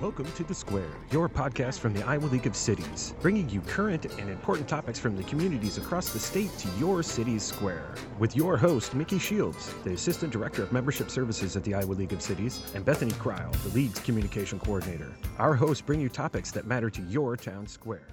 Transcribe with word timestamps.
Welcome 0.00 0.30
to 0.32 0.44
The 0.44 0.54
Square, 0.54 0.90
your 1.10 1.26
podcast 1.28 1.78
from 1.78 1.94
the 1.94 2.02
Iowa 2.04 2.26
League 2.26 2.46
of 2.46 2.54
Cities, 2.54 3.14
bringing 3.22 3.48
you 3.48 3.60
current 3.62 4.04
and 4.04 4.28
important 4.28 4.68
topics 4.68 4.98
from 4.98 5.16
the 5.16 5.22
communities 5.22 5.78
across 5.78 6.12
the 6.12 6.18
state 6.18 6.50
to 6.58 6.68
your 6.78 7.02
city's 7.02 7.42
square. 7.42 7.94
With 8.18 8.36
your 8.36 8.56
host, 8.58 8.94
Mickey 8.94 9.18
Shields, 9.18 9.72
the 9.84 9.94
Assistant 9.94 10.32
Director 10.32 10.62
of 10.62 10.72
Membership 10.72 11.08
Services 11.10 11.56
at 11.56 11.64
the 11.64 11.74
Iowa 11.74 11.92
League 11.94 12.12
of 12.12 12.20
Cities, 12.20 12.60
and 12.74 12.84
Bethany 12.84 13.12
Kreil, 13.12 13.50
the 13.62 13.68
League's 13.70 14.00
Communication 14.00 14.58
Coordinator. 14.58 15.12
Our 15.38 15.54
hosts 15.54 15.80
bring 15.80 16.00
you 16.00 16.08
topics 16.10 16.50
that 16.50 16.66
matter 16.66 16.90
to 16.90 17.02
your 17.02 17.36
town 17.36 17.66
square. 17.66 18.08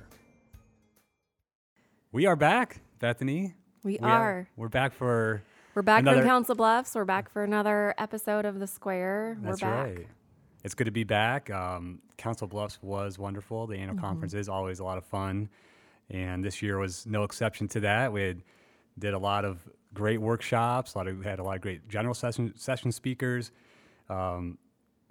We 2.14 2.25
are 2.28 2.36
back, 2.38 2.79
Bethany. 3.00 3.56
We, 3.84 3.93
We 3.93 4.00
are. 4.00 4.47
We're 4.56 4.70
back 4.70 4.93
for. 4.93 5.43
We're 5.75 5.82
back 5.82 6.02
another- 6.02 6.20
from 6.21 6.28
Council 6.29 6.56
Bluffs. 6.56 6.96
We're 6.96 7.04
back 7.04 7.29
for 7.29 7.43
another 7.43 7.93
episode 7.97 8.46
of 8.46 8.60
The 8.60 8.68
Square. 8.68 9.38
That's 9.42 9.61
We're 9.61 9.68
back. 9.70 9.86
right. 9.97 10.07
It's 10.64 10.74
good 10.74 10.86
to 10.86 10.92
be 10.92 11.04
back. 11.04 11.50
Um, 11.52 12.00
Council 12.18 12.48
Bluffs 12.48 12.80
was 12.82 13.20
wonderful. 13.20 13.68
The 13.68 13.76
Mm-hmm. 13.76 13.84
annual 13.84 13.98
conference 14.00 14.34
is 14.34 14.48
always 14.50 14.80
a 14.80 14.84
lot 14.84 14.98
of 14.98 15.06
fun, 15.06 15.50
and 16.10 16.44
this 16.44 16.62
year 16.62 16.78
was 16.78 17.06
no 17.06 17.24
exception 17.24 17.68
to 17.70 17.80
that. 17.82 18.14
We 18.14 18.22
had, 18.24 18.42
did 18.98 19.14
a 19.14 19.20
lot 19.20 19.44
of 19.46 19.68
great 19.94 20.20
workshops. 20.22 20.94
A 20.94 20.98
lot 20.98 21.08
of 21.08 21.18
we 21.20 21.26
had 21.26 21.39
a 21.39 21.44
lot 21.44 21.56
of 21.56 21.62
great 21.62 21.88
general 21.89 22.14
session 22.14 22.54
session 22.56 22.92
speakers. 22.92 23.52
Um, 24.10 24.58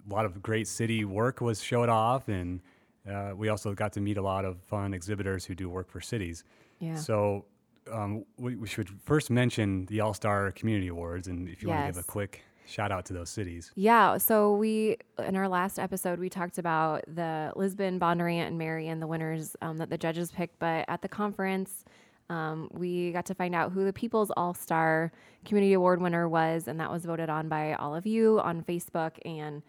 a 0.09 0.13
lot 0.13 0.25
of 0.25 0.41
great 0.41 0.67
city 0.67 1.05
work 1.05 1.39
was 1.41 1.61
showed 1.63 1.89
off, 1.89 2.27
and 2.29 2.61
uh, 3.09 3.31
we 3.35 3.49
also 3.49 3.73
got 3.73 3.93
to 3.93 4.01
meet 4.01 4.17
a 4.17 4.21
lot 4.21 4.45
of 4.45 4.57
fun 4.63 4.93
exhibitors 4.93 5.45
who 5.45 5.53
do 5.55 5.69
work 5.69 5.89
for 5.89 6.01
cities. 6.01 6.43
Yeah. 6.79 6.95
So 6.95 7.45
um, 7.91 8.25
we, 8.37 8.55
we 8.55 8.67
should 8.67 8.89
first 9.05 9.29
mention 9.29 9.85
the 9.85 10.01
All 10.01 10.13
Star 10.13 10.51
Community 10.51 10.87
Awards, 10.87 11.27
and 11.27 11.47
if 11.47 11.61
you 11.61 11.69
want 11.69 11.81
to 11.81 11.93
give 11.93 12.03
a 12.03 12.07
quick 12.07 12.41
shout 12.65 12.91
out 12.91 13.05
to 13.05 13.13
those 13.13 13.29
cities. 13.29 13.71
Yeah, 13.75 14.17
so 14.17 14.55
we 14.55 14.97
in 15.19 15.35
our 15.35 15.47
last 15.47 15.79
episode 15.79 16.19
we 16.19 16.29
talked 16.29 16.57
about 16.57 17.03
the 17.07 17.51
Lisbon, 17.55 17.99
Bondurant, 17.99 18.47
and 18.47 18.57
Marion, 18.57 18.99
the 18.99 19.07
winners 19.07 19.55
um, 19.61 19.77
that 19.77 19.89
the 19.89 19.97
judges 19.97 20.31
picked. 20.31 20.59
But 20.59 20.85
at 20.87 21.01
the 21.01 21.07
conference, 21.07 21.85
um, 22.29 22.69
we 22.71 23.11
got 23.11 23.25
to 23.27 23.35
find 23.35 23.53
out 23.53 23.71
who 23.71 23.85
the 23.85 23.93
People's 23.93 24.31
All 24.31 24.53
Star 24.53 25.11
Community 25.45 25.73
Award 25.73 26.01
winner 26.01 26.27
was, 26.27 26.67
and 26.67 26.79
that 26.79 26.91
was 26.91 27.05
voted 27.05 27.29
on 27.29 27.49
by 27.49 27.73
all 27.73 27.95
of 27.95 28.05
you 28.05 28.39
on 28.39 28.63
Facebook. 28.63 29.11
And 29.25 29.61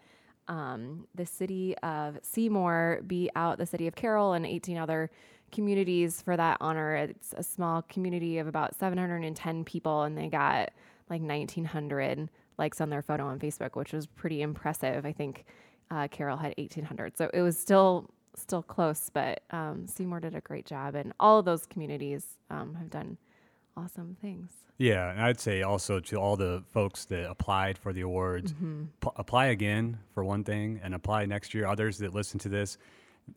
um, 0.47 1.07
the 1.15 1.25
city 1.25 1.75
of 1.79 2.19
Seymour 2.21 3.01
beat 3.07 3.31
out 3.35 3.57
the 3.57 3.65
city 3.65 3.87
of 3.87 3.95
Carroll 3.95 4.33
and 4.33 4.45
18 4.45 4.77
other 4.77 5.09
communities 5.51 6.21
for 6.21 6.37
that 6.37 6.57
honor. 6.61 6.95
It's 6.95 7.33
a 7.35 7.43
small 7.43 7.81
community 7.83 8.37
of 8.37 8.47
about 8.47 8.75
710 8.75 9.63
people, 9.65 10.03
and 10.03 10.17
they 10.17 10.27
got 10.27 10.71
like 11.09 11.21
1,900 11.21 12.29
likes 12.57 12.79
on 12.81 12.89
their 12.89 13.01
photo 13.01 13.25
on 13.25 13.39
Facebook, 13.39 13.75
which 13.75 13.93
was 13.93 14.05
pretty 14.07 14.41
impressive. 14.41 15.05
I 15.05 15.11
think 15.11 15.45
uh, 15.91 16.07
Carroll 16.09 16.37
had 16.37 16.53
1,800, 16.57 17.17
so 17.17 17.29
it 17.33 17.41
was 17.41 17.57
still 17.57 18.09
still 18.37 18.61
close, 18.63 19.09
but 19.13 19.41
um, 19.51 19.87
Seymour 19.87 20.19
did 20.19 20.35
a 20.35 20.41
great 20.41 20.65
job, 20.65 20.93
and 20.95 21.13
all 21.21 21.39
of 21.39 21.45
those 21.45 21.65
communities 21.65 22.25
um, 22.49 22.75
have 22.75 22.89
done 22.89 23.17
awesome 23.77 24.17
things. 24.21 24.51
Yeah, 24.77 25.09
and 25.11 25.21
I'd 25.21 25.39
say 25.39 25.61
also 25.61 26.01
to 26.01 26.17
all 26.17 26.35
the 26.35 26.61
folks 26.73 27.05
that 27.05 27.29
applied 27.29 27.77
for 27.77 27.93
the 27.93 28.01
awards, 28.01 28.51
Mm-hmm. 28.51 28.83
p- 28.99 29.09
apply 29.15 29.45
again 29.47 29.99
for 30.13 30.25
one 30.25 30.43
thing, 30.43 30.81
and 30.83 30.93
apply 30.93 31.25
next 31.27 31.53
year. 31.53 31.65
Others 31.65 31.97
that 31.99 32.13
listen 32.13 32.37
to 32.39 32.49
this, 32.49 32.77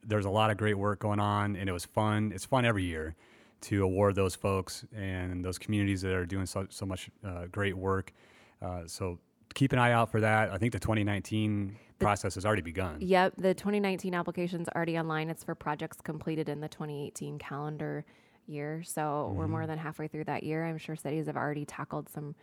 there's 0.05 0.25
a 0.25 0.31
lot 0.31 0.51
of 0.51 0.57
great 0.57 0.77
work 0.77 0.99
going 0.99 1.21
on, 1.21 1.55
and 1.55 1.69
it 1.69 1.73
was 1.73 1.85
fun. 1.85 2.33
It's 2.35 2.45
fun 2.45 2.65
every 2.65 2.83
year 2.85 3.15
to 3.61 3.85
award 3.85 4.17
those 4.17 4.35
folks 4.35 4.85
and 4.97 5.45
those 5.45 5.59
communities 5.59 6.03
that 6.03 6.13
are 6.13 6.27
doing 6.27 6.47
so, 6.47 6.67
so 6.71 6.87
much 6.87 7.09
uh, 7.25 7.45
great 7.53 7.77
work. 7.77 8.13
Uh, 8.61 8.83
so 8.87 9.19
keep 9.55 9.73
an 9.73 9.79
eye 9.79 9.93
out 9.93 10.11
for 10.11 10.21
that. 10.21 10.51
I 10.51 10.59
think 10.59 10.73
the 10.73 10.79
2019 10.81 11.77
process 11.99 12.35
has 12.37 12.45
already 12.47 12.63
begun. 12.63 12.97
Yep, 13.01 13.35
the 13.39 13.55
2019 13.55 14.15
application's 14.15 14.69
already 14.75 14.99
online. 14.99 15.31
It's 15.31 15.45
for 15.45 15.55
projects 15.55 15.99
completed 16.01 16.49
in 16.49 16.61
the 16.61 16.69
2018 16.69 17.39
calendar 17.39 18.05
year. 18.47 18.83
So 18.85 19.33
we're 19.35 19.45
Mm-hmm. 19.45 19.51
more 19.53 19.67
than 19.67 19.79
halfway 19.79 20.09
through 20.09 20.25
that 20.25 20.43
year. 20.43 20.65
I'm 20.65 20.79
sure 20.79 20.97
cities 20.97 21.27
have 21.27 21.37
already 21.37 21.65
tackled 21.65 22.09
some 22.09 22.35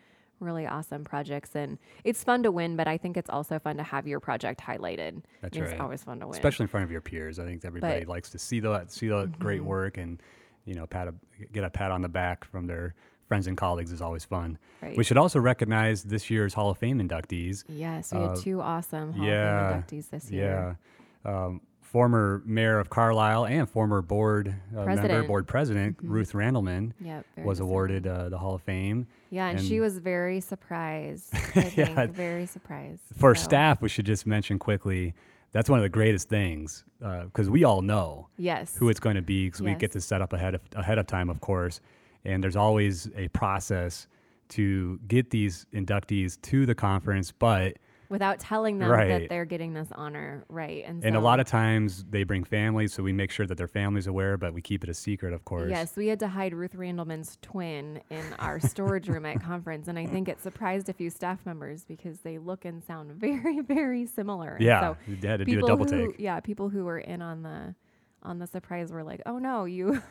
really 0.41 0.67
awesome 0.67 1.05
projects 1.05 1.55
and 1.55 1.77
it's 2.03 2.21
fun 2.21 2.43
to 2.43 2.51
win, 2.51 2.75
but 2.75 2.87
I 2.89 2.97
think 2.97 3.15
it's 3.15 3.29
also 3.29 3.57
fun 3.57 3.77
to 3.77 3.83
have 3.83 4.05
your 4.05 4.19
project 4.19 4.59
highlighted. 4.59 5.21
That's 5.41 5.55
It's 5.57 5.71
right. 5.71 5.79
always 5.79 6.03
fun 6.03 6.19
to 6.19 6.27
win. 6.27 6.35
especially 6.35 6.65
in 6.65 6.67
front 6.67 6.83
of 6.83 6.91
your 6.91 6.99
peers. 6.99 7.39
I 7.39 7.45
think 7.45 7.63
everybody 7.63 7.99
But- 8.01 8.09
likes 8.09 8.29
to 8.31 8.37
see 8.39 8.59
that 8.59 8.91
see 8.91 9.07
the 9.07 9.27
great 9.39 9.63
work 9.63 9.97
and 9.97 10.21
you 10.65 10.73
know 10.73 10.85
pat 10.87 11.07
a, 11.07 11.13
get 11.53 11.63
a 11.63 11.69
pat 11.69 11.89
on 11.91 12.01
the 12.01 12.09
back 12.09 12.43
from 12.43 12.67
their 12.67 12.95
friends 13.27 13.47
and 13.47 13.57
colleagues 13.57 13.91
is 13.91 14.01
always 14.01 14.23
fun. 14.25 14.57
Right. 14.81 14.97
We 14.97 15.03
should 15.03 15.17
also 15.17 15.39
recognize 15.39 16.03
this 16.03 16.29
year's 16.29 16.53
Hall 16.53 16.69
of 16.69 16.77
Fame 16.77 16.99
inductees. 16.99 17.63
yes, 17.67 18.13
we 18.13 18.19
had 18.19 18.29
uh, 18.31 18.35
two 18.35 18.61
awesome 18.61 19.13
Hall 19.13 19.25
yeah, 19.25 19.69
of 19.79 19.85
Fame 19.89 19.99
inductees 20.01 20.09
this 20.09 20.31
year. 20.31 20.77
Yeah. 21.25 21.45
Um, 21.45 21.61
former 21.81 22.41
mayor 22.45 22.77
of 22.79 22.89
Carlisle 22.89 23.45
and 23.45 23.69
former 23.69 24.01
board 24.01 24.49
uh, 24.49 24.75
member, 24.77 24.85
President. 24.95 25.27
board 25.27 25.47
president 25.47 25.97
Ruth 26.01 26.33
Randleman 26.33 26.91
Yep. 26.99 27.25
was 27.43 27.59
awarded 27.59 28.05
uh, 28.05 28.29
the 28.29 28.37
Hall 28.37 28.53
of 28.55 28.61
Fame. 28.63 29.07
Yeah, 29.29 29.47
and, 29.49 29.61
she 29.61 29.79
was 29.79 29.97
very 29.99 30.39
surprised. 30.41 31.29
I 31.33 31.37
think, 31.37 31.77
Yeah. 31.77 32.05
very 32.07 32.45
surprised. 32.45 33.01
For 33.17 33.33
So, 33.33 33.43
staff, 33.43 33.81
we 33.81 33.89
should 33.89 34.05
just 34.05 34.27
mention 34.27 34.59
quickly 34.59 35.13
that's 35.51 35.69
one 35.69 35.79
of 35.79 35.83
the 35.83 35.89
greatest 35.89 36.27
things 36.27 36.83
because 36.99 37.49
we 37.49 37.63
all 37.63 37.81
know 37.81 38.27
Yes. 38.37 38.75
who 38.75 38.89
it's 38.89 38.99
going 38.99 39.15
to 39.15 39.21
be 39.21 39.47
because 39.47 39.61
we 39.61 39.73
get 39.75 39.93
to 39.93 40.01
set 40.01 40.21
up 40.21 40.33
ahead 40.33 40.53
of 40.55 40.61
ahead 40.75 40.97
of 40.97 41.07
time, 41.07 41.29
of 41.29 41.39
course. 41.39 41.79
And 42.25 42.43
there's 42.43 42.55
always 42.55 43.09
a 43.15 43.27
process 43.29 44.07
to 44.49 44.99
get 45.07 45.29
these 45.31 45.65
inductees 45.73 46.39
to 46.43 46.65
the 46.65 46.75
conference, 46.75 47.31
but 47.31 47.77
without 48.09 48.39
telling 48.39 48.77
them 48.77 48.91
Right. 48.91 49.07
that 49.07 49.29
they're 49.29 49.45
getting 49.45 49.73
this 49.73 49.87
honor, 49.93 50.45
right? 50.47 50.83
And, 50.85 51.03
and 51.03 51.15
a 51.15 51.19
lot 51.19 51.39
of 51.39 51.47
times 51.47 52.05
they 52.11 52.23
bring 52.23 52.43
families, 52.43 52.93
so 52.93 53.01
we 53.01 53.11
make 53.11 53.31
sure 53.31 53.47
that 53.47 53.57
their 53.57 53.67
family's 53.67 54.05
aware, 54.05 54.37
but 54.37 54.53
we 54.53 54.61
keep 54.61 54.83
it 54.83 54.89
a 54.91 54.93
secret, 54.93 55.33
of 55.33 55.43
course. 55.43 55.71
Yes, 55.71 55.95
we 55.95 56.05
had 56.07 56.19
to 56.19 56.27
hide 56.27 56.53
Ruth 56.53 56.73
Randleman's 56.75 57.39
twin 57.41 57.99
in 58.11 58.23
our 58.37 58.59
storage 58.59 59.07
room 59.09 59.25
at 59.25 59.41
conference, 59.41 59.87
and 59.87 59.97
I 59.97 60.05
think 60.05 60.29
it 60.29 60.39
surprised 60.39 60.87
a 60.87 60.93
few 60.93 61.09
staff 61.09 61.43
members 61.47 61.83
because 61.85 62.19
they 62.19 62.37
look 62.37 62.63
and 62.65 62.83
sound 62.83 63.11
very, 63.19 63.61
very 63.61 64.05
similar. 64.05 64.51
And 64.53 64.63
Yeah, 64.63 64.81
so 64.81 64.97
you 65.07 65.15
had 65.27 65.39
to 65.39 65.45
do 65.45 65.51
a 65.51 65.55
people 65.55 65.67
double 65.67 65.85
who, 65.85 66.07
take. 66.11 66.19
Yeah, 66.19 66.39
people 66.41 66.69
who 66.69 66.85
were 66.85 66.99
in 66.99 67.23
on 67.23 67.41
the 67.41 67.73
on 68.21 68.37
the 68.39 68.47
surprise 68.47 68.91
were 68.91 69.03
like, 69.03 69.21
"Oh 69.25 69.39
no, 69.39 69.65
you." 69.65 70.01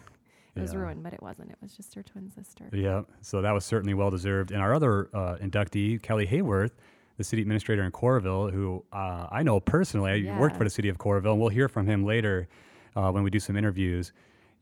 It 0.56 0.60
was 0.60 0.72
Yeah. 0.72 0.78
ruined, 0.80 1.02
but 1.02 1.12
it 1.12 1.22
wasn't. 1.22 1.50
It 1.50 1.56
was 1.60 1.76
just 1.76 1.94
her 1.94 2.02
twin 2.02 2.30
sister. 2.30 2.68
Yeah, 2.72 3.02
so 3.20 3.42
that 3.42 3.52
was 3.52 3.64
certainly 3.64 3.94
well 3.94 4.10
deserved. 4.10 4.50
And 4.52 4.60
our 4.62 4.74
other 4.74 5.08
uh, 5.14 5.36
inductee, 5.42 6.00
Kelly 6.02 6.26
Hayworth, 6.26 6.72
the 7.16 7.24
city 7.24 7.42
administrator 7.42 7.82
in 7.84 7.92
Coralville, 7.92 8.52
who 8.52 8.84
uh, 8.92 9.26
I 9.30 9.42
know 9.42 9.60
personally, 9.60 10.28
I 10.30 10.38
worked 10.38 10.56
for 10.56 10.64
the 10.64 10.70
city 10.70 10.88
of 10.88 10.98
Coralville, 10.98 11.32
and 11.32 11.40
we'll 11.40 11.48
hear 11.50 11.68
from 11.68 11.86
him 11.86 12.04
later 12.04 12.48
uh, 12.96 13.10
when 13.10 13.22
we 13.22 13.30
do 13.30 13.38
some 13.40 13.56
interviews. 13.56 14.12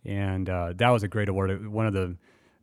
And 0.05 0.49
uh, 0.51 0.73
that 0.77 0.91
was 0.91 1.03
a 1.03 1.09
great 1.09 1.29
award. 1.29 1.67
One 1.69 1.87
of 1.87 1.93
the 1.95 2.17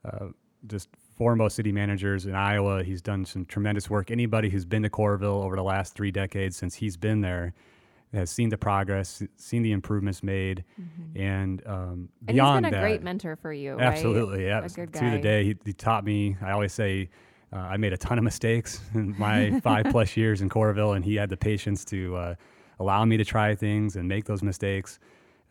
uh, 0.06 0.28
just 0.68 0.90
foremost 1.18 1.56
city 1.56 1.72
managers 1.72 2.26
in 2.26 2.36
Iowa. 2.36 2.84
He's 2.84 3.02
done 3.02 3.26
some 3.26 3.46
tremendous 3.46 3.90
work. 3.90 4.12
Anybody 4.12 4.50
who's 4.50 4.66
been 4.66 4.84
to 4.84 4.90
Coralville 4.90 5.44
over 5.44 5.56
the 5.56 5.64
last 5.64 5.94
three 5.96 6.12
decades 6.12 6.56
since 6.58 6.76
he's 6.76 6.98
been 6.98 7.22
there 7.22 7.54
has 8.14 8.30
seen 8.30 8.50
the 8.50 8.58
progress, 8.58 9.22
seen 9.38 9.62
the 9.62 9.72
improvements 9.72 10.24
made, 10.24 10.64
and 11.16 11.62
um, 11.66 11.74
Mm-hmm. 11.76 11.96
And 11.96 12.10
beyond 12.28 12.66
he's 12.66 12.72
been 12.72 12.74
a 12.74 12.82
that, 12.82 12.82
great 12.82 13.04
mentor 13.04 13.36
for 13.36 13.54
you, 13.54 13.74
right? 13.74 13.84
Absolutely, 13.84 14.46
yeah. 14.46 14.64
A 14.64 14.70
good 14.70 14.94
To 14.94 15.10
the 15.12 15.20
day, 15.20 15.44
he, 15.44 15.56
he 15.66 15.74
taught 15.74 16.04
me. 16.04 16.38
I 16.42 16.52
always 16.52 16.74
say 16.74 17.10
uh, 17.54 17.58
I 17.58 17.78
made 17.78 17.94
a 17.94 17.98
ton 17.98 18.18
of 18.18 18.24
mistakes 18.24 18.82
in 18.94 19.18
my 19.18 19.60
five 19.62 19.88
plus 19.92 20.16
years 20.18 20.42
in 20.42 20.50
Coralville, 20.50 20.96
and 20.96 21.06
he 21.06 21.16
had 21.16 21.30
the 21.30 21.38
patience 21.38 21.86
to 21.86 22.16
uh, 22.16 22.36
allow 22.80 23.06
me 23.06 23.18
to 23.18 23.26
try 23.26 23.56
things 23.56 23.96
and 23.96 24.08
make 24.08 24.26
those 24.26 24.42
mistakes. 24.44 25.00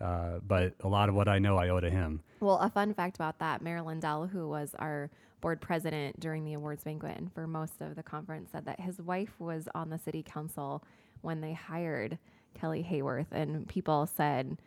Uh, 0.01 0.39
but 0.47 0.75
a 0.81 0.89
lot 0.89 1.09
of 1.09 1.15
what 1.15 1.29
I 1.29 1.39
know, 1.39 1.57
I 1.57 1.71
owe 1.71 1.81
to 1.81 1.91
him. 1.91 2.23
Well, 2.41 2.59
a 2.59 2.71
fun 2.71 2.95
fact 2.95 3.17
about 3.17 3.41
that, 3.41 3.63
Marilyn 3.63 3.99
Dell, 3.99 4.27
who 4.29 4.49
was 4.49 4.75
our 4.79 5.11
board 5.41 5.61
president 5.61 6.19
during 6.21 6.45
the 6.45 6.55
awards 6.55 6.85
banquet 6.85 7.17
and 7.17 7.33
for 7.33 7.47
most 7.47 7.75
of 7.81 7.97
the 7.97 8.03
conference, 8.03 8.51
said 8.53 8.65
that 8.67 8.81
his 8.81 9.01
wife 9.01 9.35
was 9.41 9.69
on 9.75 9.91
the 9.91 9.99
city 9.99 10.23
council 10.23 10.85
when 11.23 11.41
they 11.41 11.53
hired 11.53 12.19
Kelly 12.59 12.87
Hayworth, 12.89 13.31
and 13.33 13.67
people 13.69 14.07
said 14.07 14.59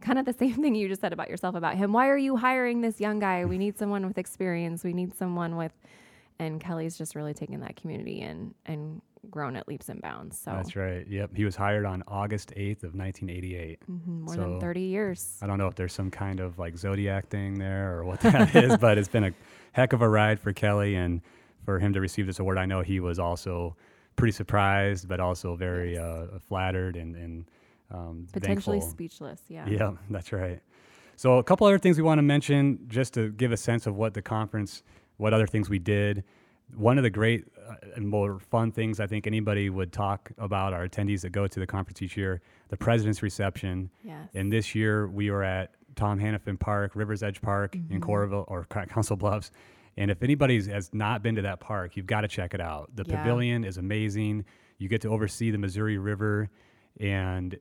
kind 0.00 0.18
of 0.18 0.24
the 0.26 0.32
same 0.38 0.54
thing 0.54 0.74
you 0.74 0.88
just 0.88 1.00
said 1.00 1.12
about 1.12 1.28
yourself 1.30 1.54
about 1.54 1.76
him. 1.76 1.92
Why 1.92 2.08
are 2.08 2.16
you 2.18 2.36
hiring 2.36 2.80
this 2.80 3.00
young 3.00 3.18
guy? 3.18 3.44
We 3.44 3.58
need 3.58 3.78
someone 3.78 4.06
with 4.06 4.18
experience. 4.18 4.84
We 4.84 4.92
need 4.92 5.14
someone 5.16 5.56
with, 5.56 5.72
and 6.38 6.60
Kelly's 6.60 6.96
just 6.98 7.14
really 7.14 7.34
taken 7.34 7.60
that 7.60 7.76
community 7.76 8.20
and 8.22 8.54
and 8.66 9.02
grown 9.30 9.56
it 9.56 9.66
leaps 9.66 9.88
and 9.88 10.00
bounds. 10.00 10.38
So 10.38 10.52
That's 10.52 10.76
right. 10.76 11.04
Yep. 11.08 11.32
He 11.34 11.44
was 11.44 11.56
hired 11.56 11.84
on 11.84 12.04
August 12.06 12.52
8th 12.56 12.84
of 12.84 12.94
1988. 12.94 13.80
mhm, 13.90 14.20
more 14.20 14.34
So- 14.34 14.40
than 14.42 14.60
30 14.60 14.80
years. 14.82 15.36
I 15.42 15.46
don't 15.48 15.58
know 15.58 15.66
if 15.66 15.74
there's 15.74 15.92
some 15.92 16.10
kind 16.10 16.38
of 16.40 16.58
like 16.58 16.78
zodiac 16.78 17.28
thing 17.28 17.58
there 17.58 17.98
or 17.98 18.04
what 18.04 18.20
that 18.20 18.54
is, 18.64 18.76
but 18.78 18.96
it's 18.96 19.08
been 19.08 19.24
a 19.24 19.32
heck 19.72 19.92
of 19.92 20.02
a 20.02 20.08
ride 20.08 20.38
for 20.38 20.52
Kelly 20.52 20.94
and 20.94 21.20
for 21.64 21.80
him 21.80 21.92
to 21.94 22.00
receive 22.00 22.26
this 22.28 22.38
award. 22.38 22.58
I 22.58 22.64
know 22.66 22.80
he 22.80 23.00
was 23.00 23.18
also 23.18 23.76
pretty 24.18 24.32
surprised, 24.32 25.08
but 25.08 25.20
also 25.20 25.56
very 25.56 25.94
Yes. 25.94 26.02
uh, 26.02 26.38
flattered 26.48 26.96
and, 26.96 27.16
and 27.16 27.44
um, 27.90 28.26
Potentially 28.32 28.80
thankful. 28.80 28.90
speechless. 28.90 29.40
Yeah. 29.48 29.66
Yeah, 29.68 29.92
that's 30.10 30.32
right. 30.32 30.60
So 31.16 31.38
a 31.38 31.42
couple 31.42 31.66
other 31.66 31.78
things 31.78 31.96
we 31.96 32.02
want 32.02 32.18
to 32.18 32.22
mention 32.22 32.80
just 32.88 33.14
to 33.14 33.30
give 33.30 33.50
a 33.52 33.56
sense 33.56 33.86
of 33.86 33.96
what 33.96 34.14
the 34.14 34.22
conference, 34.22 34.82
what 35.16 35.32
other 35.32 35.46
things 35.46 35.68
we 35.70 35.78
did. 35.78 36.22
one 36.76 36.98
of 36.98 37.02
the 37.02 37.10
great 37.10 37.44
uh, 37.66 37.74
and 37.96 38.06
more 38.06 38.38
fun 38.38 38.70
things 38.70 39.00
I 39.00 39.06
think 39.06 39.26
anybody 39.26 39.70
would 39.70 39.90
talk 39.90 40.30
about 40.36 40.74
our 40.74 40.86
attendees 40.86 41.22
that 41.22 41.30
go 41.30 41.46
to 41.46 41.58
the 41.60 41.66
conference 41.66 42.02
each 42.02 42.14
year, 42.16 42.42
the 42.68 42.76
president's 42.76 43.22
reception. 43.22 43.88
Yes. 44.04 44.28
And 44.34 44.52
this 44.52 44.74
year 44.74 45.08
we 45.08 45.30
were 45.30 45.42
at 45.42 45.70
Tom 45.96 46.20
Hanafan 46.20 46.60
Park, 46.60 46.92
Rivers 46.94 47.22
Edge 47.22 47.40
Park 47.40 47.72
Mm-hmm. 47.72 47.94
in 47.94 48.00
Coralville 48.02 48.44
or 48.48 48.66
Council 48.66 49.16
Bluffs. 49.16 49.50
And 49.98 50.10
if 50.12 50.22
anybody 50.22 50.62
has 50.70 50.94
not 50.94 51.22
been 51.24 51.34
to 51.34 51.42
that 51.42 51.58
park, 51.60 51.96
you've 51.96 52.06
got 52.06 52.20
to 52.22 52.28
check 52.28 52.54
it 52.54 52.60
out. 52.60 52.94
The 52.94 53.04
Yeah. 53.06 53.16
pavilion 53.16 53.64
is 53.64 53.76
amazing. 53.78 54.44
You 54.78 54.88
get 54.88 55.00
to 55.02 55.08
oversee 55.08 55.50
the 55.50 55.58
Missouri 55.58 55.98
River, 55.98 56.48
and 57.00 57.58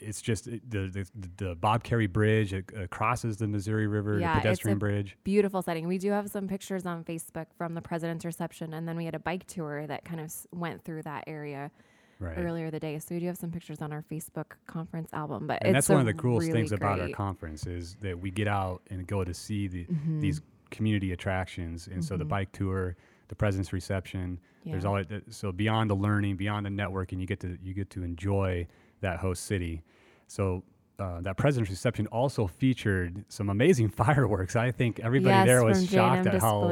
it's 0.00 0.20
just 0.20 0.46
the 0.46 0.58
the, 0.88 1.06
the 1.36 1.54
Bob 1.54 1.84
Kerrey 1.84 2.10
Bridge 2.12 2.52
it, 2.52 2.64
uh, 2.76 2.86
crosses 2.88 3.36
the 3.36 3.46
Missouri 3.46 3.86
River, 3.86 4.18
Yeah, 4.18 4.32
the 4.32 4.38
it's 4.38 4.42
pedestrian 4.42 4.76
a 4.76 4.80
bridge. 4.80 5.16
Beautiful 5.22 5.62
setting. 5.62 5.86
We 5.86 5.98
do 5.98 6.10
have 6.10 6.28
some 6.28 6.48
pictures 6.48 6.86
on 6.86 7.04
Facebook 7.04 7.46
from 7.56 7.74
the 7.74 7.82
president's 7.82 8.24
reception, 8.24 8.74
and 8.74 8.88
then 8.88 8.96
we 8.96 9.04
had 9.04 9.14
a 9.14 9.18
bike 9.20 9.46
tour 9.46 9.86
that 9.86 10.04
kind 10.04 10.20
of 10.20 10.34
went 10.52 10.82
through 10.84 11.02
that 11.02 11.24
area 11.28 11.70
Right. 12.18 12.36
earlier 12.36 12.70
the 12.70 12.80
day. 12.80 12.98
So 12.98 13.14
we 13.14 13.20
do 13.20 13.26
have 13.28 13.38
some 13.38 13.50
pictures 13.50 13.80
on 13.80 13.92
our 13.92 14.02
Facebook 14.10 14.52
conference 14.66 15.10
album. 15.14 15.46
But 15.46 15.62
and 15.64 15.74
it's 15.74 15.86
that's 15.86 15.88
one 15.88 16.00
of 16.00 16.06
the 16.06 16.20
coolest 16.20 16.48
really 16.48 16.58
things 16.60 16.72
about 16.72 17.00
our 17.00 17.08
conference 17.10 17.66
is 17.66 17.96
that 18.02 18.18
we 18.18 18.30
get 18.30 18.46
out 18.48 18.82
and 18.90 19.06
go 19.06 19.24
to 19.24 19.32
see 19.32 19.68
the, 19.68 19.84
Mm-hmm. 19.86 20.20
these 20.20 20.42
community 20.70 21.12
attractions 21.12 21.86
and 21.88 22.04
so 22.04 22.16
the 22.16 22.24
bike 22.24 22.50
tour 22.52 22.96
the 23.28 23.34
president's 23.34 23.72
reception 23.72 24.38
there's 24.64 24.84
all 24.84 24.94
that- 24.94 25.22
so 25.32 25.50
beyond 25.52 25.88
the 25.90 25.94
learning 25.94 26.36
beyond 26.36 26.64
the 26.66 26.70
networking 26.70 27.20
you 27.20 27.26
get 27.26 27.40
to 27.40 27.58
you 27.62 27.74
get 27.74 27.90
to 27.90 28.02
enjoy 28.02 28.66
that 29.00 29.18
host 29.18 29.44
city 29.46 29.82
so 30.26 30.62
uh, 30.98 31.18
that 31.22 31.34
president's 31.38 31.70
reception 31.70 32.06
also 32.08 32.46
featured 32.46 33.24
some 33.30 33.48
amazing 33.48 33.88
fireworks. 34.02 34.54
I 34.54 34.70
think 34.70 35.00
everybody 35.00 35.34
yes, 35.34 35.46
there 35.46 35.64
was 35.64 35.88
shocked 35.88 36.24
J&M 36.24 36.34
at 36.36 36.42
how. 36.42 36.68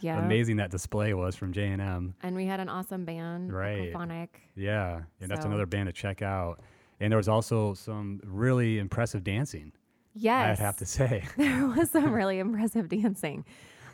Yeah. 0.00 0.24
amazing 0.24 0.58
that 0.58 0.70
display 0.70 1.12
was 1.14 1.34
from 1.34 1.52
J 1.52 1.66
and 1.66 1.82
M. 1.82 2.14
And 2.22 2.36
we 2.36 2.46
had 2.46 2.60
an 2.60 2.68
awesome 2.68 3.04
band, 3.04 3.52
Right. 3.52 3.92
Aquaphonic. 3.92 4.28
Yeah, 4.54 5.00
and 5.20 5.28
that's 5.28 5.44
another 5.44 5.66
band 5.66 5.88
to 5.88 5.92
check 5.92 6.22
out. 6.22 6.60
And 7.00 7.10
there 7.10 7.16
was 7.16 7.28
also 7.28 7.74
some 7.74 8.20
really 8.24 8.78
impressive 8.78 9.24
dancing. 9.24 9.72
Yes. 10.14 10.58
I'd 10.60 10.62
have 10.64 10.76
to 10.78 10.86
say. 10.86 11.24
there 11.36 11.66
was 11.66 11.90
some 11.90 12.12
really 12.12 12.38
impressive 12.38 12.88
dancing, 12.88 13.44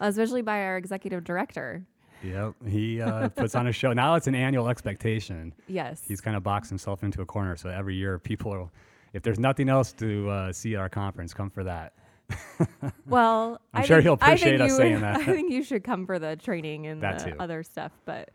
especially 0.00 0.42
by 0.42 0.62
our 0.62 0.76
executive 0.76 1.24
director. 1.24 1.84
Yep, 2.24 2.54
he 2.66 3.00
uh, 3.00 3.28
puts 3.28 3.54
on 3.54 3.68
a 3.68 3.72
show. 3.72 3.92
Now 3.92 4.16
it's 4.16 4.26
an 4.26 4.34
annual 4.34 4.68
expectation. 4.68 5.54
Yes. 5.68 6.02
He's 6.06 6.20
kind 6.20 6.36
of 6.36 6.42
boxed 6.42 6.68
himself 6.68 7.04
into 7.04 7.20
a 7.22 7.26
corner. 7.26 7.54
So 7.56 7.68
every 7.68 7.94
year, 7.94 8.18
people, 8.18 8.52
are, 8.52 8.68
if 9.12 9.22
there's 9.22 9.38
nothing 9.38 9.68
else 9.68 9.92
to 9.94 10.28
uh, 10.28 10.52
see 10.52 10.74
at 10.74 10.80
our 10.80 10.88
conference, 10.88 11.32
come 11.32 11.48
for 11.48 11.62
that. 11.62 11.92
well, 13.06 13.60
I'm 13.72 13.82
I 13.82 13.86
sure 13.86 13.96
think- 13.98 14.02
he'll 14.04 14.12
appreciate 14.14 14.60
us 14.60 14.70
you- 14.72 14.76
saying 14.76 15.00
that. 15.02 15.16
I 15.20 15.24
think 15.24 15.52
you 15.52 15.62
should 15.62 15.84
come 15.84 16.06
for 16.06 16.18
the 16.18 16.34
training 16.36 16.86
and 16.88 17.00
That 17.02 17.20
the 17.20 17.30
too. 17.30 17.36
other 17.38 17.62
stuff, 17.62 17.92
but 18.04 18.30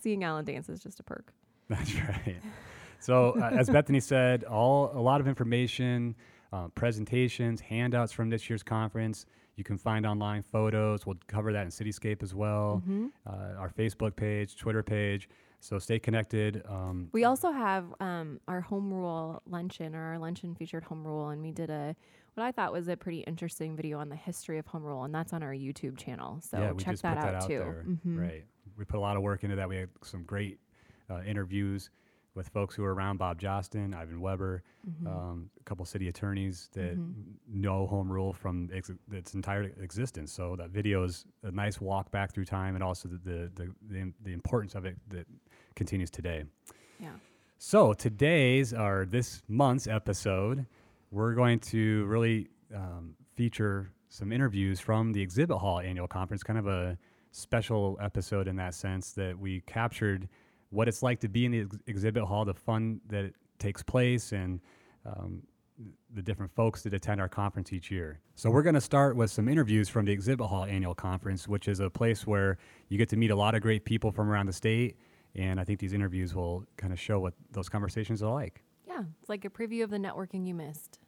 seeing 0.00 0.22
Alan 0.22 0.44
dance 0.44 0.68
is 0.68 0.80
just 0.80 1.00
a 1.00 1.02
perk. 1.02 1.32
That's 1.70 1.94
right. 1.94 2.36
So 3.00 3.34
uh, 3.40 3.50
as 3.54 3.70
Bethany 3.70 4.00
said, 4.00 4.44
all 4.44 4.90
a 4.94 5.00
lot 5.00 5.20
of 5.22 5.28
information, 5.28 6.14
uh, 6.54 6.68
presentations, 6.68 7.60
handouts 7.60 8.12
from 8.12 8.30
this 8.30 8.48
year's 8.48 8.62
conference. 8.62 9.26
You 9.56 9.64
can 9.64 9.76
find 9.76 10.06
online 10.06 10.42
photos. 10.42 11.04
We'll 11.06 11.16
cover 11.26 11.52
that 11.52 11.62
in 11.62 11.68
Cityscape 11.68 12.22
as 12.22 12.34
well. 12.34 12.82
Mm-hmm. 12.82 13.06
Uh, 13.26 13.60
our 13.60 13.70
Facebook 13.70 14.14
page, 14.16 14.56
Twitter 14.56 14.82
page. 14.82 15.28
So 15.60 15.78
stay 15.78 15.98
connected. 15.98 16.62
Um, 16.68 17.08
We 17.12 17.24
also 17.24 17.50
have 17.50 17.86
um, 17.98 18.40
our 18.46 18.60
home 18.60 18.92
rule 18.92 19.42
luncheon, 19.46 19.94
or 19.94 20.02
our 20.12 20.18
luncheon 20.18 20.54
featured 20.54 20.84
home 20.84 21.04
rule, 21.04 21.30
and 21.30 21.40
we 21.42 21.52
did 21.52 21.70
a 21.70 21.96
what 22.34 22.44
I 22.44 22.52
thought 22.52 22.72
was 22.72 22.88
a 22.88 22.96
pretty 22.96 23.20
interesting 23.20 23.76
video 23.76 23.98
on 23.98 24.08
the 24.08 24.16
history 24.16 24.58
of 24.58 24.66
home 24.66 24.82
rule, 24.82 25.04
and 25.04 25.14
that's 25.14 25.32
on 25.32 25.42
our 25.42 25.52
YouTube 25.52 25.96
channel. 25.96 26.40
So 26.40 26.58
yeah, 26.58 26.72
check 26.76 26.98
that 26.98 27.16
put 27.16 27.24
out, 27.24 27.32
that 27.32 27.42
out 27.42 27.48
too. 27.48 27.98
Mhm. 28.06 28.20
Right. 28.20 28.44
We 28.76 28.84
put 28.84 28.96
a 28.96 29.00
lot 29.00 29.16
of 29.16 29.22
work 29.22 29.44
into 29.44 29.56
that. 29.56 29.68
We 29.68 29.76
had 29.76 29.88
some 30.02 30.24
great 30.24 30.58
uh, 31.08 31.22
interviews 31.22 31.90
with 32.34 32.48
folks 32.48 32.74
who 32.74 32.82
were 32.82 32.94
around 32.94 33.18
Bob 33.18 33.40
Jostin, 33.40 33.94
Ivan 33.94 34.20
Weber, 34.20 34.62
Mm-hmm. 34.86 35.06
um, 35.06 35.50
a 35.58 35.64
couple 35.64 35.82
city 35.86 36.08
attorneys 36.08 36.68
that 36.74 36.98
know 37.48 37.86
home 37.86 38.12
rule 38.12 38.34
from 38.34 38.68
ex- 38.74 38.90
its 39.10 39.32
entire 39.32 39.62
existence. 39.80 40.30
So 40.30 40.56
that 40.56 40.68
video 40.70 41.04
is 41.04 41.24
a 41.42 41.50
nice 41.50 41.80
walk 41.80 42.10
back 42.10 42.34
through 42.34 42.44
time, 42.44 42.74
and 42.74 42.84
also 42.84 43.08
the 43.08 43.18
the, 43.24 43.50
the, 43.54 43.74
the, 43.88 44.12
the 44.24 44.32
importance 44.34 44.74
of 44.74 44.84
it 44.84 44.98
that 45.08 45.26
continues 45.74 46.10
today. 46.10 46.44
Yeah. 47.00 47.12
So 47.56 47.94
today's 47.94 48.74
or 48.74 49.06
this 49.08 49.42
month's 49.48 49.86
episode, 49.86 50.66
we're 51.10 51.32
going 51.34 51.60
to 51.60 52.04
really 52.04 52.48
um, 52.74 53.14
feature 53.36 53.90
some 54.10 54.32
interviews 54.32 54.80
from 54.80 55.12
the 55.14 55.22
Exhibit 55.22 55.56
Hall 55.56 55.80
annual 55.80 56.08
conference, 56.08 56.42
kind 56.42 56.58
of 56.58 56.66
a 56.66 56.98
special 57.30 57.98
episode 58.02 58.48
in 58.48 58.56
that 58.56 58.74
sense 58.74 59.12
that 59.12 59.38
we 59.38 59.62
captured 59.62 60.28
what 60.74 60.88
it's 60.88 61.02
like 61.02 61.20
to 61.20 61.28
be 61.28 61.46
in 61.46 61.52
the 61.52 61.60
ex- 61.60 61.78
exhibit 61.86 62.24
hall, 62.24 62.44
the 62.44 62.54
fun 62.54 63.00
that 63.08 63.24
it 63.24 63.34
takes 63.58 63.82
place, 63.82 64.32
and 64.32 64.60
um, 65.06 65.42
the 66.14 66.22
different 66.22 66.52
folks 66.54 66.82
that 66.82 66.92
attend 66.92 67.20
our 67.20 67.28
conference 67.28 67.72
each 67.72 67.90
year. 67.90 68.20
So 68.34 68.50
we're 68.50 68.62
going 68.62 68.74
to 68.74 68.80
start 68.80 69.16
with 69.16 69.30
some 69.30 69.48
interviews 69.48 69.88
from 69.88 70.04
the 70.04 70.12
Exhibit 70.12 70.46
Hall 70.46 70.64
annual 70.64 70.94
conference, 70.94 71.48
which 71.48 71.68
is 71.68 71.80
a 71.80 71.90
place 71.90 72.26
where 72.26 72.58
you 72.88 72.98
get 72.98 73.08
to 73.10 73.16
meet 73.16 73.30
a 73.30 73.36
lot 73.36 73.54
of 73.54 73.62
great 73.62 73.84
people 73.84 74.12
from 74.12 74.30
around 74.30 74.46
the 74.46 74.52
state. 74.52 74.96
And 75.34 75.58
I 75.58 75.64
think 75.64 75.80
these 75.80 75.92
interviews 75.92 76.34
will 76.34 76.64
kind 76.76 76.92
of 76.92 77.00
show 77.00 77.18
what 77.18 77.34
those 77.50 77.68
conversations 77.68 78.22
are 78.22 78.32
like. 78.32 78.62
Yeah, 78.86 79.02
it's 79.20 79.28
like 79.28 79.44
a 79.44 79.50
preview 79.50 79.82
of 79.82 79.90
the 79.90 79.98
networking 79.98 80.46
you 80.46 80.54
missed. 80.54 81.00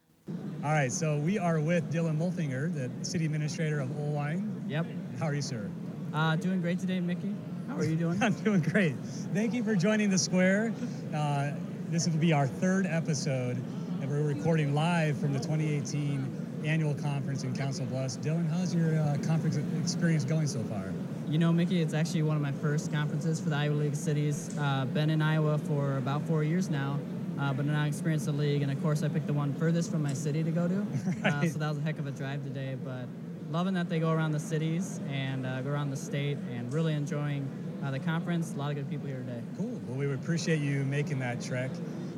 All 0.65 0.73
right, 0.73 0.91
so 0.91 1.19
we 1.19 1.39
are 1.39 1.61
with 1.61 1.93
Dylan 1.93 2.19
Mulfinger, 2.19 2.75
the 2.75 2.91
city 3.05 3.27
administrator 3.27 3.79
of 3.79 3.89
Oelwein. 3.91 4.69
Yep. 4.69 4.87
How 5.21 5.27
are 5.27 5.35
you, 5.35 5.43
sir? 5.43 5.71
Uh, 6.13 6.35
doing 6.35 6.61
great 6.61 6.81
today, 6.81 6.99
Mickey. 6.99 7.35
How 7.69 7.77
are 7.77 7.85
you 7.85 7.97
doing? 7.97 8.19
I'm 8.23 8.33
doing 8.35 8.61
great. 8.61 8.95
Thank 9.35 9.55
you 9.55 9.63
for 9.63 9.75
joining 9.75 10.11
the 10.11 10.19
square. 10.19 10.73
Uh, 11.15 11.53
this 11.91 12.07
will 12.09 12.17
be 12.19 12.33
our 12.33 12.47
third 12.47 12.87
episode, 12.87 13.57
and 14.01 14.11
we're 14.11 14.23
recording 14.23 14.75
live 14.75 15.17
from 15.19 15.33
the 15.33 15.39
2018 15.39 16.63
annual 16.65 16.95
conference 16.95 17.45
in 17.45 17.55
Council 17.55 17.87
Bluffs. 17.87 18.17
Dylan, 18.19 18.49
how's 18.51 18.75
your 18.75 18.99
uh, 18.99 19.17
conference 19.25 19.59
experience 19.83 20.25
going 20.25 20.47
so 20.47 20.63
far? 20.65 20.93
You 21.29 21.39
know, 21.39 21.53
Mickey, 21.53 21.81
it's 21.83 21.95
actually 21.95 22.23
one 22.23 22.37
of 22.37 22.43
my 22.43 22.53
first 22.53 22.93
conferences 22.93 23.41
for 23.41 23.51
the 23.51 23.57
Iowa 23.57 23.75
League 23.75 23.93
of 23.93 23.99
Cities. 23.99 24.57
Uh, 24.59 24.85
been 24.87 25.11
in 25.11 25.21
Iowa 25.23 25.59
for 25.59 25.97
about 25.99 26.23
four 26.23 26.45
years 26.45 26.71
now, 26.71 26.99
uh, 27.39 27.53
but 27.53 27.67
now 27.67 27.85
experienced 27.85 28.27
the 28.27 28.33
league, 28.33 28.63
and 28.63 28.71
of 28.73 28.81
course, 28.83 29.03
I 29.03 29.09
picked 29.09 29.27
the 29.27 29.33
one 29.33 29.53
furthest 29.55 29.91
from 29.91 30.03
my 30.03 30.13
city 30.15 30.43
to 30.43 30.51
go 30.51 30.67
to. 30.69 30.75
Uh, 31.25 31.31
Right. 31.41 31.51
so 31.53 31.59
that 31.59 31.69
was 31.69 31.79
a 31.79 31.83
heck 31.83 31.99
of 31.99 32.07
a 32.07 32.11
drive 32.13 32.43
today, 32.45 32.77
but 32.85 33.07
loving 33.51 33.75
that 33.75 33.89
they 33.89 33.99
go 33.99 34.11
around 34.11 34.33
the 34.33 34.41
cities 34.41 35.01
and 35.11 35.47
uh, 35.47 35.61
go 35.63 35.71
around 35.71 35.91
the 35.91 35.97
state, 35.97 36.39
and 36.53 36.73
really 36.73 36.93
enjoying 36.95 37.49
uh, 37.85 37.91
the 37.91 37.99
conference. 37.99 38.55
A 38.55 38.57
lot 38.57 38.71
of 38.71 38.77
good 38.77 38.91
people 38.91 39.07
here 39.07 39.19
today. 39.19 39.43
Cool. 39.57 39.81
Well, 39.87 39.99
we 39.99 40.07
would 40.07 40.19
appreciate 40.19 40.61
you 40.61 40.85
making 40.85 41.19
that 41.21 41.41
trek 41.41 41.71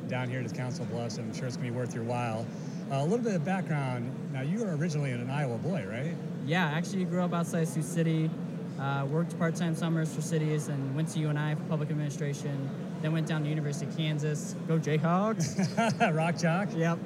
down 0.07 0.29
here 0.29 0.41
to 0.41 0.49
Council 0.49 0.85
Bluffs. 0.85 1.17
I'm 1.17 1.33
sure 1.33 1.45
it's 1.45 1.55
going 1.57 1.67
to 1.67 1.73
be 1.73 1.77
worth 1.77 1.93
your 1.93 2.03
while. 2.03 2.45
Uh, 2.91 2.95
a 2.95 3.03
little 3.03 3.19
bit 3.19 3.35
of 3.35 3.45
background. 3.45 4.11
Now, 4.33 4.41
you 4.41 4.59
were 4.59 4.75
originally 4.75 5.11
an 5.11 5.29
Iowa 5.29 5.57
boy, 5.57 5.85
right? 5.87 6.15
Yeah, 6.47 6.65
actually 6.65 7.05
grew 7.05 7.21
up 7.21 7.33
outside 7.33 7.67
Sioux 7.67 7.83
City, 7.83 8.31
uh, 8.79 9.05
worked 9.05 9.37
part-time 9.37 9.75
summers 9.75 10.13
for 10.13 10.21
cities, 10.21 10.67
and 10.69 10.95
went 10.95 11.09
to 11.09 11.19
UNI 11.19 11.53
for 11.53 11.63
public 11.63 11.91
administration. 11.91 12.69
Then 13.03 13.13
went 13.13 13.27
down 13.27 13.43
to 13.43 13.49
University 13.49 13.85
of 13.85 13.95
Kansas. 13.95 14.55
Go 14.67 14.79
Jayhawks! 14.79 16.15
Rock 16.15 16.37
Chalk. 16.39 16.69
yep. 16.75 16.97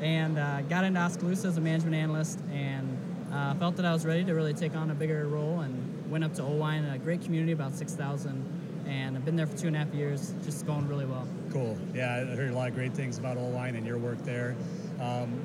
And 0.00 0.38
uh, 0.38 0.60
got 0.62 0.84
into 0.84 1.00
Oskaloosa 1.00 1.48
as 1.48 1.56
a 1.56 1.60
management 1.60 1.94
analyst, 1.94 2.40
and 2.52 2.89
uh, 3.32 3.54
felt 3.54 3.76
that 3.76 3.84
I 3.84 3.92
was 3.92 4.04
ready 4.04 4.24
to 4.24 4.34
really 4.34 4.54
take 4.54 4.74
on 4.74 4.90
a 4.90 4.94
bigger 4.94 5.26
role. 5.28 5.60
And 5.60 5.90
went 6.10 6.24
up 6.24 6.34
to 6.34 6.42
Oelwein, 6.42 6.92
a 6.92 6.98
great 6.98 7.22
community, 7.22 7.52
about 7.52 7.74
6,000, 7.74 8.84
and 8.86 9.16
I've 9.16 9.24
been 9.24 9.36
there 9.36 9.46
for 9.46 9.56
two 9.56 9.68
and 9.68 9.76
a 9.76 9.78
half 9.78 9.94
years. 9.94 10.34
Just 10.44 10.66
going 10.66 10.88
really 10.88 11.06
well. 11.06 11.26
Cool. 11.52 11.78
Yeah, 11.94 12.16
I 12.16 12.34
heard 12.34 12.50
a 12.50 12.54
lot 12.54 12.68
of 12.68 12.74
great 12.74 12.92
things 12.92 13.18
about 13.18 13.36
Oelwein 13.36 13.76
and 13.76 13.86
your 13.86 13.98
work 13.98 14.18
there. 14.24 14.56
Um, 15.00 15.40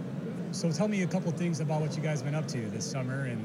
so 0.52 0.72
tell 0.72 0.88
me 0.88 1.04
a 1.04 1.08
couple 1.08 1.32
things 1.32 1.60
about 1.60 1.82
what 1.82 1.96
you 1.96 2.02
guys 2.02 2.24
been 2.24 2.36
up 2.36 2.48
to 2.50 2.58
this 2.70 2.90
summer 2.90 3.26
and 3.26 3.40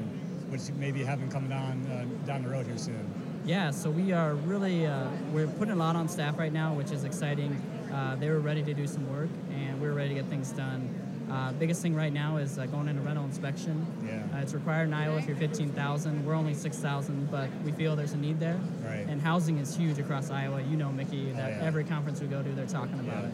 what 0.49 0.67
you 0.67 0.73
maybe 0.75 1.03
having 1.03 1.29
coming 1.29 1.49
down 1.49 1.85
uh, 1.87 2.25
down 2.25 2.43
the 2.43 2.49
road 2.49 2.65
here 2.65 2.77
soon. 2.77 3.13
Yeah, 3.45 3.71
so 3.71 3.89
we 3.89 4.11
are 4.11 4.33
really 4.33 4.85
uh, 4.85 5.07
we're 5.31 5.47
putting 5.47 5.73
a 5.73 5.77
lot 5.77 5.95
on 5.95 6.07
staff 6.07 6.37
right 6.39 6.53
now, 6.53 6.73
which 6.73 6.91
is 6.91 7.03
exciting. 7.03 7.53
Uh, 7.93 8.15
they 8.15 8.29
were 8.29 8.39
ready 8.39 8.63
to 8.63 8.73
do 8.73 8.87
some 8.87 9.09
work, 9.11 9.29
and 9.53 9.79
we 9.81 9.87
are 9.87 9.93
ready 9.93 10.09
to 10.09 10.15
get 10.15 10.25
things 10.25 10.51
done. 10.51 11.00
Uh, 11.31 11.53
biggest 11.53 11.81
thing 11.81 11.95
right 11.95 12.11
now 12.11 12.35
is 12.37 12.59
uh, 12.59 12.65
going 12.65 12.89
into 12.89 13.01
rental 13.01 13.23
inspection. 13.23 13.85
Yeah. 14.05 14.21
Uh, 14.37 14.41
it's 14.41 14.53
required 14.53 14.89
in 14.89 14.93
Iowa 14.93 15.17
if 15.17 15.27
you're 15.27 15.37
15,000. 15.37 16.25
We're 16.25 16.33
only 16.33 16.53
6,000, 16.53 17.31
but 17.31 17.49
we 17.63 17.71
feel 17.71 17.95
there's 17.95 18.11
a 18.13 18.17
need 18.17 18.39
there. 18.39 18.59
Right. 18.83 19.05
And 19.07 19.21
housing 19.21 19.57
is 19.57 19.75
huge 19.75 19.97
across 19.97 20.29
Iowa. 20.29 20.61
You 20.61 20.75
know, 20.75 20.91
Mickey, 20.91 21.31
that 21.31 21.51
yeah. 21.51 21.65
every 21.65 21.85
conference 21.85 22.19
we 22.19 22.27
go 22.27 22.43
to, 22.43 22.49
they're 22.49 22.65
talking 22.65 22.99
about 22.99 23.23
Yeah. 23.23 23.29
it. 23.29 23.33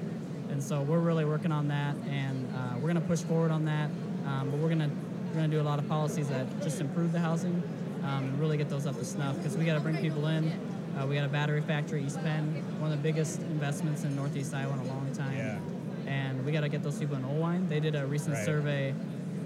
And 0.51 0.63
so 0.63 0.81
we're 0.81 0.99
really 0.99 1.25
working 1.25 1.51
on 1.51 1.67
that, 1.69 1.95
and 2.07 2.47
uh, 2.55 2.75
we're 2.75 2.91
going 2.93 2.95
to 3.01 3.07
push 3.07 3.21
forward 3.21 3.51
on 3.51 3.65
that. 3.65 3.89
Um, 4.25 4.49
but 4.51 4.59
we're 4.59 4.69
going 4.69 4.79
to 4.79 4.89
we're 5.29 5.33
going 5.41 5.51
to 5.51 5.57
do 5.57 5.61
a 5.61 5.67
lot 5.67 5.77
of 5.77 5.87
policies 5.89 6.29
that 6.29 6.45
just 6.63 6.79
improve 6.79 7.11
the 7.11 7.19
housing 7.19 7.61
um, 8.03 8.23
and 8.25 8.39
really 8.39 8.57
get 8.57 8.69
those 8.69 8.87
up 8.87 8.95
to 8.97 9.05
snuff 9.05 9.35
because 9.37 9.57
we 9.57 9.65
got 9.65 9.73
to 9.75 9.79
bring 9.81 9.97
people 9.97 10.25
in. 10.27 10.51
Uh, 10.97 11.05
we 11.05 11.15
got 11.15 11.25
a 11.25 11.29
battery 11.29 11.61
factory, 11.61 12.03
East 12.03 12.19
Penn, 12.23 12.63
one 12.79 12.91
of 12.91 12.97
the 12.97 13.03
biggest 13.03 13.39
investments 13.41 14.03
in 14.03 14.15
Northeast 14.15 14.53
Iowa 14.53 14.73
in 14.73 14.79
a 14.79 14.83
long 14.85 15.11
time. 15.13 15.35
Yeah. 15.37 15.46
And 16.47 16.53
we 16.53 16.57
got 16.57 16.63
to 16.63 16.69
get 16.69 16.81
those 16.81 16.97
people 16.97 17.17
in 17.17 17.23
Oelwein. 17.23 17.67
They 17.67 17.81
did 17.81 17.93
a 17.95 18.05
recent 18.07 18.35
Right. 18.35 18.45
survey 18.45 18.93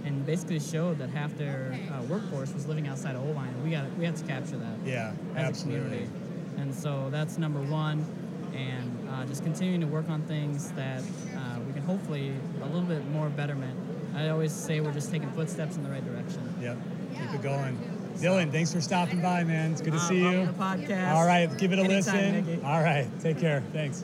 and 0.06 0.24
basically 0.24 0.60
showed 0.60 1.00
that 1.00 1.10
half 1.10 1.36
their 1.36 1.74
uh, 1.92 2.04
workforce 2.04 2.54
was 2.54 2.68
living 2.68 2.88
outside 2.88 3.16
of 3.16 3.24
Oelwein. 3.24 3.50
We 3.64 3.72
got 3.72 3.86
we 3.98 4.06
had 4.06 4.16
to 4.18 4.24
capture 4.26 4.58
that 4.58 4.78
Yeah, 4.86 5.12
as 5.36 5.46
absolutely. 5.48 5.80
a 5.80 5.84
community. 5.90 6.10
And 6.60 6.76
so 6.76 7.08
that's 7.10 7.40
number 7.40 7.60
one, 7.60 8.06
and 8.56 9.10
uh, 9.10 9.26
just 9.26 9.44
continuing 9.44 9.82
to 9.82 9.88
work 9.88 10.10
on 10.10 10.22
things 10.24 10.70
that 10.74 11.02
uh, 11.36 11.60
we 11.66 11.74
can 11.74 11.82
hopefully 11.82 12.34
a 12.62 12.66
little 12.66 12.82
bit 12.82 13.04
more 13.10 13.30
betterment. 13.30 13.76
I 14.16 14.30
always 14.30 14.52
say 14.52 14.80
we're 14.80 14.92
just 14.92 15.10
taking 15.10 15.32
footsteps 15.32 15.78
in 15.78 15.84
the 15.84 15.90
right 15.90 16.06
direction. 16.06 16.54
Yep. 16.62 16.78
Keep 17.20 17.34
it 17.34 17.42
going. 17.42 17.80
Dylan, 18.18 18.52
thanks 18.52 18.72
for 18.72 18.82
stopping 18.82 19.22
by, 19.22 19.44
man. 19.44 19.72
It's 19.72 19.82
good 19.82 19.94
to 19.94 19.98
Uh, 20.00 20.08
see 20.08 20.22
love 20.24 20.34
you. 20.34 20.46
the 20.46 20.54
podcast. 20.54 21.14
All 21.14 21.26
right, 21.26 21.48
give 21.58 21.72
it 21.74 21.80
a 21.80 21.84
Anytime, 21.84 21.96
listen. 21.96 22.46
Mickey. 22.46 22.64
All 22.64 22.84
right, 22.84 23.08
take 23.22 23.40
care. 23.40 23.64
Thanks. 23.74 24.04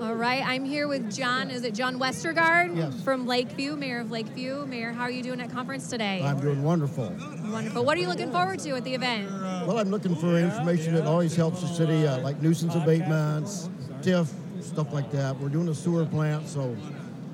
All 0.00 0.14
right, 0.14 0.42
I'm 0.46 0.64
here 0.64 0.88
with 0.88 1.14
John. 1.14 1.50
Is 1.50 1.62
it 1.62 1.74
John 1.74 1.98
Westergaard 1.98 2.74
Yes. 2.74 3.02
from 3.02 3.26
Lakeview, 3.26 3.76
Mayor 3.76 4.00
of 4.00 4.10
Lakeview? 4.10 4.64
Mayor, 4.64 4.92
how 4.92 5.02
are 5.02 5.10
you 5.10 5.22
doing 5.22 5.42
at 5.42 5.50
conference 5.52 5.88
today? 5.90 6.22
I'm 6.24 6.40
doing 6.40 6.62
wonderful. 6.62 7.12
Wonderful. 7.50 7.84
What 7.84 7.98
are 7.98 8.00
you 8.00 8.08
looking 8.08 8.30
forward 8.32 8.60
to 8.60 8.70
at 8.76 8.84
the 8.84 8.94
event? 8.94 9.30
Well, 9.30 9.78
I'm 9.78 9.90
looking 9.90 10.14
for 10.16 10.38
information 10.38 10.94
that 10.94 11.04
always 11.06 11.36
helps 11.36 11.60
the 11.60 11.66
city, 11.66 12.06
uh, 12.06 12.18
like 12.20 12.40
nuisance 12.40 12.74
abatements, 12.74 13.68
TIF, 14.00 14.28
stuff 14.62 14.90
like 14.94 15.10
that. 15.10 15.38
We're 15.38 15.50
doing 15.50 15.68
a 15.68 15.74
sewer 15.74 16.06
plant, 16.06 16.48
so 16.48 16.74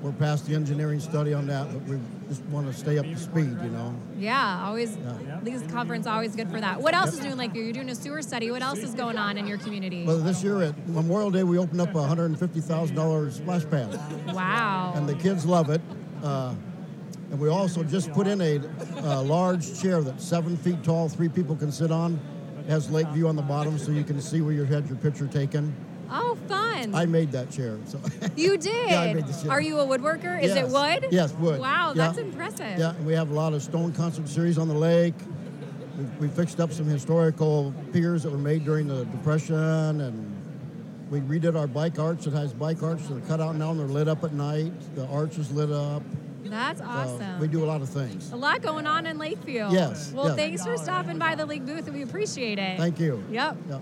we're 0.01 0.11
past 0.11 0.45
the 0.45 0.53
engineering 0.53 0.99
study 0.99 1.33
on 1.33 1.47
that, 1.47 1.71
but 1.71 1.81
we 1.83 1.99
just 2.29 2.43
want 2.45 2.67
to 2.67 2.73
stay 2.73 2.97
up 2.99 3.05
to 3.05 3.17
speed, 3.17 3.57
you 3.63 3.69
know. 3.69 3.95
Yeah, 4.17 4.63
always. 4.65 4.95
Yeah. 4.97 5.39
These 5.41 5.63
conference 5.63 6.05
always 6.05 6.35
good 6.35 6.51
for 6.51 6.61
that. 6.61 6.79
What 6.79 6.93
else 6.93 7.13
is 7.13 7.19
doing 7.19 7.37
Lakeview? 7.37 7.63
You're 7.63 7.73
doing 7.73 7.89
a 7.89 7.95
sewer 7.95 8.21
study. 8.21 8.51
What 8.51 8.61
else 8.61 8.79
is 8.79 8.93
going 8.93 9.17
on 9.17 9.37
in 9.37 9.47
your 9.47 9.57
community? 9.57 10.05
Well, 10.05 10.19
this 10.19 10.43
year 10.43 10.61
at 10.61 10.87
Memorial 10.87 11.31
Day, 11.31 11.43
we 11.43 11.57
opened 11.57 11.81
up 11.81 11.89
a 11.89 11.97
$150,000 11.99 13.31
splash 13.33 13.65
pad, 13.69 13.99
Wow. 14.33 14.93
and 14.95 15.09
the 15.09 15.15
kids 15.15 15.45
love 15.45 15.69
it. 15.69 15.81
Uh, 16.23 16.53
and 17.31 17.39
we 17.39 17.49
also 17.49 17.83
just 17.83 18.11
put 18.13 18.27
in 18.27 18.39
a, 18.39 18.61
a 19.03 19.21
large 19.21 19.79
chair 19.81 20.01
that's 20.01 20.23
seven 20.23 20.55
feet 20.57 20.83
tall, 20.83 21.09
three 21.09 21.29
people 21.29 21.55
can 21.55 21.71
sit 21.71 21.91
on. 21.91 22.19
It 22.59 22.69
has 22.69 22.89
lake 22.91 23.07
view 23.09 23.27
on 23.27 23.35
the 23.35 23.41
bottom, 23.41 23.77
so 23.77 23.91
you 23.91 24.03
can 24.03 24.21
see 24.21 24.41
where 24.41 24.53
you 24.53 24.63
had 24.63 24.87
your 24.87 24.97
picture 24.97 25.27
taken. 25.27 25.75
Oh, 26.09 26.37
fun. 26.47 26.95
I 26.95 27.05
made 27.05 27.31
that 27.33 27.51
chair, 27.51 27.77
so. 27.85 27.99
you 28.35 28.57
did. 28.57 28.89
Yeah, 28.89 29.01
I 29.01 29.13
made 29.13 29.27
the 29.27 29.33
chair. 29.41 29.51
Are 29.51 29.61
you 29.61 29.79
a 29.79 29.85
woodworker? 29.85 30.41
Is 30.41 30.55
it 30.55 30.67
wood? 30.69 31.07
Yes, 31.11 31.33
wood. 31.33 31.59
Wow, 31.59 31.89
Yeah. 31.95 32.07
that's 32.07 32.17
impressive. 32.17 32.77
Yeah, 32.77 32.91
and 32.95 33.05
we 33.05 33.13
have 33.13 33.29
a 33.31 33.33
lot 33.33 33.53
of 33.53 33.61
stone 33.61 33.91
concert 33.93 34.27
series 34.29 34.57
on 34.57 34.67
the 34.67 34.73
lake. 34.73 35.15
We, 35.97 36.27
we 36.27 36.27
fixed 36.27 36.59
up 36.59 36.71
some 36.71 36.85
historical 36.85 37.73
piers 37.91 38.23
that 38.23 38.31
were 38.31 38.37
made 38.37 38.63
during 38.63 38.87
the 38.87 39.05
Depression, 39.05 39.55
and 40.01 40.33
we 41.09 41.19
redid 41.21 41.57
our 41.57 41.67
bike 41.67 41.99
arch. 41.99 42.27
It 42.27 42.33
has 42.33 42.53
bike 42.53 42.83
arches 42.83 43.07
that 43.09 43.17
are 43.17 43.27
cut 43.27 43.41
out 43.41 43.55
now 43.55 43.71
and 43.71 43.79
they're 43.79 43.87
lit 43.87 44.07
up 44.07 44.23
at 44.23 44.33
night. 44.33 44.71
The 44.95 45.07
arch 45.07 45.37
is 45.37 45.51
lit 45.51 45.71
up. 45.71 46.03
That's 46.43 46.79
So 46.79 46.85
awesome. 46.85 47.39
we 47.39 47.47
do 47.47 47.63
a 47.63 47.67
lot 47.67 47.81
of 47.81 47.89
things. 47.89 48.31
a 48.31 48.35
lot 48.37 48.61
going 48.61 48.85
on 48.87 49.05
in 49.05 49.17
Lakeview. 49.17 49.67
Yes, 49.69 50.11
Well, 50.13 50.27
yes. 50.27 50.35
thanks 50.37 50.63
for 50.65 50.77
stopping 50.77 51.17
by 51.17 51.35
the 51.35 51.45
league 51.45 51.65
booth. 51.65 51.87
and 51.87 51.95
We 51.95 52.03
appreciate 52.03 52.57
it. 52.59 52.77
Thank 52.77 52.99
you. 53.01 53.21
Yep. 53.31 53.57
Yep. 53.69 53.81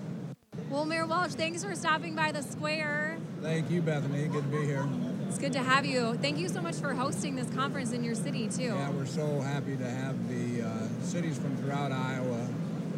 Well, 0.69 0.85
Mayor 0.85 1.05
Walsh, 1.05 1.31
thanks 1.33 1.63
for 1.63 1.75
stopping 1.75 2.15
by 2.15 2.31
the 2.31 2.41
square. 2.41 3.17
Thank 3.41 3.69
you, 3.69 3.81
Bethany. 3.81 4.27
Good 4.27 4.43
to 4.51 4.57
be 4.57 4.65
here. 4.65 4.87
It's 5.27 5.37
good 5.37 5.53
to 5.53 5.59
have 5.59 5.85
you. 5.85 6.15
Thank 6.15 6.39
you 6.39 6.49
so 6.49 6.61
much 6.61 6.75
for 6.75 6.93
hosting 6.93 7.35
this 7.35 7.49
conference 7.51 7.91
in 7.91 8.03
your 8.03 8.15
city, 8.15 8.47
too. 8.49 8.63
Yeah, 8.63 8.89
we're 8.89 9.05
so 9.05 9.41
happy 9.41 9.77
to 9.77 9.89
have 9.89 10.27
the 10.27 10.63
uh, 10.67 10.87
cities 11.03 11.37
from 11.37 11.55
throughout 11.57 11.91
Iowa 11.91 12.47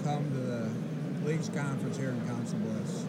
come 0.04 0.24
to 0.32 0.38
the 0.38 0.70
League's 1.30 1.50
conference 1.50 1.98
here 1.98 2.10
in 2.10 2.26
Council 2.28 2.58
Bluffs. 2.60 3.06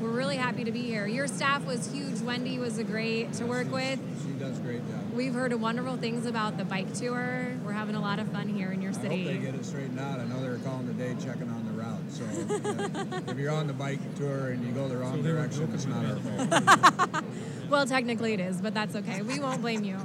We're 0.00 0.10
really 0.10 0.36
happy 0.36 0.64
to 0.64 0.72
be 0.72 0.82
here. 0.82 1.06
Your 1.06 1.26
staff 1.26 1.66
was 1.66 1.92
huge. 1.92 2.20
Wendy 2.20 2.58
was 2.58 2.78
a 2.78 2.84
great 2.84 3.32
to 3.34 3.44
work 3.44 3.70
with. 3.70 3.98
She 4.24 4.32
does 4.38 4.58
a 4.58 4.62
great 4.62 4.88
job. 4.88 5.12
We've 5.12 5.34
heard 5.34 5.52
wonderful 5.52 5.96
things 5.96 6.24
about 6.24 6.56
the 6.56 6.64
bike 6.64 6.94
tour. 6.94 7.48
We're 7.64 7.72
having 7.72 7.96
a 7.96 8.00
lot 8.00 8.20
of 8.20 8.30
fun 8.30 8.48
here 8.48 8.70
in 8.70 8.80
your 8.80 8.92
I 8.92 8.94
hope 8.94 9.02
city. 9.02 9.24
they 9.24 9.38
get 9.38 9.54
it 9.54 9.64
straightened 9.66 9.98
out. 10.00 10.20
I 10.20 10.24
know 10.24 10.40
they 10.40 10.48
were 10.48 10.58
calling 10.58 10.86
today 10.86 11.14
checking 11.22 11.50
on. 11.50 11.67
So 12.10 12.24
uh, 12.24 13.20
if 13.28 13.38
you're 13.38 13.52
on 13.52 13.66
the 13.66 13.72
bike 13.72 14.00
tour 14.16 14.48
and 14.48 14.64
you 14.64 14.72
go 14.72 14.88
the 14.88 14.96
wrong 14.96 15.22
direction, 15.22 15.70
it's 15.74 15.86
not 15.86 16.04
our 16.04 16.16
fault. 16.16 17.24
Well, 17.68 17.84
technically 17.84 18.32
it 18.32 18.40
is, 18.40 18.62
but 18.62 18.72
that's 18.72 18.96
okay. 18.96 19.20
We 19.20 19.38
won't 19.40 19.60
blame 19.60 19.84
you. 19.84 19.98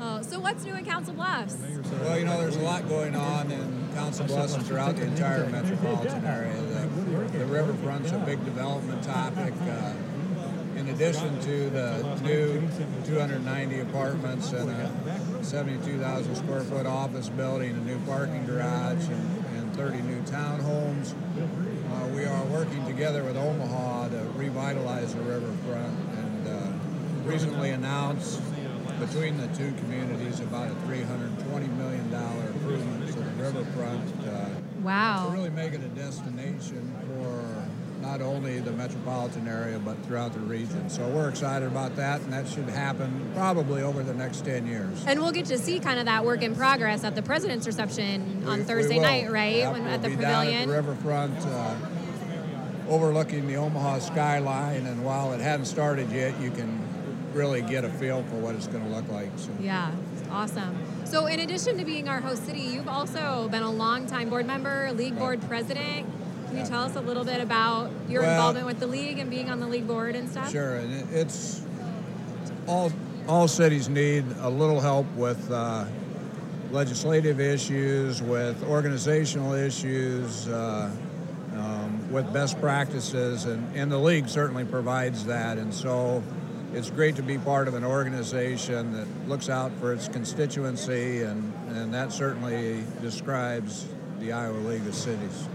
Oh, 0.00 0.22
so 0.22 0.40
what's 0.40 0.64
new 0.64 0.74
in 0.74 0.86
Council 0.86 1.12
Bluffs? 1.12 1.58
Well, 2.00 2.18
you 2.18 2.24
know, 2.24 2.40
there's 2.40 2.56
a 2.56 2.60
lot 2.60 2.88
going 2.88 3.14
on 3.14 3.50
in 3.50 3.88
Council 3.94 4.24
Bluffs 4.24 4.54
and 4.54 4.64
throughout 4.64 4.96
the 4.96 5.02
entire 5.02 5.44
metropolitan 5.50 6.24
area. 6.24 6.56
The, 6.56 7.38
the 7.38 7.44
riverfront's 7.44 8.12
a 8.12 8.18
big 8.20 8.42
development 8.46 9.02
topic. 9.02 9.52
Uh, 9.60 9.92
in 10.76 10.88
addition 10.88 11.38
to 11.40 11.68
the 11.68 12.18
new 12.22 12.66
290 13.04 13.80
apartments 13.80 14.52
and 14.52 14.70
a 14.70 15.44
72,000 15.44 16.34
square 16.34 16.62
foot 16.62 16.86
office 16.86 17.28
building, 17.28 17.72
a 17.72 17.80
new 17.80 17.98
parking 18.06 18.46
garage, 18.46 19.06
and, 19.08 19.39
and 19.70 19.76
30 19.78 20.02
new 20.02 20.20
townhomes, 20.22 21.12
uh, 21.12 22.06
we 22.08 22.24
are 22.24 22.44
working 22.46 22.84
together 22.86 23.22
with 23.24 23.36
Omaha 23.36 24.08
to 24.08 24.18
revitalize 24.36 25.14
the 25.14 25.22
riverfront 25.22 25.96
and 26.18 26.48
uh, 26.48 27.28
recently 27.28 27.70
announced 27.70 28.40
between 28.98 29.36
the 29.38 29.46
two 29.56 29.72
communities 29.78 30.40
about 30.40 30.68
a 30.70 30.74
$320 30.86 31.76
million 31.76 32.12
improvement 32.12 33.06
to 33.08 33.12
the 33.14 33.42
riverfront 33.42 34.02
uh, 34.26 34.44
to 34.48 34.50
Wow. 34.82 35.28
really 35.30 35.50
make 35.50 35.72
it 35.74 35.82
a 35.82 35.88
destination 35.88 36.94
for 37.06 37.68
not 38.00 38.20
only 38.20 38.60
the 38.60 38.72
metropolitan 38.72 39.46
area 39.46 39.78
but 39.78 39.96
throughout 40.04 40.32
the 40.32 40.40
region. 40.40 40.88
So 40.88 41.06
we're 41.08 41.28
excited 41.28 41.66
about 41.66 41.96
that, 41.96 42.20
and 42.22 42.32
that 42.32 42.48
should 42.48 42.68
happen 42.68 43.30
probably 43.34 43.82
over 43.82 44.02
the 44.02 44.14
next 44.14 44.44
10 44.44 44.66
years. 44.66 45.04
And 45.06 45.20
we'll 45.20 45.32
get 45.32 45.46
to 45.46 45.58
see 45.58 45.80
kind 45.80 45.98
of 45.98 46.06
that 46.06 46.24
work 46.24 46.42
in 46.42 46.54
progress 46.54 47.04
at 47.04 47.14
the 47.14 47.22
president's 47.22 47.66
reception 47.66 48.44
on 48.46 48.60
we 48.60 48.64
Thursday 48.64 48.98
night, 48.98 49.30
right? 49.30 49.56
Yep, 49.56 49.72
when, 49.72 49.84
we'll 49.84 49.94
at 49.94 50.02
the 50.02 50.10
pavilion. 50.10 50.62
At 50.62 50.66
the 50.66 50.72
riverfront, 50.72 51.38
uh, 51.46 51.74
overlooking 52.88 53.46
the 53.46 53.56
Omaha 53.56 54.00
skyline, 54.00 54.86
and 54.86 55.04
while 55.04 55.32
it 55.32 55.40
hadn't 55.40 55.66
started 55.66 56.10
yet, 56.10 56.38
you 56.40 56.50
can 56.50 56.80
really 57.32 57.62
get 57.62 57.84
a 57.84 57.88
feel 57.88 58.22
for 58.24 58.36
what 58.36 58.54
it's 58.54 58.66
going 58.66 58.82
to 58.82 58.90
look 58.90 59.08
like. 59.08 59.30
So. 59.36 59.50
Yeah, 59.60 59.92
awesome. 60.30 60.76
So, 61.04 61.26
in 61.26 61.40
addition 61.40 61.78
to 61.78 61.84
being 61.84 62.08
our 62.08 62.20
host 62.20 62.44
city, 62.46 62.60
you've 62.60 62.88
also 62.88 63.48
been 63.50 63.62
a 63.62 63.70
longtime 63.70 64.30
board 64.30 64.46
member, 64.46 64.92
league 64.92 65.18
board 65.18 65.40
president. 65.42 66.06
Can 66.50 66.58
you 66.58 66.66
tell 66.66 66.82
us 66.82 66.96
a 66.96 67.00
little 67.00 67.24
bit 67.24 67.40
about 67.40 67.90
your 68.08 68.22
Well- 68.22 68.32
involvement 68.32 68.66
with 68.66 68.80
the 68.80 68.86
league 68.88 69.18
and 69.18 69.30
being 69.30 69.50
on 69.50 69.60
the 69.60 69.68
league 69.68 69.86
board 69.86 70.16
and 70.16 70.28
stuff? 70.28 70.50
Sure, 70.50 70.76
and 70.76 71.08
it's 71.12 71.62
all 72.66 72.92
all 73.28 73.46
cities 73.46 73.88
need 73.88 74.24
a 74.40 74.50
little 74.50 74.80
help 74.80 75.06
with 75.14 75.50
uh, 75.52 75.84
legislative 76.72 77.38
issues, 77.38 78.20
with 78.20 78.60
organizational 78.64 79.52
issues, 79.52 80.48
uh, 80.48 80.90
um, 81.54 82.12
with 82.12 82.32
best 82.32 82.60
practices, 82.60 83.44
and, 83.44 83.76
and 83.76 83.92
the 83.92 83.98
league 83.98 84.28
certainly 84.28 84.64
provides 84.64 85.26
that. 85.26 85.58
And 85.58 85.72
so, 85.72 86.24
it's 86.72 86.90
great 86.90 87.16
to 87.16 87.22
be 87.22 87.38
part 87.38 87.68
of 87.68 87.74
an 87.74 87.84
organization 87.84 88.92
that 88.92 89.06
looks 89.28 89.48
out 89.48 89.70
for 89.78 89.92
its 89.92 90.08
constituency, 90.08 91.22
and, 91.22 91.52
and 91.68 91.94
that 91.94 92.12
certainly 92.12 92.82
describes 93.00 93.86
the 94.18 94.32
Iowa 94.32 94.58
League 94.58 94.86
of 94.86 94.94
Cities. 94.94 95.48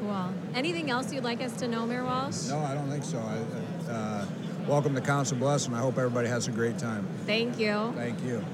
Cool. 0.00 0.28
Anything 0.54 0.90
else 0.90 1.12
you'd 1.12 1.24
like 1.24 1.40
us 1.40 1.52
to 1.56 1.68
know, 1.68 1.86
Mayor 1.86 2.04
Walsh? 2.04 2.48
No, 2.48 2.58
I 2.58 2.74
don't 2.74 2.88
think 2.90 3.04
so. 3.04 3.18
I, 3.18 3.90
uh, 3.90 4.26
welcome 4.66 4.94
to 4.94 5.00
Council 5.00 5.36
Bluffs, 5.36 5.66
and 5.66 5.74
I 5.76 5.80
hope 5.80 5.98
everybody 5.98 6.28
has 6.28 6.48
a 6.48 6.50
great 6.50 6.78
time. 6.78 7.06
Thank 7.26 7.58
you. 7.58 7.92
Thank 7.96 8.22
you. 8.22 8.44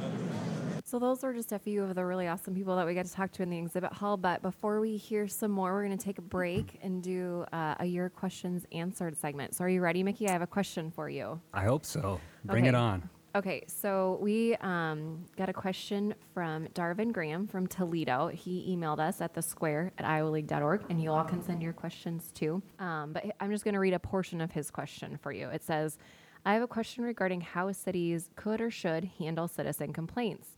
So 0.84 0.98
those 0.98 1.22
are 1.22 1.32
just 1.32 1.52
a 1.52 1.58
few 1.58 1.84
of 1.84 1.94
the 1.94 2.04
really 2.04 2.26
awesome 2.26 2.52
people 2.52 2.74
that 2.74 2.84
we 2.84 2.94
got 2.94 3.06
to 3.06 3.12
talk 3.12 3.30
to 3.32 3.42
in 3.44 3.50
the 3.50 3.58
exhibit 3.58 3.92
hall. 3.92 4.16
But 4.16 4.42
before 4.42 4.80
we 4.80 4.96
hear 4.96 5.28
some 5.28 5.52
more, 5.52 5.72
we're 5.72 5.84
going 5.86 5.96
to 5.96 6.04
take 6.04 6.18
a 6.18 6.22
break 6.22 6.80
and 6.82 7.00
do 7.00 7.44
uh, 7.52 7.76
a 7.78 7.84
your 7.86 8.08
questions 8.08 8.66
answered 8.72 9.16
segment. 9.16 9.54
So 9.54 9.64
are 9.64 9.68
you 9.68 9.82
ready, 9.82 10.02
Mickey? 10.02 10.28
I 10.28 10.32
have 10.32 10.42
a 10.42 10.48
question 10.48 10.90
for 10.90 11.08
you. 11.08 11.40
I 11.54 11.62
hope 11.62 11.84
so. 11.84 12.20
Bring 12.44 12.64
Okay. 12.64 12.70
it 12.70 12.74
on. 12.74 13.08
Okay, 13.32 13.62
so 13.68 14.18
we 14.20 14.56
um, 14.56 15.24
got 15.36 15.48
a 15.48 15.52
question 15.52 16.14
from 16.34 16.66
Darvin 16.68 17.12
Graham 17.12 17.46
from 17.46 17.68
Toledo. 17.68 18.26
He 18.26 18.76
emailed 18.76 18.98
us 18.98 19.20
at 19.20 19.34
the 19.34 19.42
square 19.42 19.92
at 19.98 20.04
iowaleague.org, 20.04 20.82
and 20.90 21.00
you 21.00 21.12
all 21.12 21.22
can 21.22 21.40
send 21.40 21.62
your 21.62 21.72
questions 21.72 22.32
too. 22.34 22.60
Um, 22.80 23.12
but 23.12 23.24
I'm 23.38 23.52
just 23.52 23.62
going 23.62 23.74
to 23.74 23.80
read 23.80 23.94
a 23.94 24.00
portion 24.00 24.40
of 24.40 24.50
his 24.50 24.72
question 24.72 25.16
for 25.16 25.30
you. 25.30 25.48
It 25.48 25.62
says, 25.62 25.96
I 26.44 26.54
have 26.54 26.62
a 26.62 26.66
question 26.66 27.04
regarding 27.04 27.42
how 27.42 27.70
cities 27.70 28.30
could 28.34 28.60
or 28.60 28.70
should 28.70 29.10
handle 29.20 29.46
citizen 29.46 29.92
complaints. 29.92 30.48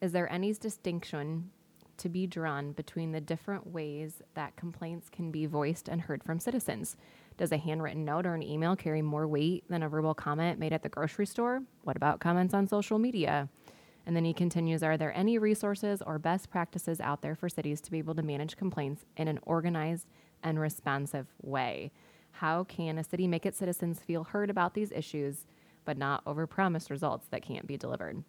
Is 0.00 0.12
there 0.12 0.30
any 0.30 0.52
distinction 0.52 1.50
to 2.00 2.08
be 2.08 2.26
drawn 2.26 2.72
between 2.72 3.12
the 3.12 3.20
different 3.20 3.66
ways 3.66 4.22
that 4.34 4.56
complaints 4.56 5.10
can 5.10 5.30
be 5.30 5.44
voiced 5.44 5.86
and 5.86 6.00
heard 6.00 6.24
from 6.24 6.40
citizens. 6.40 6.96
Does 7.40 7.52
a 7.52 7.56
handwritten 7.56 8.04
note 8.04 8.26
or 8.26 8.34
an 8.34 8.42
email 8.42 8.76
carry 8.76 9.00
more 9.00 9.26
weight 9.26 9.64
than 9.70 9.82
a 9.82 9.88
verbal 9.88 10.12
comment 10.12 10.58
made 10.58 10.74
at 10.74 10.82
the 10.82 10.90
grocery 10.90 11.24
store? 11.24 11.62
What 11.84 11.96
about 11.96 12.20
comments 12.20 12.52
on 12.52 12.66
social 12.66 12.98
media? 12.98 13.48
And 14.04 14.14
then 14.14 14.26
he 14.26 14.34
continues 14.34 14.82
Are 14.82 14.98
there 14.98 15.16
any 15.16 15.38
resources 15.38 16.02
or 16.02 16.18
best 16.18 16.50
practices 16.50 17.00
out 17.00 17.22
there 17.22 17.34
for 17.34 17.48
cities 17.48 17.80
to 17.80 17.90
be 17.90 17.96
able 17.96 18.14
to 18.16 18.22
manage 18.22 18.58
complaints 18.58 19.06
in 19.16 19.26
an 19.26 19.38
organized 19.44 20.06
and 20.42 20.60
responsive 20.60 21.28
way? 21.40 21.92
How 22.32 22.64
can 22.64 22.98
a 22.98 23.04
city 23.04 23.26
make 23.26 23.46
its 23.46 23.56
citizens 23.56 24.00
feel 24.00 24.24
heard 24.24 24.50
about 24.50 24.74
these 24.74 24.92
issues, 24.92 25.46
but 25.86 25.96
not 25.96 26.22
overpromise 26.26 26.90
results 26.90 27.28
that 27.30 27.40
can't 27.40 27.66
be 27.66 27.78
delivered? 27.78 28.22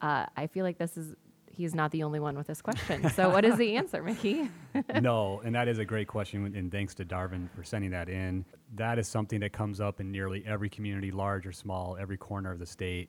Uh, 0.00 0.26
I 0.36 0.48
feel 0.48 0.64
like 0.64 0.78
this 0.78 0.96
is 0.96 1.14
he's 1.56 1.74
not 1.74 1.90
the 1.90 2.02
only 2.02 2.20
one 2.20 2.36
with 2.36 2.46
this 2.46 2.60
question. 2.60 3.08
So, 3.10 3.30
what 3.30 3.44
is 3.44 3.56
the 3.56 3.76
answer, 3.76 4.02
Mickey? 4.02 4.50
no, 5.00 5.40
and 5.44 5.54
that 5.54 5.68
is 5.68 5.78
a 5.78 5.84
great 5.84 6.06
question. 6.06 6.54
And 6.54 6.70
thanks 6.70 6.94
to 6.96 7.04
Darvin 7.04 7.48
for 7.54 7.64
sending 7.64 7.90
that 7.90 8.08
in. 8.08 8.44
That 8.74 8.98
is 8.98 9.08
something 9.08 9.40
that 9.40 9.52
comes 9.52 9.80
up 9.80 10.00
in 10.00 10.12
nearly 10.12 10.44
every 10.46 10.68
community, 10.68 11.10
large 11.10 11.46
or 11.46 11.52
small, 11.52 11.96
every 11.98 12.16
corner 12.16 12.52
of 12.52 12.58
the 12.58 12.66
state. 12.66 13.08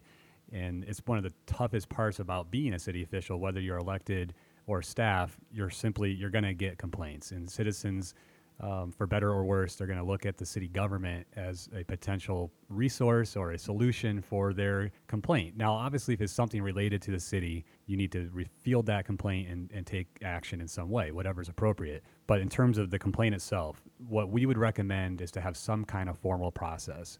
And 0.52 0.86
it's 0.86 1.02
one 1.06 1.18
of 1.18 1.26
the 1.26 1.34
toughest 1.46 1.90
parts 1.90 2.20
about 2.20 2.50
being 2.50 2.74
a 2.74 2.80
city 2.80 3.04
official, 3.04 3.40
whether 3.40 3.60
you're 3.60 3.78
elected 3.78 4.34
or 4.66 4.82
staff, 4.82 5.38
you're 5.52 5.70
simply 5.70 6.12
you're 6.12 6.30
going 6.30 6.44
to 6.44 6.54
get 6.54 6.78
complaints, 6.78 7.32
and 7.32 7.50
citizens 7.50 8.14
um, 8.60 8.92
for 8.92 9.06
better 9.06 9.32
or 9.32 9.46
worse, 9.46 9.76
they're 9.76 9.88
going 9.88 10.00
to 10.00 10.06
look 10.06 10.26
at 10.26 10.38
the 10.38 10.46
city 10.46 10.68
government 10.68 11.28
as 11.36 11.70
a 11.76 11.84
potential 11.84 12.52
resource 12.70 13.36
or 13.36 13.52
a 13.52 13.58
solution 13.58 14.20
for 14.22 14.52
their 14.52 14.92
complaint. 15.08 15.56
Now, 15.56 15.74
obviously, 15.74 16.16
if 16.16 16.22
it's 16.22 16.34
something 16.34 16.64
related 16.64 17.02
to 17.04 17.12
the 17.12 17.20
city, 17.20 17.66
you 17.86 17.98
need 17.98 18.12
to 18.14 18.30
re- 18.34 18.50
that 18.86 19.06
complaint 19.06 19.50
and, 19.50 19.72
and 19.74 19.86
take 19.86 20.08
action 20.24 20.60
in 20.60 20.68
some 20.68 20.90
way, 20.90 21.12
whatever 21.12 21.42
is 21.42 21.50
appropriate. 21.50 22.04
But 22.26 22.42
in 22.42 22.50
terms 22.50 22.78
of 22.78 22.90
the 22.90 23.00
complaint 23.00 23.36
itself, 23.36 23.82
what 24.08 24.30
we 24.30 24.46
would 24.46 24.58
recommend 24.58 25.22
is 25.22 25.32
to 25.32 25.42
have 25.42 25.56
some 25.56 25.86
kind 25.86 26.10
of 26.10 26.18
formal 26.18 26.52
process. 26.52 27.20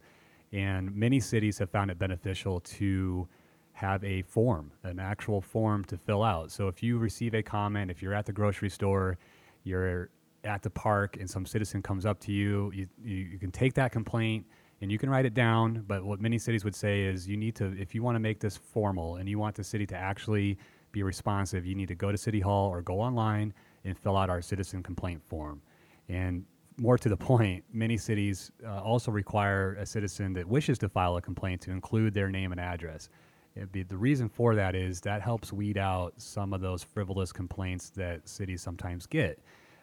And 0.52 0.94
many 0.94 1.20
cities 1.20 1.58
have 1.58 1.70
found 1.70 1.90
it 1.90 1.98
beneficial 1.98 2.60
to 2.60 3.28
have 3.72 4.02
a 4.02 4.22
form, 4.22 4.72
an 4.82 4.98
actual 4.98 5.40
form 5.40 5.84
to 5.84 5.96
fill 5.96 6.24
out. 6.24 6.50
So 6.50 6.66
if 6.66 6.82
you 6.82 6.98
receive 6.98 7.34
a 7.34 7.42
comment, 7.42 7.90
if 7.90 8.02
you're 8.02 8.14
at 8.14 8.26
the 8.26 8.32
grocery 8.32 8.70
store, 8.70 9.18
you're 9.62 10.10
at 10.48 10.62
the 10.62 10.70
park 10.70 11.18
and 11.20 11.28
some 11.28 11.46
citizen 11.46 11.82
comes 11.82 12.06
up 12.06 12.18
to 12.20 12.32
you, 12.32 12.72
you, 12.74 12.88
you, 13.04 13.38
can 13.38 13.52
take 13.52 13.74
that 13.74 13.92
complaint 13.92 14.46
and 14.80 14.90
you 14.90 14.98
can 14.98 15.10
write 15.10 15.26
it 15.26 15.34
down. 15.34 15.84
But 15.86 16.04
what 16.04 16.20
many 16.20 16.38
cities 16.38 16.64
would 16.64 16.74
say 16.74 17.02
is 17.02 17.28
you 17.28 17.36
need 17.36 17.54
to, 17.56 17.76
if 17.78 17.94
you 17.94 18.02
want 18.02 18.16
to 18.16 18.20
make 18.20 18.40
this 18.40 18.56
formal 18.56 19.16
and 19.16 19.28
you 19.28 19.38
want 19.38 19.54
the 19.54 19.62
city 19.62 19.86
to 19.86 19.96
actually 19.96 20.58
be 20.90 21.02
responsive, 21.02 21.66
you 21.66 21.74
need 21.74 21.88
to 21.88 21.94
go 21.94 22.10
to 22.10 22.16
City 22.16 22.40
Hall 22.40 22.70
or 22.70 22.80
go 22.80 23.00
online 23.00 23.52
and 23.84 23.96
fill 23.96 24.16
out 24.16 24.30
our 24.30 24.40
citizen 24.40 24.82
complaint 24.82 25.22
form. 25.22 25.60
And 26.08 26.44
more 26.78 26.96
to 26.96 27.08
the 27.08 27.16
point, 27.30 27.62
many 27.72 27.98
cities 27.98 28.50
uh, 28.66 28.80
also 28.80 29.10
require 29.10 29.74
a 29.74 29.84
citizen 29.84 30.32
that 30.32 30.48
wishes 30.48 30.78
to 30.78 30.88
file 30.88 31.16
a 31.18 31.22
complaint 31.22 31.60
to 31.62 31.70
include 31.70 32.14
their 32.14 32.30
name 32.30 32.52
and 32.52 32.60
address. 32.60 33.10
Be, 33.72 33.82
the 33.82 33.96
reason 33.96 34.28
for 34.28 34.54
that 34.54 34.76
is 34.76 35.00
that 35.00 35.20
helps 35.20 35.52
weed 35.52 35.76
out 35.76 36.14
some 36.16 36.52
of 36.52 36.60
those 36.60 36.84
frivolous 36.84 37.32
complaints 37.32 37.90
that 37.90 38.28
cities 38.28 38.62
sometimes 38.62 39.04
get 39.04 39.40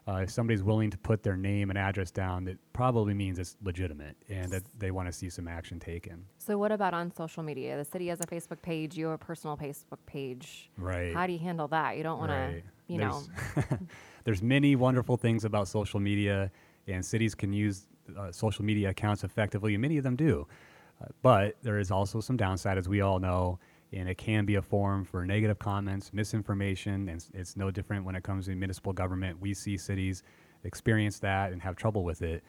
uh, 0.08 0.18
if 0.18 0.30
somebody's 0.30 0.62
willing 0.62 0.92
to 0.92 0.98
put 1.00 1.24
their 1.24 1.36
name 1.36 1.70
and 1.70 1.80
address 1.80 2.12
down, 2.12 2.44
that 2.46 2.58
probably 2.74 3.14
means 3.14 3.40
it's 3.40 3.58
legitimate 3.64 4.16
and 4.30 4.52
that 4.52 4.64
they 4.78 4.92
want 4.92 5.08
to 5.08 5.12
see 5.12 5.30
some 5.30 5.48
action 5.48 5.80
taken. 5.80 6.24
So, 6.38 6.58
what 6.60 6.72
about 6.72 6.94
on 6.94 7.12
social 7.12 7.42
media? 7.42 7.76
The 7.78 7.86
city 7.86 8.08
has 8.08 8.22
a 8.22 8.28
Facebook 8.28 8.62
page, 8.62 8.96
you 8.96 9.06
have 9.06 9.16
a 9.16 9.18
personal 9.18 9.58
Facebook 9.58 9.98
page. 10.06 10.70
Right. 10.78 11.14
How 11.14 11.26
do 11.26 11.34
you 11.34 11.40
handle 11.40 11.68
that? 11.70 11.98
You 11.98 12.04
don't 12.04 12.20
want 12.20 12.32
right. 12.32 12.64
to, 12.88 12.94
you 12.94 13.00
there's, 13.00 13.30
know. 13.56 13.78
there's 14.26 14.44
many 14.44 14.76
wonderful 14.76 15.18
things 15.18 15.44
about 15.44 15.68
social 15.68 16.00
media, 16.00 16.52
and 16.88 17.04
cities 17.04 17.34
can 17.34 17.52
use 17.52 17.88
uh, 18.16 18.32
social 18.32 18.64
media 18.64 18.90
accounts 18.90 19.24
effectively, 19.24 19.74
and 19.74 19.82
many 19.82 19.98
of 19.98 20.04
them 20.04 20.16
do. 20.16 20.46
Uh, 21.02 21.08
but 21.24 21.56
there 21.64 21.80
is 21.80 21.90
also 21.90 22.22
some 22.22 22.38
downside, 22.38 22.78
as 22.78 22.88
we 22.88 23.02
all 23.02 23.20
know 23.20 23.58
and 23.96 24.10
it 24.10 24.18
can 24.18 24.46
be 24.46 24.56
a 24.56 24.62
forum 24.62 25.06
for 25.06 25.26
negative 25.26 25.58
comments, 25.58 26.12
misinformation, 26.14 27.08
and 27.08 27.26
it's 27.34 27.56
no 27.56 27.72
different 27.72 28.04
when 28.04 28.16
it 28.16 28.24
comes 28.24 28.46
to 28.46 28.56
municipal 28.56 28.92
government. 28.92 29.40
We 29.40 29.54
see 29.54 29.78
cities 29.78 30.22
experience 30.66 31.20
that 31.20 31.54
and 31.54 31.62
have 31.62 31.78
trouble 31.78 32.04
with 32.04 32.22
it. 32.22 32.44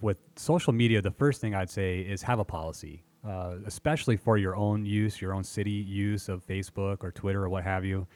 With 0.00 0.18
social 0.36 0.72
media, 0.72 1.00
the 1.00 1.12
first 1.12 1.40
thing 1.40 1.54
I'd 1.54 1.70
say 1.70 2.00
is 2.00 2.22
have 2.22 2.40
a 2.40 2.44
policy, 2.44 3.04
uh, 3.26 3.56
especially 3.64 4.16
for 4.16 4.36
your 4.36 4.56
own 4.56 4.84
use, 4.84 5.20
your 5.20 5.32
own 5.32 5.44
city 5.44 5.70
use 5.70 6.28
of 6.28 6.44
Facebook 6.44 6.98
or 7.04 7.12
Twitter 7.12 7.44
or 7.44 7.48
what 7.48 7.62
have 7.62 7.84
you. 7.84 8.06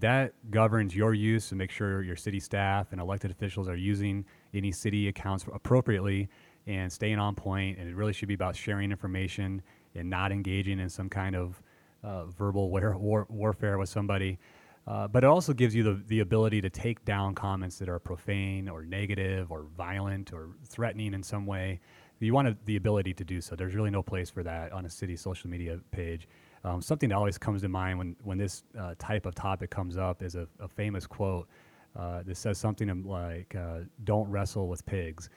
That 0.00 0.32
governs 0.50 0.94
your 0.94 1.14
use 1.14 1.48
to 1.48 1.54
make 1.54 1.70
sure 1.70 2.02
your 2.02 2.16
city 2.16 2.40
staff 2.40 2.88
and 2.90 3.00
elected 3.00 3.30
officials 3.30 3.68
are 3.68 3.76
using 3.76 4.24
any 4.52 4.72
city 4.72 5.08
accounts 5.08 5.44
appropriately 5.52 6.28
and 6.66 6.92
staying 6.92 7.18
on 7.18 7.34
point. 7.34 7.78
And 7.78 7.88
it 7.88 7.94
really 7.94 8.12
should 8.12 8.28
be 8.28 8.34
about 8.34 8.56
sharing 8.56 8.90
information 8.90 9.62
and 9.94 10.10
not 10.10 10.30
engaging 10.32 10.78
in 10.80 10.88
some 10.88 11.08
kind 11.08 11.34
of 11.34 11.62
uh, 12.02 12.26
verbal 12.26 12.70
war, 12.70 12.96
war, 12.96 13.26
warfare 13.28 13.78
with 13.78 13.88
somebody. 13.88 14.38
Uh, 14.86 15.06
but 15.06 15.22
it 15.22 15.26
also 15.26 15.52
gives 15.52 15.74
you 15.74 15.82
the, 15.82 16.02
the 16.06 16.20
ability 16.20 16.62
to 16.62 16.70
take 16.70 17.04
down 17.04 17.34
comments 17.34 17.78
that 17.78 17.90
are 17.90 17.98
profane 17.98 18.68
or 18.68 18.82
negative 18.82 19.52
or 19.52 19.66
violent 19.76 20.32
or 20.32 20.48
threatening 20.64 21.12
in 21.12 21.22
some 21.22 21.44
way. 21.44 21.78
You 22.20 22.32
want 22.32 22.64
the 22.66 22.76
ability 22.76 23.12
to 23.14 23.24
do 23.24 23.40
so. 23.40 23.54
There's 23.54 23.74
really 23.74 23.90
no 23.90 24.02
place 24.02 24.30
for 24.30 24.42
that 24.42 24.72
on 24.72 24.86
a 24.86 24.90
city 24.90 25.14
social 25.14 25.50
media 25.50 25.78
page. 25.90 26.26
Um, 26.64 26.82
something 26.82 27.10
that 27.10 27.14
always 27.14 27.38
comes 27.38 27.62
to 27.62 27.68
mind 27.68 27.98
when, 27.98 28.16
when 28.24 28.38
this 28.38 28.64
uh, 28.78 28.94
type 28.98 29.26
of 29.26 29.34
topic 29.34 29.70
comes 29.70 29.96
up 29.96 30.22
is 30.22 30.34
a, 30.34 30.48
a 30.58 30.66
famous 30.66 31.06
quote 31.06 31.48
uh, 31.96 32.22
that 32.24 32.36
says 32.36 32.58
something 32.58 33.04
like, 33.04 33.54
uh, 33.54 33.80
Don't 34.04 34.28
wrestle 34.28 34.68
with 34.68 34.84
pigs. 34.84 35.30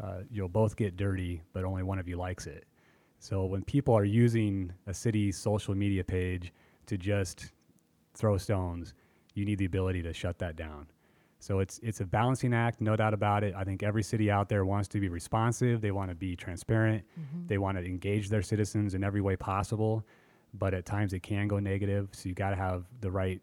Uh, 0.00 0.18
you'll 0.30 0.48
both 0.48 0.76
get 0.76 0.96
dirty, 0.96 1.42
but 1.52 1.64
only 1.64 1.82
one 1.82 1.98
of 1.98 2.06
you 2.06 2.16
likes 2.16 2.46
it. 2.46 2.67
So 3.18 3.44
when 3.44 3.62
people 3.62 3.94
are 3.94 4.04
using 4.04 4.72
a 4.86 4.94
city's 4.94 5.36
social 5.36 5.74
media 5.74 6.04
page 6.04 6.52
to 6.86 6.96
just 6.96 7.52
throw 8.14 8.36
stones, 8.38 8.94
you 9.34 9.44
need 9.44 9.58
the 9.58 9.64
ability 9.64 10.02
to 10.02 10.12
shut 10.12 10.38
that 10.38 10.56
down. 10.56 10.86
So 11.40 11.60
it's 11.60 11.78
it's 11.82 12.00
a 12.00 12.04
balancing 12.04 12.52
act, 12.52 12.80
no 12.80 12.96
doubt 12.96 13.14
about 13.14 13.44
it. 13.44 13.54
I 13.56 13.62
think 13.62 13.82
every 13.82 14.02
city 14.02 14.30
out 14.30 14.48
there 14.48 14.64
wants 14.64 14.88
to 14.88 15.00
be 15.00 15.08
responsive. 15.08 15.80
They 15.80 15.92
want 15.92 16.10
to 16.10 16.16
be 16.16 16.34
transparent. 16.34 17.04
Mm-hmm. 17.18 17.46
They 17.46 17.58
want 17.58 17.78
to 17.78 17.84
engage 17.84 18.28
their 18.28 18.42
citizens 18.42 18.94
in 18.94 19.04
every 19.04 19.20
way 19.20 19.36
possible. 19.36 20.04
But 20.54 20.74
at 20.74 20.84
times 20.84 21.12
it 21.12 21.22
can 21.22 21.46
go 21.46 21.58
negative. 21.58 22.08
So 22.12 22.28
you 22.28 22.34
got 22.34 22.50
to 22.50 22.56
have 22.56 22.84
the 23.00 23.10
right 23.10 23.40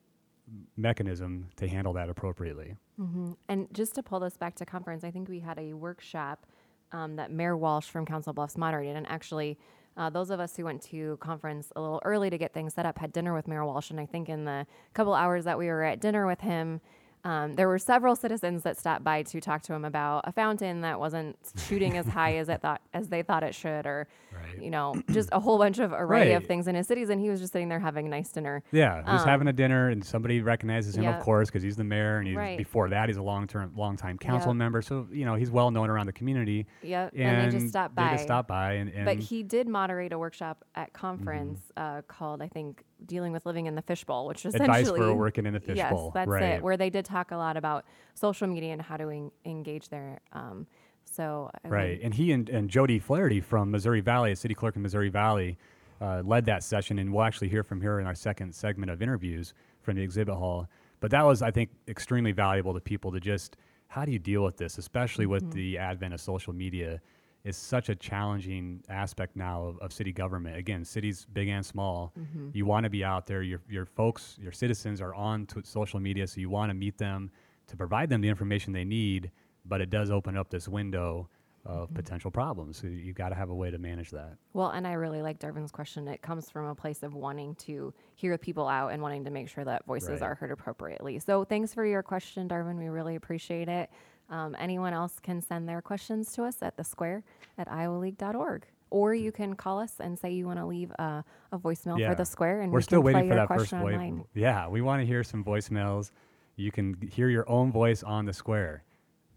mechanism 0.76 1.48
to 1.56 1.68
handle 1.68 1.94
that 1.94 2.10
appropriately. 2.10 2.76
Mm-hmm. 3.00 3.34
And 3.48 3.74
just 3.74 3.96
to 3.96 4.04
pull 4.04 4.20
this 4.20 4.38
back 4.38 4.56
to 4.56 4.66
conference, 4.66 5.04
I 5.04 5.12
think 5.12 5.30
we 5.30 5.40
had 5.40 5.58
a 5.58 5.74
workshop 5.74 6.46
um, 6.92 7.16
that 7.16 7.32
Mayor 7.32 7.58
Walsh 7.58 7.88
from 7.88 8.06
Council 8.06 8.34
Bluffs 8.34 8.58
moderated. 8.58 8.96
And 8.96 9.08
actually, 9.08 9.58
uh, 9.98 10.10
those 10.10 10.30
of 10.30 10.40
us 10.40 10.56
who 10.56 10.66
went 10.66 10.82
to 10.84 11.18
conference 11.22 11.72
a 11.76 11.82
little 11.82 12.02
early 12.04 12.30
to 12.30 12.38
get 12.38 12.54
things 12.54 12.74
set 12.74 12.86
up 12.86 12.98
had 12.98 13.14
dinner 13.14 13.34
with 13.34 13.48
Mayor 13.48 13.66
Walsh. 13.66 13.90
And 13.92 14.00
I 14.00 14.06
think 14.06 14.30
in 14.30 14.46
the 14.46 14.68
couple 14.94 15.14
hours 15.14 15.46
that 15.46 15.58
we 15.58 15.68
were 15.68 15.84
at 15.84 16.00
dinner 16.00 16.26
with 16.26 16.42
him, 16.42 16.82
um, 17.24 17.56
there 17.56 17.68
were 17.68 17.80
several 17.80 18.16
citizens 18.16 18.62
that 18.64 18.78
stopped 18.78 19.04
by 19.04 19.24
to 19.24 19.42
talk 19.42 19.64
to 19.64 19.74
him 19.74 19.84
about 19.84 20.26
a 20.28 20.32
fountain 20.32 20.82
that 20.82 21.00
wasn't 21.00 21.36
shooting 21.68 21.98
as 21.98 22.06
high 22.06 22.36
as 22.36 22.50
it 22.50 22.62
thought 22.62 22.82
as 22.94 23.10
they 23.10 23.24
thought 23.24 23.42
it 23.42 23.56
should, 23.56 23.88
or 23.88 24.08
right. 24.54 24.62
you 24.62 24.70
know, 24.70 24.96
just 25.12 25.30
a 25.32 25.40
whole 25.40 25.58
bunch 25.58 25.80
of 25.80 25.94
array 25.94 26.34
right. 26.34 26.38
of 26.38 26.46
things 26.46 26.68
in 26.68 26.76
his 26.76 26.88
cities. 26.88 27.10
And 27.10 27.20
he 27.22 27.30
was 27.30 27.40
just 27.40 27.54
sitting 27.54 27.70
there 27.70 27.80
having 27.80 28.06
a 28.06 28.10
nice 28.10 28.30
dinner. 28.30 28.64
Yeah, 28.72 29.02
he's 29.12 29.22
um, 29.22 29.28
having 29.28 29.48
a 29.48 29.54
dinner, 29.54 29.90
and 29.90 30.04
somebody 30.04 30.42
recognizes 30.42 30.96
him, 30.96 31.04
yeah. 31.04 31.18
of 31.18 31.24
course, 31.24 31.50
because 31.50 31.64
he's 31.64 31.76
the 31.76 31.84
mayor, 31.84 32.18
and 32.18 32.28
he's, 32.28 32.38
right. 32.38 32.58
before 32.58 32.90
that, 32.90 33.10
he's 33.10 33.18
a 33.18 33.24
long 33.24 33.48
term, 33.48 33.72
long 33.76 33.98
time 33.98 34.18
council 34.18 34.52
yep. 34.52 34.58
member. 34.58 34.82
So 34.82 35.08
you 35.12 35.26
know, 35.26 35.36
he's 35.36 35.52
well 35.52 35.72
known 35.72 35.90
around 35.90 36.06
the 36.06 36.14
community. 36.14 36.66
Yep, 36.84 37.14
and, 37.14 37.22
and 37.22 37.52
they 37.52 37.58
just 37.58 37.70
stopped 37.70 37.96
by. 37.96 38.04
They 38.04 38.14
just 38.16 38.24
stopped 38.24 38.48
by, 38.48 38.74
and, 38.74 38.90
and 38.94 39.06
but 39.06 39.18
he 39.18 39.44
did 39.44 39.68
moderate 39.68 40.14
a 40.14 40.18
workshop 40.18 40.64
at 40.76 40.94
conference 40.94 41.60
mm-hmm. 41.78 41.98
uh, 41.98 42.02
called, 42.04 42.42
I 42.42 42.48
think, 42.48 42.84
dealing 43.06 43.32
with 43.32 43.46
living 43.46 43.66
in 43.66 43.76
the 43.76 43.82
fishbowl, 43.82 44.28
which 44.28 44.46
is 44.46 44.56
advice 44.56 44.90
for 44.90 45.14
working 45.14 45.46
in 45.46 45.54
the 45.54 45.60
fishbowl. 45.60 46.06
Yes, 46.06 46.14
that's 46.14 46.30
right. 46.30 46.44
it. 46.44 46.64
Where 46.64 46.78
they 46.78 46.90
did 46.90 47.06
talk 47.06 47.32
a 47.32 47.38
lot 47.38 47.58
about 47.58 47.86
social 48.14 48.48
media 48.48 48.74
and 48.74 48.82
how 48.82 48.98
to 48.98 49.10
en- 49.10 49.32
engage 49.46 49.90
there. 49.90 50.20
Um, 50.34 50.68
so 51.16 51.50
I 51.64 51.68
right, 51.68 52.00
and 52.02 52.14
he 52.14 52.32
and, 52.32 52.50
and 52.50 52.70
Jody 52.70 53.00
Flaherty 53.00 53.42
from 53.42 53.72
Missouri 53.72 54.02
Valley, 54.02 54.32
a 54.32 54.36
city 54.36 54.54
clerk 54.54 54.76
in 54.76 54.82
Missouri 54.82 55.10
Valley, 55.10 55.58
uh, 56.02 56.22
led 56.26 56.46
that 56.46 56.64
session, 56.64 57.00
and 57.00 57.14
we'll 57.14 57.24
actually 57.24 57.50
hear 57.50 57.64
from 57.64 57.82
her 57.82 58.00
in 58.00 58.08
our 58.08 58.16
second 58.16 58.54
segment 58.54 58.92
of 58.92 59.02
interviews 59.02 59.54
from 59.82 59.96
the 59.96 60.02
exhibit 60.02 60.36
hall. 60.36 60.68
But 61.00 61.12
that 61.12 61.26
was, 61.26 61.42
I 61.42 61.52
think, 61.52 61.70
extremely 61.88 62.32
valuable 62.32 62.74
to 62.74 62.80
people 62.80 63.12
to 63.12 63.20
just 63.20 63.58
how 63.88 64.06
do 64.06 64.12
you 64.12 64.20
deal 64.20 64.44
with 64.44 64.58
this, 64.58 64.78
especially 64.78 65.26
mm-hmm. 65.26 65.34
with 65.34 65.52
the 65.52 65.78
advent 65.78 66.14
of 66.14 66.22
social 66.22 66.54
media 66.54 67.00
is 67.44 67.56
such 67.56 67.90
a 67.90 67.96
challenging 67.96 68.84
aspect 68.90 69.36
now 69.36 69.64
of, 69.64 69.78
of 69.78 69.94
city 69.94 70.12
government. 70.12 70.58
Again, 70.58 70.84
cities 70.84 71.28
big 71.32 71.48
and 71.48 71.64
small. 71.64 72.12
Mm-hmm. 72.20 72.50
You 72.54 72.66
want 72.66 72.86
to 72.86 72.90
be 72.90 73.04
out 73.04 73.28
there. 73.28 73.44
Your 73.44 73.62
your 73.70 73.86
folks, 73.86 74.38
your 74.42 74.52
citizens 74.52 75.00
are 75.00 75.14
on 75.14 75.48
social 75.64 76.00
media, 76.00 76.28
so 76.28 76.42
you 76.42 76.50
want 76.50 76.72
to 76.72 76.74
meet 76.74 76.98
them 76.98 77.30
to 77.68 77.78
provide 77.78 78.10
them 78.10 78.22
the 78.22 78.30
information 78.30 78.74
they 78.74 78.84
need. 78.84 79.32
But 79.68 79.82
it 79.82 79.90
does 79.90 80.12
open 80.12 80.38
up 80.38 80.50
this 80.50 80.68
window 80.68 81.30
of 81.66 81.88
mm-hmm. 81.88 81.96
potential 81.96 82.32
problems. 82.32 82.78
So 82.78 82.88
you've 82.88 83.16
got 83.16 83.30
to 83.30 83.36
have 83.36 83.50
a 83.50 83.56
way 83.56 83.72
to 83.72 83.78
manage 83.78 84.12
that. 84.12 84.38
Well, 84.54 84.70
and 84.70 84.86
I 84.86 84.94
really 84.94 85.22
like 85.22 85.40
Darvin's 85.40 85.72
question. 85.72 86.08
It 86.08 86.22
comes 86.22 86.50
from 86.50 86.68
a 86.68 86.76
place 86.76 87.04
of 87.04 87.16
wanting 87.16 87.56
to 87.56 87.94
hear 88.16 88.38
people 88.38 88.68
out 88.68 88.90
and 88.90 89.02
wanting 89.02 89.24
to 89.26 89.32
make 89.32 89.50
sure 89.50 89.64
that 89.64 89.86
voices 89.86 90.22
right. 90.22 90.24
are 90.24 90.36
heard 90.36 90.52
appropriately. 90.52 91.20
So 91.20 91.44
thanks 91.44 91.74
for 91.74 91.86
your 91.86 92.04
question, 92.04 92.48
Darvin. 92.48 92.78
We 92.78 92.88
really 92.88 93.16
appreciate 93.16 93.68
it. 93.68 93.90
Um, 94.30 94.56
anyone 94.60 94.94
else 94.94 95.20
can 95.20 95.42
send 95.42 95.68
their 95.68 95.82
questions 95.82 96.32
to 96.34 96.44
us 96.44 96.62
at 96.62 96.78
the 96.78 96.84
square 96.84 97.24
at 97.58 97.68
iowaleague.org. 97.68 98.66
Or 98.92 99.14
you 99.14 99.32
can 99.32 99.56
call 99.56 99.80
us 99.80 99.96
and 100.00 100.18
say 100.18 100.32
you 100.32 100.46
want 100.46 100.60
to 100.60 100.66
leave 100.66 100.92
a, 100.92 101.24
a 101.52 101.58
voicemail 101.58 102.00
yeah. 102.00 102.10
for 102.10 102.16
the 102.16 102.24
square, 102.24 102.62
and 102.62 102.72
we're 102.72 102.80
we 102.80 102.84
still 102.84 103.02
waiting 103.02 103.28
for 103.28 103.36
that 103.36 103.48
first 103.48 103.72
voice. 103.72 104.14
Yeah, 104.34 104.68
we 104.68 104.82
want 104.82 105.02
to 105.02 105.06
hear 105.06 105.24
some 105.24 105.44
voicemails. 105.44 106.12
You 106.56 106.72
can 106.72 106.96
hear 107.12 107.28
your 107.28 107.50
own 107.50 107.72
voice 107.72 108.04
on 108.04 108.26
the 108.26 108.32
square. 108.32 108.84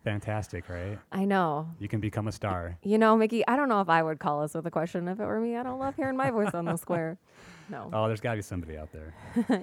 Fantastic, 0.08 0.70
right? 0.70 0.98
I 1.12 1.26
know. 1.26 1.68
You 1.78 1.86
can 1.86 2.00
become 2.00 2.28
a 2.28 2.32
star. 2.32 2.78
You 2.82 2.96
know, 2.96 3.14
Mickey, 3.14 3.46
I 3.46 3.56
don't 3.56 3.68
know 3.68 3.82
if 3.82 3.90
I 3.90 4.02
would 4.02 4.18
call 4.18 4.42
us 4.42 4.54
with 4.54 4.64
a 4.66 4.70
question 4.70 5.06
if 5.06 5.20
it 5.20 5.24
were 5.26 5.38
me. 5.38 5.54
I 5.54 5.62
don't 5.62 5.78
love 5.78 5.96
hearing 5.96 6.16
my 6.16 6.30
voice 6.30 6.54
on 6.54 6.64
the 6.64 6.76
square. 6.76 7.18
No. 7.70 7.90
Oh, 7.92 8.06
there's 8.06 8.22
got 8.22 8.30
to 8.30 8.36
be 8.38 8.42
somebody 8.42 8.78
out 8.78 8.88
there. 8.92 9.12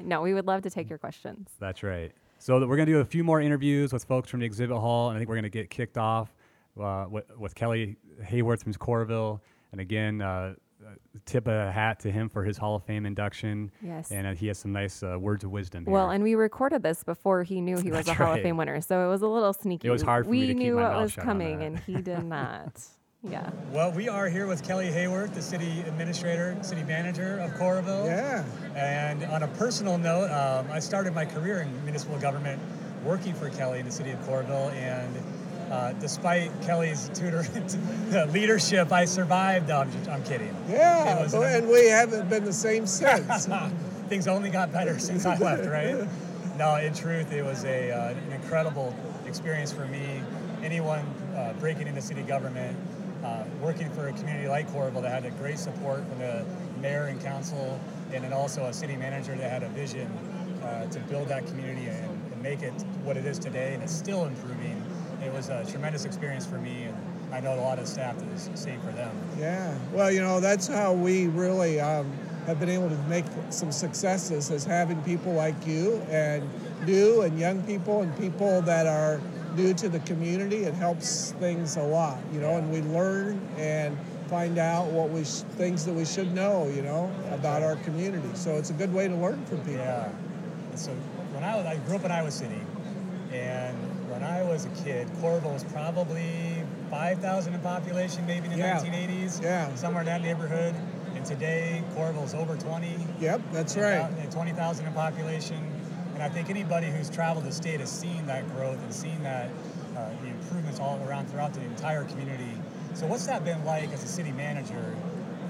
no, 0.04 0.22
we 0.22 0.36
would 0.36 0.46
love 0.46 0.62
to 0.62 0.70
take 0.70 0.90
your 0.92 1.00
questions. 1.00 1.50
That's 1.60 1.82
right. 1.82 2.12
So 2.38 2.60
th- 2.60 2.70
we're 2.70 2.76
going 2.76 2.86
to 2.86 2.92
do 2.92 3.00
a 3.00 3.06
few 3.06 3.24
more 3.24 3.42
interviews 3.42 3.92
with 3.92 4.04
folks 4.04 4.30
from 4.30 4.42
the 4.42 4.46
exhibit 4.46 4.78
hall, 4.78 5.10
and 5.10 5.18
I 5.18 5.20
think 5.20 5.28
we're 5.28 5.38
going 5.38 5.42
to 5.46 5.50
get 5.50 5.72
kicked 5.72 5.98
off 5.98 6.32
uh, 6.80 7.08
with, 7.10 7.26
with 7.36 7.56
Kelly 7.56 7.96
Hayworth 8.22 8.62
from 8.62 8.76
Coralville. 8.76 9.40
And 9.72 9.82
again, 9.82 10.22
uh, 10.22 10.54
tip 11.26 11.48
a 11.48 11.72
hat 11.72 12.00
to 12.02 12.12
him 12.12 12.30
for 12.30 12.44
his 12.44 12.58
Hall 12.58 12.76
of 12.76 12.84
Fame 12.84 13.06
induction. 13.06 13.72
Yes. 13.82 14.12
And 14.12 14.28
uh, 14.28 14.34
he 14.34 14.48
has 14.48 14.58
some 14.60 14.72
nice 14.72 15.04
uh, 15.04 15.18
words 15.20 15.44
of 15.44 15.52
wisdom. 15.52 15.86
Well, 15.86 16.08
here. 16.08 16.16
and 16.16 16.24
we 16.24 16.36
recorded 16.36 16.84
this 16.84 17.04
before 17.04 17.44
he 17.44 17.62
knew 17.62 17.78
he 17.78 17.92
was 17.92 18.08
a 18.08 18.14
Hall 18.14 18.28
right. 18.28 18.40
of 18.40 18.44
Fame 18.44 18.58
winner, 18.58 18.82
so 18.82 19.06
it 19.06 19.10
was 19.10 19.22
a 19.22 19.28
little 19.28 19.54
sneaky. 19.54 19.88
It 19.88 19.92
was 19.92 20.02
hard 20.02 20.26
for 20.26 20.32
we 20.32 20.42
me 20.42 20.48
to 20.48 20.54
keep 20.54 20.58
knew 20.58 20.76
my 20.76 20.84
what 20.84 20.92
mouth 20.92 21.02
was 21.04 21.12
shut 21.14 21.24
on 21.24 21.28
coming, 21.28 21.64
and 21.64 21.80
he 21.80 22.02
did 22.02 22.24
not. 22.24 22.82
Yeah. 23.30 23.50
Well, 23.72 23.92
we 23.92 24.08
are 24.08 24.30
here 24.30 24.46
with 24.46 24.64
Kelly 24.64 24.88
Hayworth, 24.90 25.34
the 25.34 25.42
city 25.42 25.82
administrator, 25.88 26.56
city 26.62 26.84
manager 26.84 27.40
of 27.40 27.52
Coralville. 27.54 28.06
Yeah. 28.06 28.44
And 28.76 29.24
on 29.26 29.42
a 29.42 29.48
personal 29.48 29.98
note, 29.98 30.30
um, 30.30 30.70
I 30.72 30.80
started 30.80 31.16
my 31.16 31.26
career 31.26 31.62
in 31.62 31.84
municipal 31.84 32.20
government 32.20 32.62
working 33.04 33.34
for 33.34 33.50
Kelly 33.50 33.80
in 33.80 33.86
the 33.86 33.92
city 33.92 34.12
of 34.12 34.20
Coralville. 34.20 34.72
And 34.74 35.16
uh, 35.72 35.94
despite 35.94 36.52
Kelly's 36.62 37.10
tutor 37.14 37.44
leadership, 38.32 38.92
I 38.92 39.06
survived. 39.06 39.68
No, 39.70 39.80
I'm, 39.82 39.92
just, 39.92 40.10
I'm 40.10 40.24
kidding. 40.24 40.56
Yeah, 40.70 41.18
It 41.20 41.24
was 41.24 41.34
but- 41.34 41.42
an- 41.44 41.64
and 41.64 41.68
we 41.70 41.88
haven't 41.88 42.30
been 42.30 42.44
the 42.46 42.54
same 42.54 42.86
since. 42.86 43.48
Things 44.10 44.28
only 44.28 44.50
got 44.52 44.72
better 44.72 45.00
since 45.00 45.26
I 45.26 45.38
left, 45.38 45.66
right? 45.66 46.08
No, 46.58 46.76
in 46.76 46.94
truth, 46.94 47.32
it 47.34 47.44
was 47.44 47.66
a, 47.66 47.92
uh, 47.92 48.10
an 48.12 48.32
incredible 48.32 48.96
experience 49.26 49.74
for 49.74 49.86
me. 49.88 50.22
Anyone 50.64 51.02
uh, 51.36 51.54
breaking 51.60 51.88
into 51.88 52.02
city 52.02 52.22
government, 52.22 52.78
uh, 53.24 53.44
working 53.62 53.90
for 53.92 54.08
a 54.08 54.14
community 54.14 54.48
like 54.48 54.70
Coralville 54.70 55.02
that 55.02 55.12
had 55.12 55.26
a 55.26 55.32
great 55.38 55.58
support 55.60 56.08
from 56.08 56.20
the 56.20 56.46
mayor 56.82 57.06
and 57.06 57.20
council, 57.22 57.80
and 58.14 58.24
then 58.24 58.32
also 58.32 58.66
a 58.66 58.74
city 58.74 58.96
manager 58.96 59.36
that 59.36 59.50
had 59.52 59.64
a 59.64 59.70
vision 59.70 60.08
uh, 60.64 60.86
to 60.88 61.00
build 61.02 61.28
that 61.28 61.46
community 61.48 61.88
and, 61.88 62.06
and 62.32 62.42
make 62.44 62.62
it 62.62 62.72
what 63.04 63.18
it 63.18 63.26
is 63.26 63.38
today, 63.40 63.74
and 63.74 63.84
it's 63.84 63.92
still 63.94 64.26
improving. 64.26 64.82
It 65.26 65.34
was 65.34 65.50
a 65.50 65.66
tremendous 65.70 66.06
experience 66.06 66.46
for 66.46 66.60
me, 66.60 66.84
and 66.84 67.34
I 67.34 67.40
know 67.40 67.56
a 67.56 67.62
lot 67.62 67.80
of 67.80 67.88
staff 67.88 68.16
is 68.36 68.48
the 68.48 68.58
same 68.58 68.80
for 68.82 68.92
them. 68.92 69.12
Yeah, 69.40 69.76
well, 69.92 70.12
you 70.12 70.22
know, 70.22 70.40
that's 70.40 70.68
how 70.68 70.94
we 70.94 71.28
really 71.28 71.80
um, 71.80 72.12
have 72.46 72.60
been 72.60 72.70
able 72.70 72.90
to 72.90 72.98
make 73.10 73.26
some 73.50 73.72
successes 73.72 74.52
is 74.52 74.64
having 74.64 75.02
people 75.02 75.34
like 75.34 75.66
you 75.66 75.96
and 76.10 76.48
new 76.86 77.24
and 77.24 77.40
young 77.40 77.64
people 77.64 78.04
and 78.04 78.16
people 78.18 78.62
that 78.62 78.86
are 78.86 79.20
new 79.56 79.74
to 79.74 79.90
the 79.90 80.00
community. 80.02 80.58
It 80.58 80.76
helps 80.76 81.32
things 81.40 81.76
a 81.78 81.84
lot, 81.84 82.20
you 82.32 82.40
know, 82.40 82.58
and 82.58 82.72
we 82.72 82.82
learn 82.82 83.42
and 83.58 83.98
find 84.28 84.58
out 84.58 84.88
what 84.88 85.10
we 85.10 85.24
sh- 85.24 85.42
things 85.58 85.86
that 85.86 85.94
we 85.94 86.06
should 86.06 86.34
know, 86.34 86.68
you 86.68 86.82
know, 86.84 87.12
about 87.32 87.64
our 87.64 87.78
community. 87.78 88.30
So 88.36 88.56
it's 88.56 88.70
a 88.70 88.74
good 88.74 88.94
way 88.94 89.08
to 89.08 89.16
learn 89.16 89.44
from 89.46 89.60
people. 89.60 89.76
Yeah. 89.76 90.10
And 90.70 90.80
so 90.80 90.92
when 91.34 91.44
I 91.44 91.56
was, 91.56 91.66
I 91.66 91.78
grew 91.78 91.96
up 91.96 92.06
in 92.06 92.12
Iowa 92.12 92.32
City, 92.32 92.62
and 93.32 93.76
when 94.16 94.24
I 94.24 94.44
was 94.44 94.64
a 94.64 94.70
kid, 94.84 95.10
Coralville 95.22 95.52
was 95.54 95.66
probably 95.66 96.64
5,000 96.90 97.54
in 97.54 97.60
population, 97.60 98.26
maybe 98.26 98.46
in 98.46 98.52
the 98.54 98.58
Yeah. 98.60 98.80
1980s. 98.80 99.42
Yeah. 99.44 99.74
Somewhere 99.76 100.02
in 100.04 100.06
that 100.06 100.22
neighborhood. 100.22 100.74
And 101.16 101.26
today, 101.26 101.84
Coralville's 101.94 102.34
over 102.34 102.56
20. 102.56 102.96
Yep, 103.20 103.42
that's 103.52 103.76
right. 103.76 104.08
20,000 104.32 104.86
in 104.86 104.94
population. 104.94 105.58
And 106.14 106.24
I 106.24 106.30
think 106.30 106.50
anybody 106.50 106.88
who's 106.90 107.10
traveled 107.10 107.46
the 107.46 107.52
state 107.52 107.82
has 107.82 107.92
seen 107.92 108.26
that 108.28 108.48
growth 108.56 108.82
and 108.82 108.94
seen 108.94 109.22
that 109.24 109.50
uh, 109.98 110.10
the 110.22 110.28
improvements 110.30 110.80
all 110.80 110.98
around 111.06 111.30
throughout 111.30 111.54
the 111.54 111.62
entire 111.62 112.06
community. 112.06 112.54
So 112.94 113.08
what's 113.08 113.26
that 113.26 113.44
been 113.44 113.66
like 113.66 113.92
as 113.92 114.02
a 114.02 114.08
city 114.08 114.32
manager, 114.32 114.96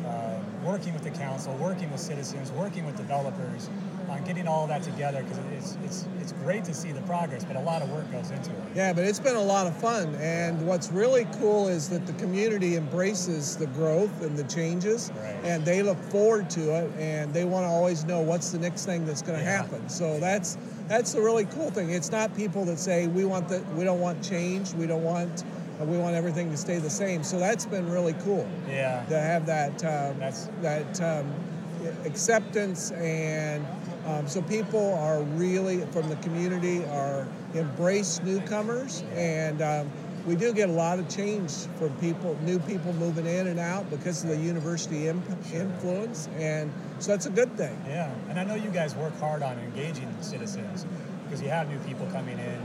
uh, 0.07 0.39
working 0.63 0.93
with 0.93 1.03
the 1.03 1.11
council, 1.11 1.53
working 1.55 1.91
with 1.91 1.99
citizens, 1.99 2.51
working 2.51 2.83
with 2.87 2.97
developers 2.97 3.69
on 4.09 4.23
getting 4.23 4.47
all 4.47 4.63
of 4.63 4.69
that 4.69 4.83
together? 4.83 5.23
Because 5.23 5.39
it's, 5.57 5.77
it's, 5.83 6.07
it's 6.21 6.31
great 6.43 6.63
to 6.65 6.73
see 6.73 6.91
the 6.91 7.01
progress, 7.01 7.43
but 7.43 7.55
a 7.55 7.59
lot 7.61 7.81
of 7.81 7.89
work 7.91 8.09
goes 8.11 8.31
into 8.31 8.51
it. 8.51 8.57
Yeah, 8.75 8.93
but 8.93 9.03
it's 9.05 9.19
been 9.19 9.35
a 9.35 9.41
lot 9.43 9.67
of 9.67 9.75
fun. 9.77 10.15
And 10.15 10.65
what's 10.67 10.91
really 10.91 11.25
cool 11.39 11.67
is 11.67 11.89
that 11.89 12.05
the 12.05 12.13
community 12.13 12.75
embraces 12.75 13.57
the 13.57 13.67
growth 13.67 14.21
and 14.21 14.37
the 14.37 14.43
changes, 14.45 15.11
Right. 15.15 15.35
and 15.43 15.65
they 15.65 15.81
look 15.81 16.01
forward 16.11 16.49
to 16.51 16.75
it, 16.75 16.91
and 16.99 17.33
they 17.33 17.45
want 17.45 17.63
to 17.65 17.69
always 17.69 18.03
know 18.05 18.21
what's 18.21 18.51
the 18.51 18.59
next 18.59 18.85
thing 18.85 19.05
that's 19.05 19.21
going 19.21 19.37
to 19.39 19.43
Yeah. 19.45 19.57
happen. 19.63 19.89
So 19.89 20.19
that's 20.19 20.57
that's 20.87 21.13
the 21.13 21.21
really 21.21 21.45
cool 21.45 21.71
thing. 21.71 21.89
It's 21.89 22.11
not 22.11 22.35
people 22.35 22.63
that 22.65 22.77
say 22.77 23.07
we 23.07 23.25
want 23.25 23.49
that 23.49 23.63
we 23.75 23.83
don't 23.83 23.99
want 23.99 24.23
change, 24.23 24.73
we 24.73 24.85
don't 24.85 25.03
want 25.03 25.43
uh, 25.81 25.85
we 25.85 25.97
want 25.97 26.15
everything 26.15 26.51
to 26.51 26.57
stay 26.57 26.77
the 26.77 26.89
same. 26.89 27.23
So 27.23 27.39
that's 27.39 27.65
been 27.65 27.89
really 27.91 28.13
cool 28.23 28.47
Yeah. 28.69 29.03
to 29.09 29.19
have 29.19 29.45
that 29.47 29.83
um, 29.83 30.19
that 30.61 31.01
um, 31.01 31.25
acceptance 32.05 32.91
and 32.91 33.65
um, 34.05 34.27
so 34.27 34.41
people 34.41 34.93
are 34.95 35.21
really 35.21 35.81
from 35.87 36.09
the 36.09 36.15
community 36.17 36.85
are 36.85 37.27
embrace 37.53 38.21
newcomers. 38.23 39.03
And 39.13 39.61
um, 39.61 39.91
we 40.25 40.35
do 40.35 40.53
get 40.53 40.69
a 40.69 40.71
lot 40.71 40.99
of 40.99 41.07
change 41.07 41.51
from 41.77 41.93
people 41.97 42.37
new 42.43 42.59
people 42.59 42.93
moving 42.93 43.25
in 43.25 43.47
and 43.47 43.59
out 43.59 43.89
because 43.89 44.23
of 44.23 44.29
the 44.29 44.37
university 44.37 45.07
imp- 45.07 45.25
influence. 45.53 46.29
And 46.37 46.71
so 46.99 47.11
that's 47.11 47.25
a 47.25 47.31
good 47.31 47.55
thing. 47.57 47.79
Yeah, 47.87 48.13
and 48.29 48.39
I 48.39 48.43
know 48.43 48.55
you 48.55 48.69
guys 48.69 48.95
work 48.95 49.17
hard 49.19 49.43
on 49.43 49.57
engaging 49.59 50.11
citizens 50.21 50.85
because 51.23 51.41
you 51.41 51.49
have 51.49 51.69
new 51.69 51.79
people 51.79 52.07
coming 52.07 52.39
in 52.39 52.61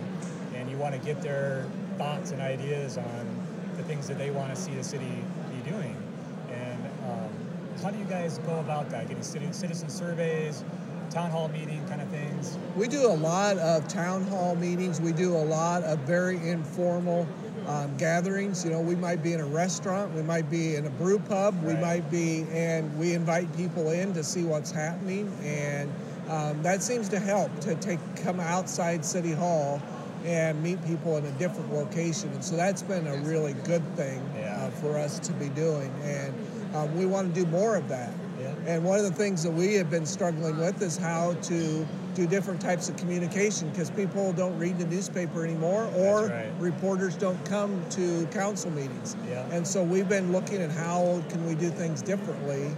and 0.55 0.71
you 0.71 0.77
want 0.77 0.95
to 0.95 1.01
get 1.01 1.21
their 1.23 1.67
thoughts 1.97 2.31
and 2.31 2.41
ideas 2.41 2.97
on 2.97 3.47
the 3.77 3.83
things 3.85 4.07
that 4.09 4.19
they 4.19 4.31
want 4.31 4.55
to 4.55 4.61
see 4.61 4.75
the 4.75 4.85
city 4.85 5.25
be 5.55 5.71
doing. 5.71 5.97
And 6.51 6.87
um, 7.09 7.29
how 7.83 7.91
do 7.91 7.99
you 7.99 8.05
guys 8.05 8.39
go 8.39 8.59
about 8.61 8.91
that? 8.91 9.09
Getting 9.09 9.23
citi- 9.23 9.55
citizen 9.55 9.89
surveys, 9.89 10.65
town 11.11 11.31
hall 11.31 11.49
meeting 11.49 11.87
kind 11.89 12.01
of 12.01 12.09
things? 12.09 12.57
We 12.77 12.89
do 12.89 13.07
a 13.07 13.13
lot 13.15 13.59
of 13.59 13.87
town 13.89 14.23
hall 14.25 14.55
meetings. 14.57 15.01
We 15.01 15.13
do 15.13 15.37
a 15.37 15.45
lot 15.45 15.83
of 15.83 15.99
very 16.01 16.37
informal 16.49 17.27
um, 17.67 17.97
gatherings. 17.97 18.65
You 18.65 18.71
know, 18.71 18.81
we 18.81 18.95
might 18.95 19.23
be 19.23 19.33
in 19.33 19.41
a 19.41 19.47
restaurant, 19.47 20.13
we 20.15 20.23
might 20.23 20.51
be 20.51 20.77
in 20.77 20.87
a 20.87 20.91
brew 20.91 21.19
pub, 21.19 21.63
we 21.63 21.75
might 21.75 22.11
be, 22.11 22.47
and 22.51 22.97
we 22.99 23.13
invite 23.13 23.55
people 23.57 23.91
in 23.91 24.13
to 24.15 24.25
see 24.25 24.45
what's 24.45 24.71
happening, 24.71 25.33
and 25.43 25.93
um, 26.29 26.63
that 26.63 26.83
seems 26.83 27.09
to 27.11 27.19
help 27.19 27.59
to 27.61 27.75
take 27.77 27.99
come 28.17 28.41
outside 28.41 29.05
City 29.05 29.33
Hall 29.33 29.81
and 30.25 30.63
meet 30.63 30.85
people 30.87 31.17
in 31.17 31.25
a 31.25 31.31
different 31.33 31.73
location. 31.73 32.31
And 32.31 32.45
so 32.45 32.55
that's 32.57 32.83
been 32.83 33.07
a 33.07 33.17
really 33.19 33.55
good 33.65 33.83
thing 33.97 34.23
Yeah. 34.37 34.67
uh, 34.67 34.71
for 34.71 34.97
us 34.99 35.19
to 35.21 35.33
be 35.35 35.49
doing, 35.51 35.93
and 36.03 36.35
um, 36.75 36.97
we 36.97 37.07
want 37.07 37.35
to 37.35 37.41
do 37.45 37.47
more 37.51 37.77
of 37.77 37.89
that. 37.89 38.13
And 38.67 38.85
one 38.85 38.99
of 38.99 39.05
the 39.05 39.13
things 39.13 39.43
that 39.43 39.51
we 39.51 39.75
have 39.75 39.91
been 39.91 40.07
struggling 40.07 40.59
with 40.59 40.81
is 40.83 40.97
how 40.97 41.35
to 41.35 41.87
do 42.15 42.27
different 42.27 42.61
types 42.61 42.89
of 42.89 42.97
communication 42.97 43.71
because 43.71 43.91
people 43.91 44.33
don't 44.33 44.59
read 44.59 44.79
the 44.79 44.87
newspaper 44.87 45.45
anymore 45.45 45.91
or 45.95 46.27
right. 46.27 46.51
reporters 46.59 47.17
don't 47.17 47.43
come 47.45 47.83
to 47.91 48.27
council 48.27 48.71
meetings. 48.71 49.17
Yeah. 49.29 49.47
And 49.51 49.67
so 49.67 49.83
we've 49.83 50.09
been 50.09 50.33
looking 50.33 50.61
at 50.61 50.71
how 50.71 51.23
can 51.29 51.47
we 51.47 51.55
do 51.55 51.71
things 51.71 52.03
differently 52.03 52.71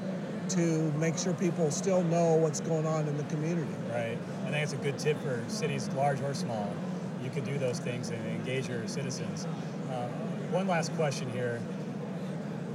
to 0.51 0.93
make 0.99 1.17
sure 1.17 1.33
people 1.35 1.71
still 1.71 2.03
know 2.05 2.35
what's 2.35 2.61
going 2.61 2.87
on 2.87 3.09
in 3.09 3.17
the 3.17 3.25
community. 3.25 3.73
Right. 3.91 4.19
I 4.47 4.51
think 4.51 4.63
it's 4.63 4.73
a 4.73 4.77
good 4.77 4.99
tip 4.99 5.19
for 5.23 5.43
cities, 5.49 5.89
large 5.91 6.21
or 6.21 6.35
small. 6.35 6.75
You 7.23 7.31
could 7.31 7.45
do 7.45 7.57
those 7.59 7.79
things 7.79 8.11
and 8.11 8.25
engage 8.27 8.69
your 8.69 8.87
citizens. 8.87 9.47
Uh, 9.91 10.09
one 10.51 10.67
last 10.67 10.95
question 10.97 11.31
here. 11.31 11.59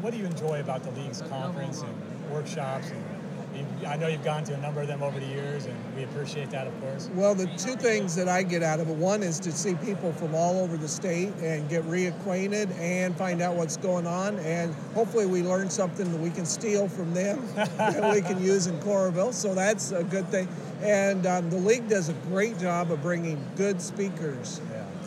What 0.01 0.13
do 0.13 0.19
you 0.19 0.25
enjoy 0.25 0.59
about 0.59 0.83
the 0.83 0.91
league's 0.91 1.21
conference 1.23 1.81
and 1.81 1.93
workshops? 2.29 2.91
And 2.91 3.87
I 3.87 3.95
know 3.95 4.07
you've 4.07 4.23
gone 4.23 4.43
to 4.45 4.53
a 4.53 4.57
number 4.57 4.81
of 4.81 4.87
them 4.87 5.01
over 5.01 5.19
the 5.19 5.25
years, 5.25 5.65
and 5.65 5.75
we 5.95 6.03
appreciate 6.03 6.49
that, 6.51 6.67
of 6.67 6.79
course. 6.81 7.09
Well, 7.13 7.33
the 7.33 7.47
two 7.57 7.75
things 7.75 8.15
that 8.15 8.27
I 8.27 8.43
get 8.43 8.61
out 8.61 8.79
of 8.79 8.89
it 8.89 8.95
one 8.95 9.23
is 9.23 9.39
to 9.41 9.51
see 9.51 9.75
people 9.75 10.13
from 10.13 10.35
all 10.35 10.59
over 10.59 10.77
the 10.77 10.87
state 10.87 11.33
and 11.41 11.67
get 11.69 11.83
reacquainted 11.83 12.71
and 12.79 13.15
find 13.15 13.41
out 13.41 13.55
what's 13.55 13.77
going 13.77 14.05
on. 14.05 14.37
And 14.39 14.73
hopefully, 14.93 15.25
we 15.25 15.41
learn 15.41 15.69
something 15.69 16.11
that 16.11 16.19
we 16.19 16.29
can 16.29 16.45
steal 16.45 16.87
from 16.87 17.13
them 17.13 17.47
that 17.55 18.13
we 18.13 18.21
can 18.21 18.43
use 18.43 18.67
in 18.67 18.79
Coralville. 18.79 19.33
So 19.33 19.55
that's 19.55 19.91
a 19.91 20.03
good 20.03 20.27
thing. 20.27 20.47
And 20.81 21.25
um, 21.25 21.49
the 21.49 21.57
league 21.57 21.87
does 21.87 22.09
a 22.09 22.13
great 22.29 22.59
job 22.59 22.91
of 22.91 23.01
bringing 23.01 23.43
good 23.55 23.81
speakers 23.81 24.61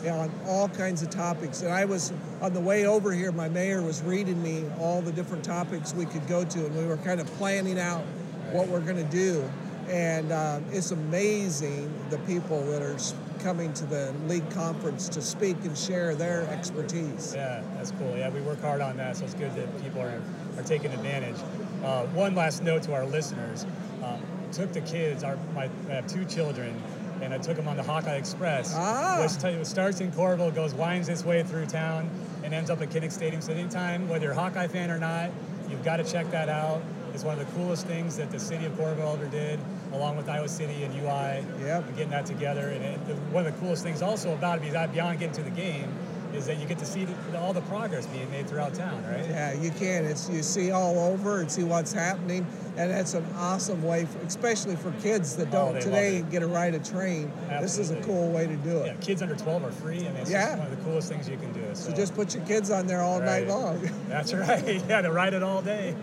on 0.09 0.31
all 0.47 0.67
kinds 0.69 1.01
of 1.01 1.09
topics. 1.09 1.61
And 1.61 1.71
I 1.71 1.85
was 1.85 2.13
on 2.41 2.53
the 2.53 2.59
way 2.59 2.85
over 2.85 3.11
here, 3.13 3.31
my 3.31 3.49
mayor 3.49 3.81
was 3.81 4.01
reading 4.01 4.41
me 4.41 4.65
all 4.79 5.01
the 5.01 5.11
different 5.11 5.43
topics 5.43 5.93
we 5.93 6.05
could 6.05 6.27
go 6.27 6.43
to, 6.43 6.65
and 6.65 6.75
we 6.75 6.85
were 6.85 6.97
kind 6.97 7.19
of 7.19 7.27
planning 7.33 7.79
out 7.79 8.03
what 8.51 8.67
we're 8.67 8.79
going 8.79 8.97
to 8.97 9.11
do. 9.11 9.47
And 9.87 10.31
um, 10.31 10.65
it's 10.71 10.91
amazing 10.91 11.93
the 12.09 12.17
people 12.19 12.63
that 12.71 12.81
are 12.81 12.97
coming 13.39 13.73
to 13.73 13.85
the 13.85 14.13
league 14.27 14.49
conference 14.51 15.09
to 15.09 15.21
speak 15.21 15.57
and 15.63 15.77
share 15.77 16.15
their 16.15 16.47
expertise. 16.47 17.33
Yeah, 17.35 17.63
that's 17.75 17.91
cool. 17.91 18.15
Yeah, 18.15 18.29
we 18.29 18.41
work 18.41 18.61
hard 18.61 18.81
on 18.81 18.97
that, 18.97 19.17
so 19.17 19.25
it's 19.25 19.33
good 19.33 19.53
that 19.55 19.83
people 19.83 20.01
are, 20.01 20.21
are 20.57 20.63
taking 20.63 20.91
advantage. 20.91 21.37
Uh, 21.83 22.05
one 22.07 22.35
last 22.35 22.63
note 22.63 22.83
to 22.83 22.93
our 22.93 23.05
listeners. 23.05 23.65
Uh, 24.03 24.17
took 24.51 24.73
the 24.73 24.81
kids, 24.81 25.23
our, 25.23 25.37
my, 25.55 25.69
I 25.89 25.93
have 25.93 26.07
two 26.07 26.25
children, 26.25 26.75
and 27.21 27.33
I 27.33 27.37
took 27.37 27.57
him 27.57 27.67
on 27.67 27.77
the 27.77 27.83
Hawkeye 27.83 28.15
Express, 28.15 28.73
Ah. 28.75 29.19
which 29.21 29.37
t- 29.41 29.63
starts 29.63 30.01
in 30.01 30.11
Coralville, 30.11 30.53
goes 30.53 30.73
winds 30.73 31.09
its 31.09 31.23
way 31.23 31.43
through 31.43 31.65
town, 31.67 32.09
and 32.43 32.53
ends 32.53 32.69
up 32.69 32.81
at 32.81 32.89
Kinnick 32.89 33.11
Stadium. 33.11 33.41
So 33.41 33.53
anytime, 33.53 34.07
whether 34.09 34.23
you're 34.25 34.33
a 34.33 34.35
Hawkeye 34.35 34.67
fan 34.67 34.89
or 34.89 34.97
not, 34.97 35.29
you've 35.69 35.83
got 35.83 35.97
to 35.97 36.03
check 36.03 36.29
that 36.31 36.49
out. 36.49 36.81
It's 37.13 37.23
one 37.23 37.37
of 37.37 37.45
the 37.45 37.53
coolest 37.59 37.85
things 37.87 38.15
that 38.17 38.31
the 38.31 38.39
city 38.39 38.65
of 38.65 38.71
Coralville 38.73 39.13
ever 39.15 39.25
did, 39.27 39.59
along 39.93 40.15
with 40.17 40.29
Iowa 40.29 40.47
City 40.47 40.83
and 40.83 40.93
UI, 40.95 41.43
Yep. 41.61 41.87
and 41.87 41.95
getting 41.97 42.11
that 42.11 42.25
together. 42.25 42.69
And 42.69 42.83
it, 42.83 43.07
the, 43.07 43.15
one 43.33 43.45
of 43.45 43.53
the 43.53 43.59
coolest 43.59 43.83
things 43.83 44.01
also 44.01 44.31
about 44.33 44.63
it, 44.63 44.71
beyond 44.93 45.19
getting 45.19 45.35
to 45.35 45.43
the 45.43 45.49
game, 45.49 45.93
is 46.33 46.45
that 46.45 46.57
you 46.57 46.65
get 46.65 46.79
to 46.79 46.85
see 46.85 47.05
the, 47.05 47.39
all 47.39 47.53
the 47.53 47.61
progress 47.61 48.05
being 48.07 48.29
made 48.31 48.47
throughout 48.47 48.73
town, 48.73 49.03
right? 49.05 49.25
Yeah, 49.29 49.53
you 49.53 49.71
can. 49.71 50.05
It's 50.05 50.29
you 50.29 50.43
see 50.43 50.71
all 50.71 50.97
over 50.99 51.41
and 51.41 51.51
see 51.51 51.63
what's 51.63 51.91
happening, 51.93 52.45
and 52.77 52.89
that's 52.91 53.13
an 53.13 53.25
awesome 53.37 53.81
way, 53.83 54.05
for, 54.05 54.19
especially 54.19 54.75
for 54.75 54.91
kids 55.01 55.35
that 55.37 55.49
Oh, 55.49 55.51
don't 55.51 55.73
love 55.75 55.83
today 55.83 56.23
get 56.31 56.43
a 56.43 56.47
ride 56.47 56.73
a 56.75 56.79
train. 56.79 57.31
This 57.61 57.77
is 57.77 57.91
a 57.91 58.01
cool 58.01 58.31
way 58.31 58.47
to 58.47 58.55
do 58.57 58.79
it. 58.79 58.87
Yeah, 58.87 58.93
kids 58.95 59.21
under 59.21 59.35
12 59.35 59.63
are 59.65 59.71
free, 59.71 60.05
and 60.05 60.17
it's 60.17 60.29
Yeah. 60.31 60.57
one 60.57 60.67
of 60.67 60.77
the 60.77 60.83
coolest 60.83 61.09
things 61.09 61.27
you 61.29 61.37
can 61.37 61.51
do. 61.53 61.63
So 61.73 61.91
just 61.93 62.15
put 62.15 62.33
your 62.35 62.45
kids 62.45 62.71
on 62.71 62.87
there 62.87 63.01
all 63.01 63.19
night 63.19 63.47
long. 63.47 63.89
That's 64.07 64.33
right. 64.33 64.81
Yeah, 64.91 65.01
to 65.01 65.11
ride 65.11 65.33
it 65.33 65.43
all 65.43 65.61
day. 65.61 65.95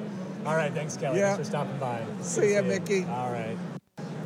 All 0.47 0.55
right, 0.57 0.73
thanks, 0.73 0.97
Kelly. 0.97 1.19
Yeah. 1.19 1.35
Thanks 1.35 1.49
for 1.49 1.53
stopping 1.57 1.79
by. 1.79 2.03
See 2.23 2.41
Good 2.43 2.51
ya, 2.53 2.61
to 2.61 2.67
you. 2.67 2.73
Mickey. 2.73 3.05
All 3.05 3.31
right. 3.33 3.57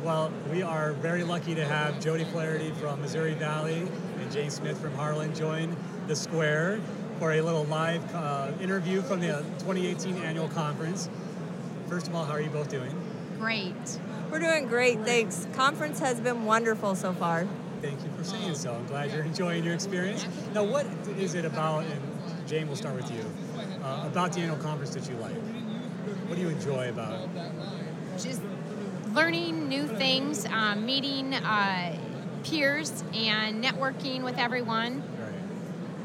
Well, 0.03 0.31
we 0.51 0.61
are 0.61 0.93
very 0.93 1.23
lucky 1.23 1.55
to 1.55 1.65
have 1.65 1.99
Jody 2.01 2.25
Flaherty 2.25 2.71
from 2.71 3.01
Missouri 3.01 3.33
Valley 3.35 3.87
and 4.19 4.31
Jane 4.31 4.49
Smith 4.49 4.77
from 4.79 4.93
Harlan 4.95 5.33
join 5.33 5.75
the 6.07 6.15
Square 6.15 6.81
for 7.19 7.31
a 7.33 7.41
little 7.41 7.63
live 7.65 8.03
uh, 8.13 8.51
interview 8.59 9.01
from 9.01 9.21
the 9.21 9.43
2018 9.59 10.17
annual 10.17 10.49
conference. 10.49 11.09
First 11.87 12.07
of 12.07 12.15
all, 12.15 12.25
how 12.25 12.33
are 12.33 12.41
you 12.41 12.49
both 12.49 12.69
doing? 12.69 12.91
Great. 13.39 13.99
We're 14.29 14.39
doing 14.39 14.67
great, 14.67 15.01
thanks. 15.01 15.47
Conference 15.53 15.99
has 15.99 16.19
been 16.19 16.45
wonderful 16.45 16.95
so 16.95 17.13
far. 17.13 17.47
Thank 17.81 18.03
you 18.03 18.09
for 18.17 18.23
saying 18.23 18.55
so. 18.55 18.73
I'm 18.73 18.85
glad 18.87 19.11
you're 19.11 19.23
enjoying 19.23 19.63
your 19.63 19.73
experience. 19.73 20.25
Now, 20.53 20.63
what 20.63 20.85
is 21.17 21.35
it 21.35 21.45
about, 21.45 21.83
and 21.83 22.01
Jane, 22.47 22.67
we'll 22.67 22.77
start 22.77 22.95
with 22.95 23.11
you, 23.11 23.23
uh, 23.83 24.07
about 24.07 24.33
the 24.33 24.39
annual 24.39 24.57
conference 24.57 24.93
that 24.95 25.09
you 25.09 25.15
like? 25.17 25.35
What 26.27 26.35
do 26.35 26.41
you 26.41 26.49
enjoy 26.49 26.89
about 26.89 27.13
it? 27.13 27.29
Just 28.17 28.41
learning 29.13 29.67
new 29.67 29.87
things, 29.87 30.45
um, 30.47 30.85
meeting 30.85 31.33
uh, 31.33 31.97
peers, 32.43 33.03
and 33.13 33.63
networking 33.63 34.23
with 34.23 34.37
everyone. 34.37 35.03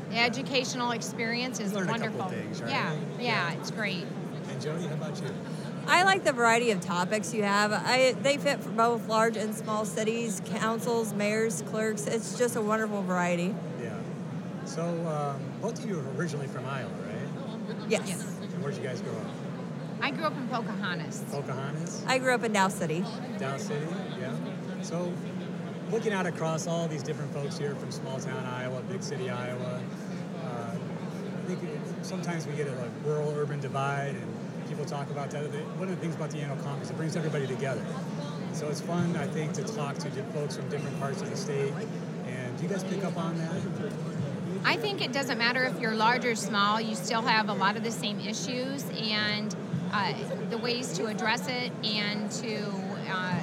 Right. 0.09 0.11
The 0.11 0.19
educational 0.21 0.93
experience 0.93 1.61
is 1.61 1.73
Learn 1.73 1.89
a 1.89 1.99
couple 1.99 2.19
wonderful. 2.19 2.31
things, 2.31 2.63
right? 2.63 2.71
Yeah, 2.71 2.97
yeah, 3.21 3.53
it's 3.53 3.71
great. 3.71 4.07
And 4.51 4.61
Jody, 4.61 4.87
how 4.87 4.95
about 4.95 5.21
you? 5.21 5.29
I 5.87 6.03
like 6.03 6.25
the 6.25 6.33
variety 6.33 6.71
of 6.71 6.81
topics 6.81 7.33
you 7.33 7.45
have. 7.45 7.73
I, 7.73 8.13
they 8.21 8.37
fit 8.37 8.61
for 8.63 8.71
both 8.71 9.09
large 9.09 9.37
and 9.37 9.55
small 9.55 9.85
cities, 9.87 10.43
councils, 10.47 11.15
mayors, 11.15 11.63
clerks. 11.63 12.07
It's 12.07 12.37
just 12.39 12.57
a 12.57 12.61
wonderful 12.61 13.03
variety. 13.03 13.55
Yeah. 13.83 13.99
So, 14.67 14.83
um, 14.85 15.41
both 15.63 15.83
of 15.83 15.89
you 15.89 15.99
are 15.99 16.09
originally 16.19 16.47
from 16.47 16.67
Iowa, 16.67 16.91
right? 16.91 17.77
Yes. 17.89 18.23
And 18.43 18.63
where'd 18.63 18.77
you 18.77 18.83
guys 18.83 19.01
grow 19.01 19.13
up? 19.13 19.27
I 20.01 20.11
grew 20.11 20.25
up 20.25 20.37
in 20.37 20.47
Pocahontas. 20.49 21.25
Pocahontas? 21.31 22.05
I 22.07 22.19
grew 22.19 22.35
up 22.35 22.45
in 22.45 22.53
Dow 22.53 22.69
City. 22.69 23.03
Dow 23.39 23.57
City? 23.57 23.87
Yeah. 24.21 24.33
So, 24.83 25.11
looking 25.91 26.13
out 26.13 26.27
across 26.27 26.67
all 26.67 26.87
these 26.89 27.03
different 27.03 27.33
folks 27.33 27.59
here 27.59 27.75
from 27.75 27.91
small 27.91 28.19
town 28.19 28.45
Iowa, 28.45 28.83
big 28.83 29.03
city 29.03 29.31
Iowa, 29.31 29.81
uh, 30.45 30.77
I 30.77 31.47
think 31.47 31.61
sometimes 32.03 32.47
we 32.47 32.55
get 32.55 32.69
a 32.69 32.73
like 32.73 32.91
rural 33.05 33.35
urban 33.37 33.61
divide 33.61 34.15
and 34.15 34.69
people 34.69 34.85
talk 34.85 35.11
about 35.11 35.31
that. 35.31 35.45
One 35.79 35.89
of 35.89 35.95
the 35.95 36.01
things 36.01 36.15
about 36.15 36.31
the 36.31 36.39
annual 36.39 36.57
conference, 36.63 36.91
it 36.91 36.97
brings 36.97 37.17
everybody 37.17 37.47
together. 37.47 37.85
So 38.53 38.69
it's 38.69 38.81
fun, 38.81 39.17
I 39.17 39.27
think, 39.27 39.53
to 39.55 39.63
talk 39.63 39.97
to 39.99 40.11
folks 40.35 40.57
from 40.57 40.69
different 40.69 40.99
parts 40.99 41.23
of 41.23 41.31
the 41.31 41.37
state. 41.37 41.73
And 42.27 42.57
do 42.57 42.65
you 42.65 42.69
guys 42.69 42.85
pick 42.85 43.05
up 43.05 43.17
on 43.17 43.39
that? 43.39 43.93
I 44.65 44.77
think 44.77 45.01
it 45.01 45.13
doesn't 45.13 45.39
matter 45.39 45.65
if 45.65 45.81
you're 45.81 45.95
large 45.95 46.25
or 46.25 46.35
small, 46.35 46.81
you 46.81 46.95
still 46.95 47.23
have 47.23 47.49
a 47.49 47.53
lot 47.53 47.77
of 47.77 47.85
the 47.85 47.93
same 47.93 48.21
issues 48.21 48.85
and 49.01 49.55
uh, 49.93 50.13
the 50.51 50.59
ways 50.59 50.93
to 50.99 51.07
address 51.07 51.47
it 51.49 51.73
and 51.85 52.31
to 52.33 52.57
uh, 53.11 53.41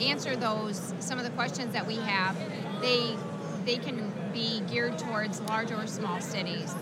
answer 0.00 0.36
those, 0.36 0.94
some 1.00 1.18
of 1.18 1.24
the 1.24 1.30
questions 1.30 1.72
that 1.72 1.86
we 1.86 1.96
have, 1.96 2.36
they, 2.80 3.16
they 3.64 3.76
can 3.76 4.12
be 4.32 4.60
geared 4.70 4.98
towards 4.98 5.40
large 5.42 5.72
or 5.72 5.86
small 5.86 6.20
cities. 6.20 6.74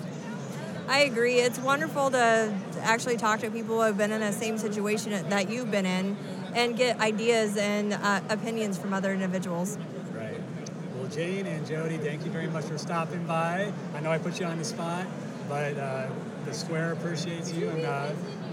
I 0.87 1.01
agree. 1.01 1.37
It's 1.37 1.59
wonderful 1.59 2.11
to 2.11 2.55
actually 2.81 3.17
talk 3.17 3.41
to 3.41 3.51
people 3.51 3.77
who 3.77 3.81
have 3.83 3.97
been 3.97 4.13
in 4.13 4.21
the 4.21 4.33
same 4.33 4.59
situation 4.59 5.13
that 5.31 5.51
you've 5.51 5.71
been 5.71 5.87
in 5.87 6.17
and 6.55 6.77
get 6.77 7.01
ideas 7.01 7.57
and 7.57 7.95
uh, 7.95 8.21
opinions 8.29 8.79
from 8.79 8.93
other 8.93 9.13
individuals. 9.13 9.79
Right. 10.13 10.39
Well, 10.97 11.09
Jane 11.09 11.47
and 11.47 11.67
Jody, 11.67 11.97
thank 11.97 12.25
you 12.25 12.31
very 12.31 12.49
much 12.49 12.67
for 12.67 12.77
stopping 12.77 13.25
by. 13.27 13.73
I 13.95 14.01
know 14.01 14.11
I 14.11 14.19
put 14.19 14.39
you 14.39 14.47
on 14.47 14.59
the 14.59 14.65
spot, 14.65 15.07
but 15.49 15.77
uh, 15.79 16.09
the 16.45 16.53
Square 16.53 16.93
appreciates 16.93 17.53
you, 17.53 17.71
and 17.71 17.87
uh, 17.87 18.11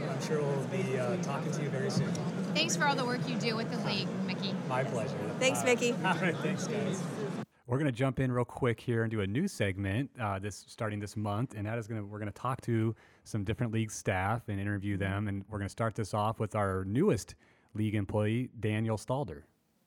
I'm 0.10 0.22
sure 0.26 0.42
we'll 0.42 0.68
be 0.68 0.98
uh, 0.98 1.18
talking 1.18 1.52
to 1.52 1.62
you 1.62 1.70
very 1.70 1.92
soon. 1.92 2.14
Thanks 2.54 2.76
for 2.76 2.86
all 2.86 2.96
the 2.96 3.06
work 3.06 3.28
you 3.28 3.36
do 3.38 3.56
with 3.56 3.72
the 3.72 3.78
league, 3.88 4.08
Mickey. 4.26 4.54
My 4.68 4.84
pleasure. 4.84 5.18
Thanks, 5.40 5.62
Uh, 5.62 5.66
Mickey. 5.66 5.92
All 6.06 6.16
right, 6.16 6.36
thanks, 6.38 6.68
guys. 6.68 7.02
We're 7.68 7.78
going 7.78 7.86
to 7.86 7.98
jump 7.98 8.20
in 8.20 8.32
real 8.32 8.44
quick 8.44 8.80
here 8.82 9.04
and 9.04 9.12
do 9.12 9.22
a 9.22 9.28
new 9.28 9.48
segment 9.48 10.10
uh, 10.20 10.40
this 10.40 10.66
starting 10.68 11.00
this 11.00 11.16
month, 11.16 11.54
and 11.56 11.66
that 11.66 11.78
is 11.78 11.88
going 11.88 12.02
to 12.02 12.06
we're 12.06 12.20
going 12.20 12.32
to 12.32 12.38
talk 12.38 12.60
to 12.62 12.94
some 13.24 13.44
different 13.46 13.72
league 13.72 13.92
staff 13.92 14.50
and 14.50 14.60
interview 14.60 14.98
them, 14.98 15.30
and 15.30 15.46
we're 15.50 15.58
going 15.60 15.68
to 15.68 15.72
start 15.72 15.96
this 15.96 16.14
off 16.14 16.40
with 16.40 16.56
our 16.56 16.84
newest 16.84 17.36
league 17.74 17.96
employee, 17.96 18.50
Daniel 18.60 18.98
Stalder. 18.98 19.44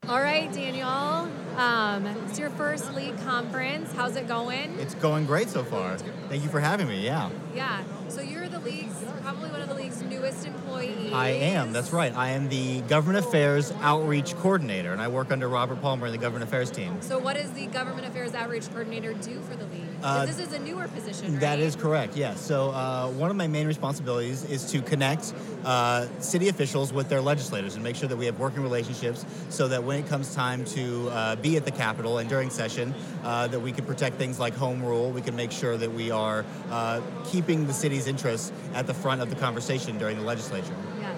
All 0.07 0.21
right, 0.21 0.51
Daniel. 0.53 0.87
Um, 0.87 2.05
it's 2.27 2.37
your 2.37 2.51
first 2.51 2.93
league 2.93 3.17
conference. 3.23 3.91
How's 3.93 4.15
it 4.15 4.27
going? 4.27 4.77
It's 4.79 4.93
going 4.93 5.25
great 5.25 5.49
so 5.49 5.63
far. 5.63 5.97
Thank 6.29 6.43
you 6.43 6.49
for 6.49 6.59
having 6.59 6.87
me. 6.87 7.03
Yeah, 7.03 7.31
Yeah. 7.55 7.83
So 8.09 8.21
you're 8.21 8.47
the 8.47 8.59
league's 8.59 8.93
probably 9.23 9.49
one 9.49 9.61
of 9.61 9.67
the 9.67 9.73
league's 9.73 10.03
newest 10.03 10.45
employees. 10.45 11.11
I 11.11 11.29
am. 11.29 11.73
That's 11.73 11.91
right. 11.91 12.15
I 12.15 12.29
am 12.29 12.49
the 12.49 12.81
Government 12.81 13.25
Affairs 13.25 13.73
Outreach 13.81 14.35
Coordinator, 14.35 14.93
and 14.93 15.01
I 15.01 15.07
work 15.07 15.31
under 15.31 15.49
Robert 15.49 15.81
Palmer 15.81 16.05
in 16.05 16.11
the 16.11 16.19
Government 16.19 16.43
Affairs 16.47 16.69
team. 16.69 17.01
So 17.01 17.17
what 17.17 17.35
does 17.35 17.51
the 17.53 17.65
government 17.65 18.05
affairs 18.07 18.35
outreach 18.35 18.69
coordinator 18.69 19.13
do 19.13 19.41
for 19.41 19.55
the 19.55 19.65
league? 19.65 19.84
Uh, 20.05 20.25
this 20.25 20.37
is 20.37 20.53
a 20.53 20.59
newer 20.59 20.87
position, 20.87 21.31
right? 21.31 21.41
That 21.41 21.59
is 21.59 21.75
correct, 21.75 22.15
yes. 22.15 22.39
So, 22.39 22.69
uh, 22.69 23.09
one 23.09 23.31
of 23.31 23.35
my 23.35 23.47
main 23.47 23.65
responsibilities 23.65 24.43
is 24.43 24.71
to 24.71 24.81
connect 24.81 25.33
uh, 25.63 26.07
city 26.19 26.47
officials 26.49 26.93
with 26.93 27.09
their 27.09 27.21
legislators 27.21 27.73
and 27.73 27.83
make 27.83 27.95
sure 27.95 28.07
that 28.07 28.15
we 28.15 28.27
have 28.27 28.37
working 28.37 28.61
relationships 28.61 29.25
so 29.49 29.67
that 29.67 29.83
when 29.83 29.97
it 29.97 30.07
comes 30.07 30.35
time 30.35 30.63
to 30.65 31.09
uh, 31.09 31.35
be 31.37 31.57
at 31.57 31.65
the 31.65 31.71
Capitol 31.71 32.19
and 32.19 32.29
during 32.29 32.51
session, 32.51 32.93
uh, 33.23 33.47
that 33.47 33.59
we 33.59 33.71
can 33.71 33.83
protect 33.83 34.17
things 34.17 34.39
like 34.39 34.53
home 34.53 34.83
rule. 34.83 35.09
We 35.09 35.21
can 35.21 35.35
make 35.35 35.51
sure 35.51 35.75
that 35.75 35.91
we 35.91 36.11
are 36.11 36.45
uh, 36.69 37.01
keeping 37.25 37.65
the 37.65 37.73
city's 37.73 38.05
interests 38.05 38.51
at 38.75 38.85
the 38.85 38.93
front 38.93 39.21
of 39.21 39.31
the 39.31 39.35
conversation 39.35 39.97
during 39.97 40.17
the 40.17 40.23
legislature. 40.23 40.75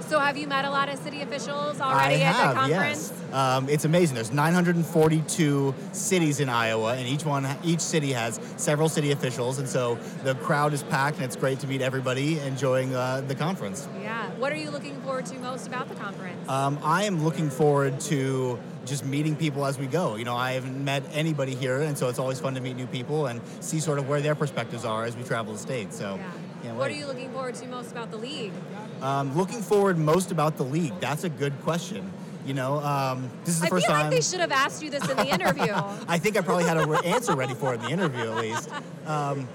Yeah. 0.07 0.11
So 0.11 0.19
have 0.19 0.37
you 0.37 0.47
met 0.47 0.63
a 0.65 0.69
lot 0.69 0.89
of 0.89 0.97
city 0.99 1.21
officials 1.21 1.81
already 1.81 2.15
I 2.15 2.27
at 2.27 2.35
have, 2.35 2.55
the 2.55 2.61
conference? 2.61 3.11
yes. 3.11 3.33
Um, 3.33 3.67
it's 3.67 3.83
amazing. 3.83 4.15
There's 4.15 4.31
942 4.31 5.75
cities 5.91 6.39
in 6.39 6.47
Iowa, 6.47 6.95
and 6.95 7.07
each 7.07 7.25
one, 7.25 7.45
each 7.63 7.81
city 7.81 8.13
has 8.13 8.39
several 8.55 8.87
city 8.87 9.11
officials, 9.11 9.59
and 9.59 9.67
so 9.67 9.95
the 10.23 10.35
crowd 10.35 10.73
is 10.73 10.83
packed, 10.83 11.17
and 11.17 11.25
it's 11.25 11.35
great 11.35 11.59
to 11.59 11.67
meet 11.67 11.81
everybody 11.81 12.39
enjoying 12.39 12.95
uh, 12.95 13.21
the 13.27 13.35
conference. 13.35 13.87
Yeah. 14.01 14.29
What 14.37 14.53
are 14.53 14.57
you 14.57 14.71
looking 14.71 14.99
forward 15.01 15.25
to 15.27 15.39
most 15.39 15.67
about 15.67 15.89
the 15.89 15.95
conference? 15.95 16.47
Um, 16.49 16.79
I 16.83 17.03
am 17.03 17.23
looking 17.23 17.49
forward 17.49 17.99
to 18.01 18.57
just 18.85 19.05
meeting 19.05 19.35
people 19.35 19.65
as 19.65 19.77
we 19.77 19.87
go. 19.87 20.15
You 20.15 20.23
know, 20.23 20.35
I 20.35 20.53
haven't 20.53 20.81
met 20.81 21.03
anybody 21.11 21.53
here, 21.53 21.81
and 21.81 21.97
so 21.97 22.07
it's 22.07 22.19
always 22.19 22.39
fun 22.39 22.55
to 22.55 22.61
meet 22.61 22.77
new 22.77 22.87
people 22.87 23.25
and 23.25 23.41
see 23.59 23.79
sort 23.79 23.99
of 23.99 24.07
where 24.07 24.21
their 24.21 24.35
perspectives 24.35 24.85
are 24.85 25.03
as 25.03 25.17
we 25.17 25.23
travel 25.23 25.51
the 25.53 25.59
state. 25.59 25.93
So, 25.93 26.17
can't 26.63 26.77
what 26.77 26.89
are 26.89 26.95
you 26.95 27.05
looking 27.07 27.31
forward 27.31 27.55
to 27.55 27.67
most 27.67 27.91
about 27.91 28.11
the 28.11 28.17
league? 28.17 28.53
Um, 29.01 29.35
looking 29.37 29.61
forward 29.61 29.97
most 29.97 30.31
about 30.31 30.57
the 30.57 30.63
league. 30.63 30.99
That's 30.99 31.23
a 31.23 31.29
good 31.29 31.53
question. 31.61 32.11
You 32.45 32.53
know, 32.53 32.79
um, 32.79 33.29
this 33.43 33.55
is 33.55 33.59
the 33.61 33.67
I 33.67 33.69
first 33.69 33.87
feel 33.87 33.95
like 33.95 34.09
they 34.09 34.21
should 34.21 34.39
have 34.39 34.51
asked 34.53 34.81
you 34.81 34.89
this 34.89 35.07
in 35.09 35.17
the 35.17 35.27
interview. 35.33 35.73
I 36.07 36.17
think 36.17 36.37
I 36.37 36.41
probably 36.41 36.63
had 36.63 36.77
an 36.77 36.89
re- 36.89 36.99
answer 37.03 37.35
ready 37.35 37.53
for 37.53 37.73
it 37.73 37.79
in 37.79 37.85
the 37.85 37.91
interview 37.91 38.21
at 38.21 38.37
least. 38.37 38.69
Um, 39.05 39.47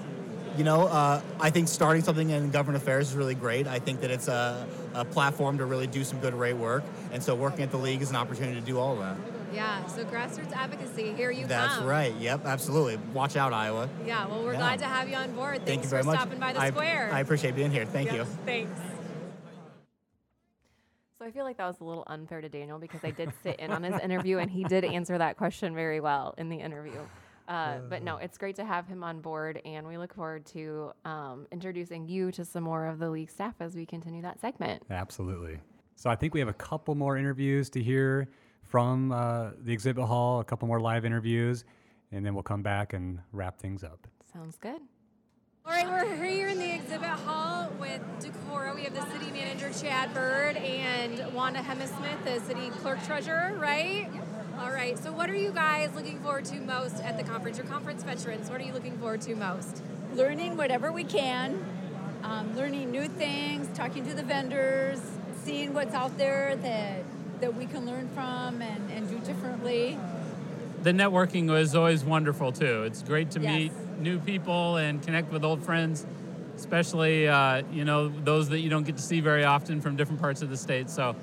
you 0.55 0.63
know, 0.63 0.81
uh, 0.87 1.19
I 1.39 1.49
think 1.49 1.67
starting 1.67 2.03
something 2.03 2.29
in 2.29 2.51
government 2.51 2.83
affairs 2.83 3.09
is 3.09 3.15
really 3.15 3.33
great. 3.33 3.65
I 3.65 3.79
think 3.79 4.01
that 4.01 4.11
it's 4.11 4.27
a, 4.27 4.67
a 4.93 5.03
platform 5.03 5.57
to 5.57 5.65
really 5.65 5.87
do 5.87 6.03
some 6.03 6.19
good 6.19 6.35
rate 6.35 6.53
work, 6.53 6.83
and 7.11 7.23
so 7.23 7.33
working 7.33 7.63
at 7.63 7.71
the 7.71 7.77
league 7.77 8.03
is 8.03 8.11
an 8.11 8.15
opportunity 8.15 8.59
to 8.59 8.65
do 8.65 8.77
all 8.77 8.93
of 8.93 8.99
that. 8.99 9.17
yeah. 9.51 9.83
So 9.87 10.05
grassroots 10.05 10.51
advocacy. 10.53 11.13
Here 11.13 11.31
you 11.31 11.41
go. 11.41 11.47
That's 11.47 11.77
come. 11.77 11.87
right. 11.87 12.13
Yep, 12.17 12.45
absolutely. 12.45 12.97
Watch 13.15 13.35
out, 13.35 13.51
Iowa. 13.53 13.89
Yeah. 14.05 14.27
Well, 14.27 14.43
we're 14.43 14.51
Yeah. 14.53 14.59
glad 14.59 14.79
to 14.79 14.85
have 14.85 15.09
you 15.09 15.15
on 15.15 15.31
board. 15.31 15.65
Thanks 15.65 15.67
Thank 15.67 15.83
you 15.85 15.89
for 15.89 16.03
much. 16.03 16.15
stopping 16.19 16.37
by 16.39 16.53
the 16.53 16.59
I, 16.61 16.69
square. 16.69 17.09
I 17.11 17.21
appreciate 17.21 17.55
being 17.55 17.71
here. 17.71 17.85
Thank 17.85 18.11
you. 18.11 18.25
Thanks. 18.45 18.79
So 21.23 21.27
I 21.27 21.31
feel 21.31 21.45
like 21.45 21.55
that 21.55 21.67
was 21.67 21.79
a 21.79 21.85
little 21.85 22.03
unfair 22.07 22.41
to 22.41 22.49
Daniel 22.49 22.79
because 22.79 23.01
I 23.01 23.11
did 23.11 23.31
sit 23.43 23.57
in 23.57 23.71
on 23.71 23.81
his 23.81 23.97
interview 24.01 24.39
and 24.39 24.51
he 24.51 24.65
did 24.65 24.83
answer 24.83 25.17
that 25.17 25.37
question 25.37 25.73
very 25.73 26.01
well 26.01 26.35
in 26.37 26.49
the 26.49 26.57
interview. 26.57 26.99
Uh, 27.47 27.77
but 27.89 28.03
no, 28.03 28.17
it's 28.17 28.37
great 28.37 28.57
to 28.57 28.65
have 28.65 28.87
him 28.87 29.05
on 29.05 29.21
board, 29.21 29.61
and 29.63 29.87
we 29.87 29.97
look 29.97 30.13
forward 30.13 30.45
to 30.47 30.91
um, 31.05 31.47
introducing 31.49 32.09
you 32.09 32.29
to 32.33 32.43
some 32.43 32.63
more 32.63 32.87
of 32.87 32.99
the 32.99 33.09
league 33.09 33.29
staff 33.29 33.53
as 33.61 33.73
we 33.73 33.85
continue 33.85 34.21
that 34.21 34.41
segment. 34.41 34.83
Absolutely. 34.89 35.59
So 35.95 36.09
I 36.09 36.15
think 36.17 36.33
we 36.33 36.41
have 36.41 36.49
a 36.49 36.53
couple 36.53 36.93
more 36.93 37.17
interviews 37.17 37.69
to 37.69 37.81
hear 37.81 38.27
from 38.61 39.13
uh, 39.13 39.51
the 39.61 39.71
exhibit 39.71 40.03
hall, 40.03 40.41
a 40.41 40.43
couple 40.43 40.67
more 40.67 40.81
live 40.81 41.05
interviews, 41.05 41.63
and 42.11 42.25
then 42.25 42.33
we'll 42.33 42.43
come 42.43 42.63
back 42.63 42.91
and 42.91 43.19
wrap 43.31 43.59
things 43.59 43.81
up. 43.85 44.07
Sounds 44.33 44.57
good. 44.57 44.81
All 45.65 45.71
right, 45.71 45.87
we're 45.87 46.25
here 46.25 46.49
in 46.49 46.59
the 46.59 46.75
exhibit 46.75 47.07
hall 47.07 47.71
with 47.79 48.01
Decorah. 48.19 48.75
We 48.75 48.83
have 48.83 48.93
the 48.93 49.09
city 49.13 49.31
manager, 49.31 49.71
Chad 49.71 50.13
Bird, 50.13 50.57
and 50.57 51.33
Wanda 51.33 51.61
Hemesath, 51.61 52.21
the 52.25 52.41
city 52.41 52.69
clerk 52.81 53.01
treasurer, 53.05 53.55
right? 53.57 54.09
All 54.59 54.71
right, 54.71 54.99
so 54.99 55.13
what 55.13 55.29
are 55.29 55.37
you 55.37 55.51
guys 55.51 55.95
looking 55.95 56.19
forward 56.19 56.43
to 56.45 56.59
most 56.59 56.99
at 56.99 57.17
the 57.17 57.23
conference? 57.23 57.57
Your 57.57 57.65
conference 57.67 58.03
veterans, 58.03 58.49
what 58.49 58.59
are 58.59 58.63
you 58.65 58.73
looking 58.73 58.97
forward 58.97 59.21
to 59.21 59.35
most? 59.35 59.81
Learning 60.13 60.57
whatever 60.57 60.91
we 60.91 61.05
can, 61.05 61.65
um, 62.23 62.53
learning 62.57 62.91
new 62.91 63.07
things, 63.07 63.69
talking 63.73 64.05
to 64.05 64.13
the 64.13 64.23
vendors, 64.23 64.99
seeing 65.45 65.73
what's 65.73 65.93
out 65.93 66.17
there 66.17 66.57
that, 66.57 67.03
that 67.39 67.55
we 67.55 67.67
can 67.67 67.85
learn 67.85 68.09
from 68.09 68.61
and, 68.61 68.91
and 68.91 69.07
do 69.07 69.17
differently. 69.19 69.97
The 70.83 70.91
networking 70.91 71.49
was 71.49 71.75
always 71.75 72.03
wonderful 72.03 72.51
too. 72.51 72.83
It's 72.83 73.01
great 73.01 73.31
to 73.31 73.39
Yes. 73.39 73.51
meet 73.55 73.71
new 73.99 74.19
people 74.19 74.77
and 74.77 75.01
connect 75.01 75.31
with 75.31 75.43
old 75.45 75.63
friends, 75.63 76.05
especially 76.57 77.27
uh, 77.27 77.63
you 77.71 77.85
know 77.85 78.09
those 78.09 78.49
that 78.49 78.59
you 78.59 78.69
don't 78.69 78.83
get 78.85 78.97
to 78.97 79.01
see 79.01 79.21
very 79.21 79.45
often 79.45 79.79
from 79.81 79.95
different 79.95 80.19
parts 80.21 80.41
of 80.41 80.49
the 80.49 80.57
state. 80.57 80.89
So 80.89 81.15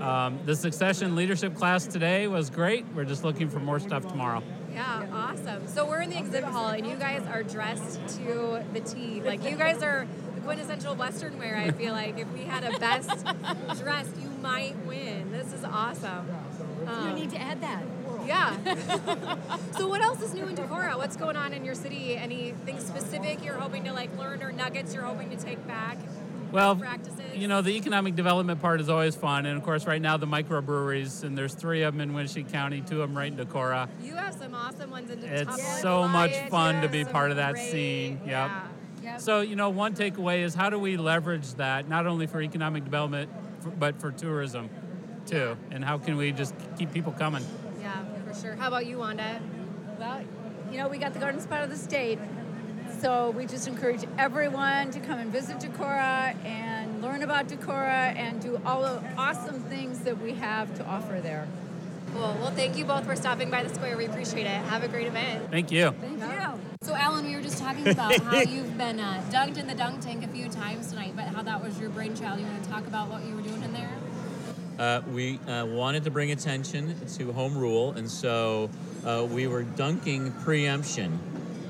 um, 0.00 0.38
the 0.46 0.54
succession 0.54 1.16
leadership 1.16 1.54
class 1.56 1.86
today 1.86 2.28
was 2.28 2.48
great. 2.50 2.86
We're 2.94 3.04
just 3.04 3.24
looking 3.24 3.48
for 3.48 3.58
more 3.58 3.80
stuff 3.80 4.06
tomorrow. 4.06 4.42
Yeah, 4.72 5.06
awesome. 5.12 5.66
So 5.66 5.84
we're 5.84 6.02
in 6.02 6.10
the 6.10 6.18
exhibit 6.18 6.44
hall, 6.44 6.68
and 6.68 6.86
you 6.86 6.94
guys 6.94 7.22
are 7.32 7.42
dressed 7.42 7.98
to 8.18 8.64
the 8.72 8.80
T. 8.80 9.20
Like 9.22 9.42
you 9.42 9.56
guys 9.56 9.82
are 9.82 10.06
the 10.36 10.40
quintessential 10.42 10.94
Western 10.94 11.36
wear. 11.38 11.56
I 11.56 11.72
feel 11.72 11.92
like 11.92 12.16
if 12.18 12.28
we 12.32 12.44
had 12.44 12.62
a 12.62 12.78
best 12.78 13.08
dressed, 13.82 14.16
you 14.20 14.28
might 14.40 14.76
win. 14.86 15.32
This 15.32 15.52
is 15.52 15.64
awesome. 15.64 16.28
Um, 16.86 17.08
you 17.08 17.14
need 17.14 17.30
to 17.30 17.40
add 17.40 17.60
that. 17.62 17.82
Yeah. 18.28 18.56
so 19.76 19.88
what 19.88 20.02
else 20.02 20.20
is 20.22 20.34
new 20.34 20.46
in 20.46 20.54
Decorah? 20.54 20.96
What's 20.96 21.16
going 21.16 21.36
on 21.36 21.52
in 21.52 21.64
your 21.64 21.74
city? 21.74 22.16
Anything 22.16 22.78
specific 22.78 23.44
you're 23.44 23.54
hoping 23.54 23.84
to 23.84 23.92
like 23.92 24.16
learn 24.18 24.42
or 24.42 24.52
nuggets 24.52 24.94
you're 24.94 25.04
hoping 25.04 25.30
to 25.30 25.36
take 25.36 25.66
back? 25.66 25.98
Well, 26.52 26.76
practices. 26.76 27.36
you 27.36 27.46
know, 27.48 27.60
the 27.60 27.70
economic 27.76 28.16
development 28.16 28.60
part 28.60 28.80
is 28.80 28.88
always 28.88 29.14
fun. 29.14 29.44
And 29.46 29.58
of 29.58 29.64
course, 29.64 29.86
right 29.86 30.00
now, 30.00 30.16
the 30.16 30.26
microbreweries, 30.26 31.22
and 31.24 31.36
there's 31.36 31.54
three 31.54 31.82
of 31.82 31.94
them 31.94 32.00
in 32.00 32.14
Winnebago 32.14 32.48
County, 32.50 32.80
two 32.80 33.02
of 33.02 33.08
them 33.08 33.16
right 33.16 33.30
in 33.32 33.38
Decorah. 33.38 33.88
You 34.02 34.14
have 34.14 34.34
some 34.34 34.54
awesome 34.54 34.90
ones 34.90 35.10
in 35.10 35.18
Decorah. 35.18 35.56
It's 35.58 35.80
so 35.80 36.08
much 36.08 36.34
fun 36.48 36.82
to 36.82 36.88
be 36.88 37.04
part 37.04 37.30
of 37.30 37.36
that 37.36 37.54
great- 37.54 37.70
scene. 37.70 38.20
Yep. 38.24 38.30
Yeah. 38.30 38.62
Yep. 39.02 39.20
So, 39.20 39.40
you 39.40 39.56
know, 39.56 39.70
one 39.70 39.94
takeaway 39.94 40.40
is 40.40 40.54
how 40.54 40.70
do 40.70 40.78
we 40.78 40.96
leverage 40.96 41.54
that, 41.54 41.88
not 41.88 42.06
only 42.06 42.26
for 42.26 42.42
economic 42.42 42.84
development, 42.84 43.30
but 43.78 44.00
for 44.00 44.10
tourism 44.10 44.68
too? 45.26 45.56
And 45.70 45.84
how 45.84 45.98
can 45.98 46.16
we 46.16 46.32
just 46.32 46.54
keep 46.78 46.92
people 46.92 47.12
coming? 47.12 47.44
Yeah, 48.28 48.34
for 48.34 48.40
sure. 48.40 48.54
How 48.56 48.68
about 48.68 48.86
you, 48.86 48.98
Wanda? 48.98 49.40
Well, 49.98 50.22
you 50.70 50.78
know, 50.78 50.88
we 50.88 50.98
got 50.98 51.14
the 51.14 51.20
garden 51.20 51.40
spot 51.40 51.62
of 51.62 51.70
the 51.70 51.76
state. 51.76 52.18
So 53.00 53.30
we 53.30 53.46
just 53.46 53.68
encourage 53.68 54.04
everyone 54.18 54.90
to 54.90 55.00
come 55.00 55.18
and 55.18 55.30
visit 55.30 55.58
Decorah 55.58 56.34
and 56.44 57.00
learn 57.00 57.22
about 57.22 57.48
Decorah 57.48 58.16
and 58.16 58.40
do 58.40 58.60
all 58.66 58.82
the 58.82 59.02
awesome 59.16 59.60
things 59.60 60.00
that 60.00 60.20
we 60.20 60.32
have 60.34 60.74
to 60.76 60.84
offer 60.84 61.20
there. 61.20 61.46
Cool. 62.12 62.36
Well, 62.40 62.50
thank 62.50 62.76
you 62.76 62.84
both 62.84 63.04
for 63.04 63.14
stopping 63.14 63.50
by 63.50 63.62
the 63.62 63.72
square. 63.72 63.96
We 63.96 64.06
appreciate 64.06 64.46
it. 64.46 64.48
Have 64.48 64.82
a 64.82 64.88
great 64.88 65.06
event. 65.06 65.50
Thank 65.50 65.70
you. 65.70 65.90
Thank 66.00 66.20
you. 66.20 66.60
So, 66.82 66.94
Alan, 66.94 67.26
we 67.26 67.36
were 67.36 67.42
just 67.42 67.58
talking 67.58 67.86
about 67.88 68.16
how 68.20 68.40
you've 68.40 68.78
been 68.78 68.98
uh, 68.98 69.22
dunked 69.30 69.58
in 69.58 69.66
the 69.66 69.74
dunk 69.74 70.00
tank 70.00 70.24
a 70.24 70.28
few 70.28 70.48
times 70.48 70.88
tonight, 70.88 71.12
but 71.14 71.26
how 71.26 71.42
that 71.42 71.62
was 71.62 71.78
your 71.78 71.90
brainchild. 71.90 72.40
You 72.40 72.46
want 72.46 72.64
to 72.64 72.70
talk 72.70 72.86
about 72.86 73.08
what 73.08 73.24
you 73.26 73.34
were 73.36 73.42
doing 73.42 73.62
in 73.62 73.72
there? 73.74 73.97
Uh, 74.78 75.02
we 75.12 75.38
uh, 75.48 75.66
wanted 75.66 76.04
to 76.04 76.10
bring 76.10 76.30
attention 76.30 76.94
to 77.16 77.32
home 77.32 77.58
rule, 77.58 77.92
and 77.92 78.08
so 78.08 78.70
uh, 79.04 79.26
we 79.28 79.48
were 79.48 79.64
dunking 79.64 80.30
preemption. 80.44 81.18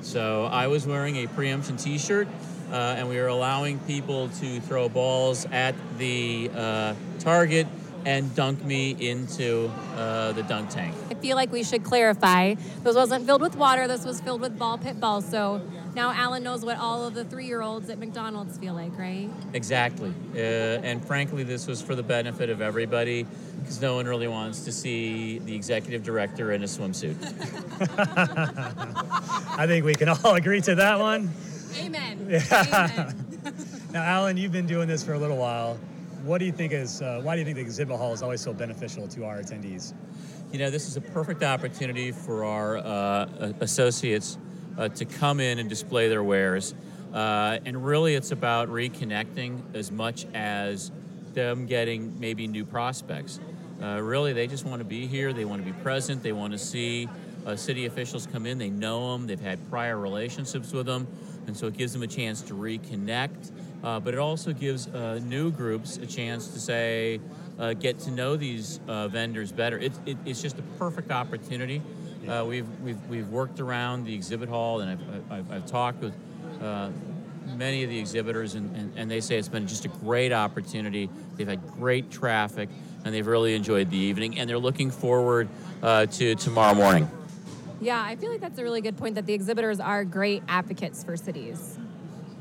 So 0.02 0.44
I 0.44 0.66
was 0.66 0.86
wearing 0.86 1.16
a 1.16 1.26
preemption 1.28 1.78
T-shirt, 1.78 2.28
uh, 2.70 2.74
and 2.98 3.08
we 3.08 3.16
were 3.16 3.28
allowing 3.28 3.78
people 3.80 4.28
to 4.40 4.60
throw 4.60 4.90
balls 4.90 5.46
at 5.50 5.74
the 5.96 6.50
uh, 6.54 6.94
target 7.18 7.66
and 8.04 8.34
dunk 8.34 8.64
me 8.64 8.96
into 8.98 9.70
uh, 9.96 10.32
the 10.32 10.42
dunk 10.44 10.70
tank. 10.70 10.94
I 11.10 11.14
feel 11.14 11.36
like 11.36 11.52
we 11.52 11.62
should 11.62 11.84
clarify. 11.84 12.54
This 12.82 12.96
wasn't 12.96 13.26
filled 13.26 13.42
with 13.42 13.56
water. 13.56 13.88
This 13.88 14.04
was 14.04 14.20
filled 14.20 14.40
with 14.40 14.58
ball 14.58 14.78
pit 14.78 15.00
balls. 15.00 15.28
So 15.28 15.60
now 15.94 16.12
Alan 16.12 16.42
knows 16.42 16.64
what 16.64 16.78
all 16.78 17.04
of 17.04 17.14
the 17.14 17.24
three-year-olds 17.24 17.90
at 17.90 17.98
McDonald's 17.98 18.56
feel 18.58 18.74
like, 18.74 18.96
right? 18.98 19.28
Exactly, 19.52 20.12
uh, 20.34 20.38
and 20.38 21.04
frankly, 21.04 21.42
this 21.42 21.66
was 21.66 21.82
for 21.82 21.94
the 21.94 22.02
benefit 22.02 22.50
of 22.50 22.60
everybody 22.60 23.26
because 23.60 23.80
no 23.80 23.96
one 23.96 24.06
really 24.06 24.28
wants 24.28 24.60
to 24.60 24.72
see 24.72 25.38
the 25.40 25.54
executive 25.54 26.04
director 26.04 26.52
in 26.52 26.62
a 26.62 26.66
swimsuit. 26.66 27.16
I 29.58 29.66
think 29.66 29.84
we 29.84 29.94
can 29.94 30.08
all 30.08 30.34
agree 30.36 30.60
to 30.60 30.74
that 30.76 31.00
one. 31.00 31.30
Amen. 31.78 32.26
Yeah. 32.28 33.12
now, 33.92 34.02
Alan, 34.02 34.36
you've 34.36 34.52
been 34.52 34.66
doing 34.66 34.88
this 34.88 35.02
for 35.02 35.14
a 35.14 35.18
little 35.18 35.36
while. 35.36 35.78
What 36.28 36.40
do 36.40 36.44
you 36.44 36.52
think 36.52 36.74
is? 36.74 37.00
Uh, 37.00 37.20
why 37.22 37.36
do 37.36 37.38
you 37.38 37.46
think 37.46 37.54
the 37.54 37.62
exhibit 37.62 37.96
hall 37.96 38.12
is 38.12 38.20
always 38.20 38.42
so 38.42 38.52
beneficial 38.52 39.08
to 39.08 39.24
our 39.24 39.38
attendees? 39.38 39.94
You 40.52 40.58
know, 40.58 40.68
this 40.68 40.86
is 40.86 40.98
a 40.98 41.00
perfect 41.00 41.42
opportunity 41.42 42.12
for 42.12 42.44
our 42.44 42.76
uh, 42.76 43.54
associates 43.60 44.36
uh, 44.76 44.90
to 44.90 45.06
come 45.06 45.40
in 45.40 45.58
and 45.58 45.70
display 45.70 46.10
their 46.10 46.22
wares. 46.22 46.74
Uh, 47.14 47.60
and 47.64 47.82
really, 47.82 48.14
it's 48.14 48.30
about 48.30 48.68
reconnecting 48.68 49.74
as 49.74 49.90
much 49.90 50.26
as 50.34 50.92
them 51.32 51.64
getting 51.64 52.20
maybe 52.20 52.46
new 52.46 52.66
prospects. 52.66 53.40
Uh, 53.82 53.98
really, 54.02 54.34
they 54.34 54.46
just 54.46 54.66
want 54.66 54.80
to 54.80 54.84
be 54.84 55.06
here. 55.06 55.32
They 55.32 55.46
want 55.46 55.64
to 55.64 55.72
be 55.72 55.80
present. 55.80 56.22
They 56.22 56.32
want 56.32 56.52
to 56.52 56.58
see 56.58 57.08
uh, 57.46 57.56
city 57.56 57.86
officials 57.86 58.26
come 58.30 58.44
in. 58.44 58.58
They 58.58 58.68
know 58.68 59.12
them. 59.12 59.26
They've 59.26 59.40
had 59.40 59.66
prior 59.70 59.96
relationships 59.98 60.74
with 60.74 60.84
them, 60.84 61.06
and 61.46 61.56
so 61.56 61.68
it 61.68 61.78
gives 61.78 61.94
them 61.94 62.02
a 62.02 62.06
chance 62.06 62.42
to 62.42 62.52
reconnect. 62.52 63.50
Uh, 63.82 64.00
but 64.00 64.14
it 64.14 64.20
also 64.20 64.52
gives 64.52 64.88
uh, 64.88 65.20
new 65.22 65.50
groups 65.50 65.96
a 65.98 66.06
chance 66.06 66.48
to 66.48 66.58
say, 66.58 67.20
uh, 67.58 67.72
get 67.74 67.98
to 68.00 68.10
know 68.10 68.36
these 68.36 68.80
uh, 68.88 69.08
vendors 69.08 69.52
better. 69.52 69.78
It, 69.78 69.92
it, 70.06 70.16
it's 70.24 70.42
just 70.42 70.58
a 70.58 70.62
perfect 70.78 71.10
opportunity. 71.10 71.82
Uh, 72.28 72.44
we've, 72.44 72.68
we've, 72.80 73.02
we've 73.06 73.28
worked 73.28 73.60
around 73.60 74.04
the 74.04 74.14
exhibit 74.14 74.48
hall, 74.48 74.80
and 74.80 74.90
I've, 74.90 75.32
I've, 75.32 75.52
I've 75.52 75.66
talked 75.66 76.02
with 76.02 76.12
uh, 76.60 76.90
many 77.56 77.84
of 77.84 77.90
the 77.90 77.98
exhibitors, 77.98 78.54
and, 78.54 78.74
and, 78.76 78.92
and 78.96 79.10
they 79.10 79.20
say 79.20 79.38
it's 79.38 79.48
been 79.48 79.66
just 79.66 79.84
a 79.84 79.88
great 79.88 80.32
opportunity. 80.32 81.08
They've 81.36 81.48
had 81.48 81.66
great 81.72 82.10
traffic, 82.10 82.68
and 83.04 83.14
they've 83.14 83.26
really 83.26 83.54
enjoyed 83.54 83.90
the 83.90 83.96
evening, 83.96 84.38
and 84.38 84.50
they're 84.50 84.58
looking 84.58 84.90
forward 84.90 85.48
uh, 85.82 86.06
to 86.06 86.34
tomorrow 86.34 86.74
morning. 86.74 87.10
Yeah, 87.80 88.02
I 88.02 88.16
feel 88.16 88.30
like 88.30 88.40
that's 88.40 88.58
a 88.58 88.62
really 88.62 88.80
good 88.80 88.98
point 88.98 89.14
that 89.14 89.24
the 89.24 89.34
exhibitors 89.34 89.80
are 89.80 90.04
great 90.04 90.42
advocates 90.48 91.04
for 91.04 91.16
cities. 91.16 91.78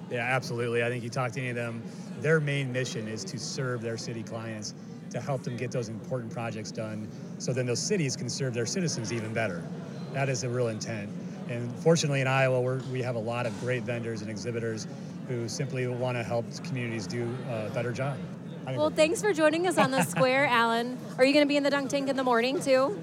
Yeah, 0.09 0.19
absolutely. 0.19 0.83
I 0.83 0.89
think 0.89 1.03
you 1.03 1.09
talk 1.09 1.31
to 1.33 1.39
any 1.39 1.49
of 1.49 1.55
them, 1.55 1.83
their 2.21 2.39
main 2.39 2.71
mission 2.71 3.07
is 3.07 3.23
to 3.25 3.37
serve 3.37 3.81
their 3.81 3.97
city 3.97 4.23
clients, 4.23 4.73
to 5.11 5.21
help 5.21 5.43
them 5.43 5.57
get 5.57 5.71
those 5.71 5.89
important 5.89 6.31
projects 6.31 6.71
done, 6.71 7.07
so 7.37 7.53
then 7.53 7.65
those 7.65 7.79
cities 7.79 8.15
can 8.15 8.29
serve 8.29 8.53
their 8.53 8.65
citizens 8.65 9.13
even 9.13 9.33
better. 9.33 9.63
That 10.13 10.29
is 10.29 10.41
the 10.41 10.49
real 10.49 10.69
intent. 10.69 11.09
And 11.49 11.73
fortunately, 11.79 12.21
in 12.21 12.27
Iowa, 12.27 12.81
we 12.91 13.01
have 13.01 13.15
a 13.15 13.19
lot 13.19 13.45
of 13.45 13.57
great 13.59 13.83
vendors 13.83 14.21
and 14.21 14.29
exhibitors 14.29 14.87
who 15.27 15.47
simply 15.47 15.87
want 15.87 16.17
to 16.17 16.23
help 16.23 16.45
communities 16.63 17.07
do 17.07 17.29
a 17.49 17.69
better 17.69 17.91
job. 17.91 18.17
I 18.63 18.71
think 18.71 18.79
Well, 18.79 18.89
thanks 18.89 19.21
for 19.21 19.33
joining 19.33 19.67
us 19.67 19.77
on 19.77 19.91
the 19.91 20.03
square, 20.03 20.45
Alan. 20.51 20.97
Are 21.17 21.25
you 21.25 21.33
going 21.33 21.45
to 21.45 21.47
be 21.47 21.57
in 21.57 21.63
the 21.63 21.69
dunk 21.69 21.89
tank 21.89 22.09
in 22.09 22.15
the 22.17 22.23
morning 22.23 22.59
too? 22.59 22.97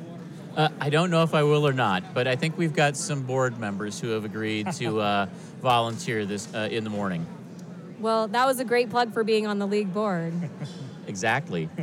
Uh, 0.57 0.69
I 0.81 0.89
don't 0.89 1.11
know 1.11 1.25
if 1.25 1.35
I 1.35 1.43
will 1.43 1.67
or 1.67 1.73
not, 1.73 2.15
but 2.15 2.29
I 2.29 2.37
think 2.37 2.57
we've 2.57 2.73
got 2.73 2.97
some 2.97 3.23
board 3.23 3.59
members 3.59 3.99
who 3.99 4.11
have 4.11 4.25
agreed 4.25 4.71
to 4.75 5.01
uh, 5.01 5.27
volunteer 5.61 6.25
this 6.25 6.53
uh, 6.55 6.69
in 6.71 6.85
the 6.85 6.91
morning. 6.91 7.27
Well, 7.99 8.29
that 8.29 8.47
was 8.47 8.61
a 8.61 8.65
great 8.65 8.89
plug 8.89 9.13
for 9.13 9.25
being 9.25 9.47
on 9.47 9.59
the 9.59 9.67
league 9.67 9.93
board. 9.93 10.33
Exactly. 11.07 11.69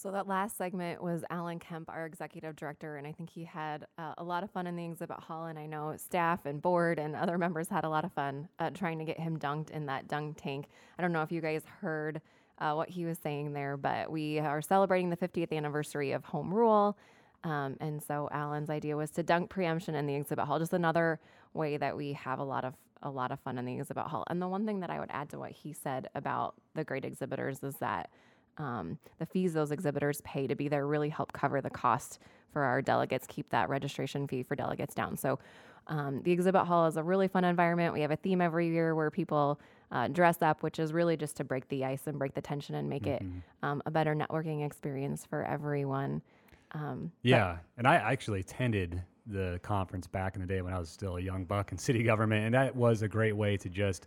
So 0.00 0.10
that 0.12 0.26
last 0.26 0.56
segment 0.56 1.02
was 1.02 1.24
Alan 1.28 1.58
Kemp, 1.58 1.90
our 1.90 2.06
executive 2.06 2.56
director, 2.56 2.96
and 2.96 3.06
I 3.06 3.12
think 3.12 3.28
he 3.28 3.44
had 3.44 3.86
uh, 3.98 4.14
a 4.16 4.24
lot 4.24 4.42
of 4.42 4.50
fun 4.50 4.66
in 4.66 4.74
the 4.74 4.86
exhibit 4.86 5.18
hall. 5.18 5.44
And 5.44 5.58
I 5.58 5.66
know 5.66 5.94
staff 5.98 6.46
and 6.46 6.62
board 6.62 6.98
and 6.98 7.14
other 7.14 7.36
members 7.36 7.68
had 7.68 7.84
a 7.84 7.88
lot 7.90 8.06
of 8.06 8.12
fun 8.14 8.48
uh, 8.58 8.70
trying 8.70 8.98
to 9.00 9.04
get 9.04 9.20
him 9.20 9.38
dunked 9.38 9.68
in 9.68 9.84
that 9.86 10.08
dunk 10.08 10.38
tank. 10.40 10.68
I 10.98 11.02
don't 11.02 11.12
know 11.12 11.20
if 11.20 11.30
you 11.30 11.42
guys 11.42 11.64
heard 11.82 12.22
uh, 12.60 12.74
what 12.74 12.90
he 12.90 13.04
was 13.04 13.18
saying 13.22 13.52
there, 13.52 13.76
but 13.76 14.10
we 14.10 14.38
are 14.38 14.60
celebrating 14.60 15.10
the 15.10 15.16
50th 15.16 15.52
anniversary 15.52 16.12
of 16.12 16.24
Home 16.26 16.52
Rule. 16.52 16.96
Um, 17.42 17.76
and 17.80 18.02
so 18.02 18.28
Alan's 18.32 18.68
idea 18.68 18.96
was 18.96 19.10
to 19.12 19.22
dunk 19.22 19.48
preemption 19.48 19.94
in 19.94 20.06
the 20.06 20.14
exhibit 20.14 20.44
hall, 20.44 20.58
just 20.58 20.72
another 20.72 21.20
way 21.54 21.76
that 21.78 21.96
we 21.96 22.12
have 22.12 22.38
a 22.38 22.44
lot 22.44 22.64
of 22.64 22.74
a 23.02 23.10
lot 23.10 23.32
of 23.32 23.40
fun 23.40 23.56
in 23.56 23.64
the 23.64 23.78
exhibit 23.78 24.04
hall. 24.04 24.24
And 24.28 24.42
the 24.42 24.48
one 24.48 24.66
thing 24.66 24.80
that 24.80 24.90
I 24.90 25.00
would 25.00 25.08
add 25.10 25.30
to 25.30 25.38
what 25.38 25.52
he 25.52 25.72
said 25.72 26.08
about 26.14 26.54
the 26.74 26.84
great 26.84 27.02
exhibitors 27.02 27.62
is 27.62 27.76
that 27.76 28.10
um, 28.58 28.98
the 29.18 29.24
fees 29.24 29.54
those 29.54 29.70
exhibitors 29.70 30.20
pay 30.20 30.46
to 30.46 30.54
be 30.54 30.68
there 30.68 30.86
really 30.86 31.08
help 31.08 31.32
cover 31.32 31.62
the 31.62 31.70
cost 31.70 32.18
for 32.52 32.62
our 32.62 32.82
delegates, 32.82 33.26
keep 33.26 33.48
that 33.50 33.70
registration 33.70 34.28
fee 34.28 34.42
for 34.42 34.54
delegates 34.54 34.94
down. 34.94 35.16
So 35.16 35.38
um, 35.86 36.20
the 36.24 36.32
exhibit 36.32 36.66
hall 36.66 36.86
is 36.86 36.96
a 36.96 37.02
really 37.02 37.28
fun 37.28 37.44
environment. 37.44 37.94
We 37.94 38.02
have 38.02 38.10
a 38.10 38.16
theme 38.16 38.40
every 38.40 38.68
year 38.68 38.94
where 38.94 39.10
people 39.10 39.60
uh, 39.92 40.08
dress 40.08 40.40
up, 40.42 40.62
which 40.62 40.78
is 40.78 40.92
really 40.92 41.16
just 41.16 41.36
to 41.36 41.44
break 41.44 41.68
the 41.68 41.84
ice 41.84 42.06
and 42.06 42.18
break 42.18 42.34
the 42.34 42.40
tension 42.40 42.74
and 42.76 42.88
make 42.88 43.04
Mhm. 43.04 43.08
it 43.16 43.22
um, 43.62 43.82
a 43.86 43.90
better 43.90 44.14
networking 44.14 44.64
experience 44.64 45.26
for 45.26 45.44
everyone. 45.44 46.22
Um, 46.72 47.10
Yeah, 47.22 47.58
and 47.76 47.86
I 47.86 47.96
actually 47.96 48.40
attended 48.40 49.02
the 49.26 49.58
conference 49.62 50.06
back 50.06 50.34
in 50.36 50.40
the 50.40 50.46
day 50.46 50.62
when 50.62 50.72
I 50.72 50.78
was 50.78 50.88
still 50.88 51.16
a 51.16 51.20
young 51.20 51.44
buck 51.44 51.72
in 51.72 51.78
city 51.88 52.02
government, 52.02 52.44
and 52.46 52.54
that 52.54 52.74
was 52.74 53.02
a 53.02 53.08
great 53.08 53.36
way 53.36 53.56
to 53.56 53.68
just 53.68 54.06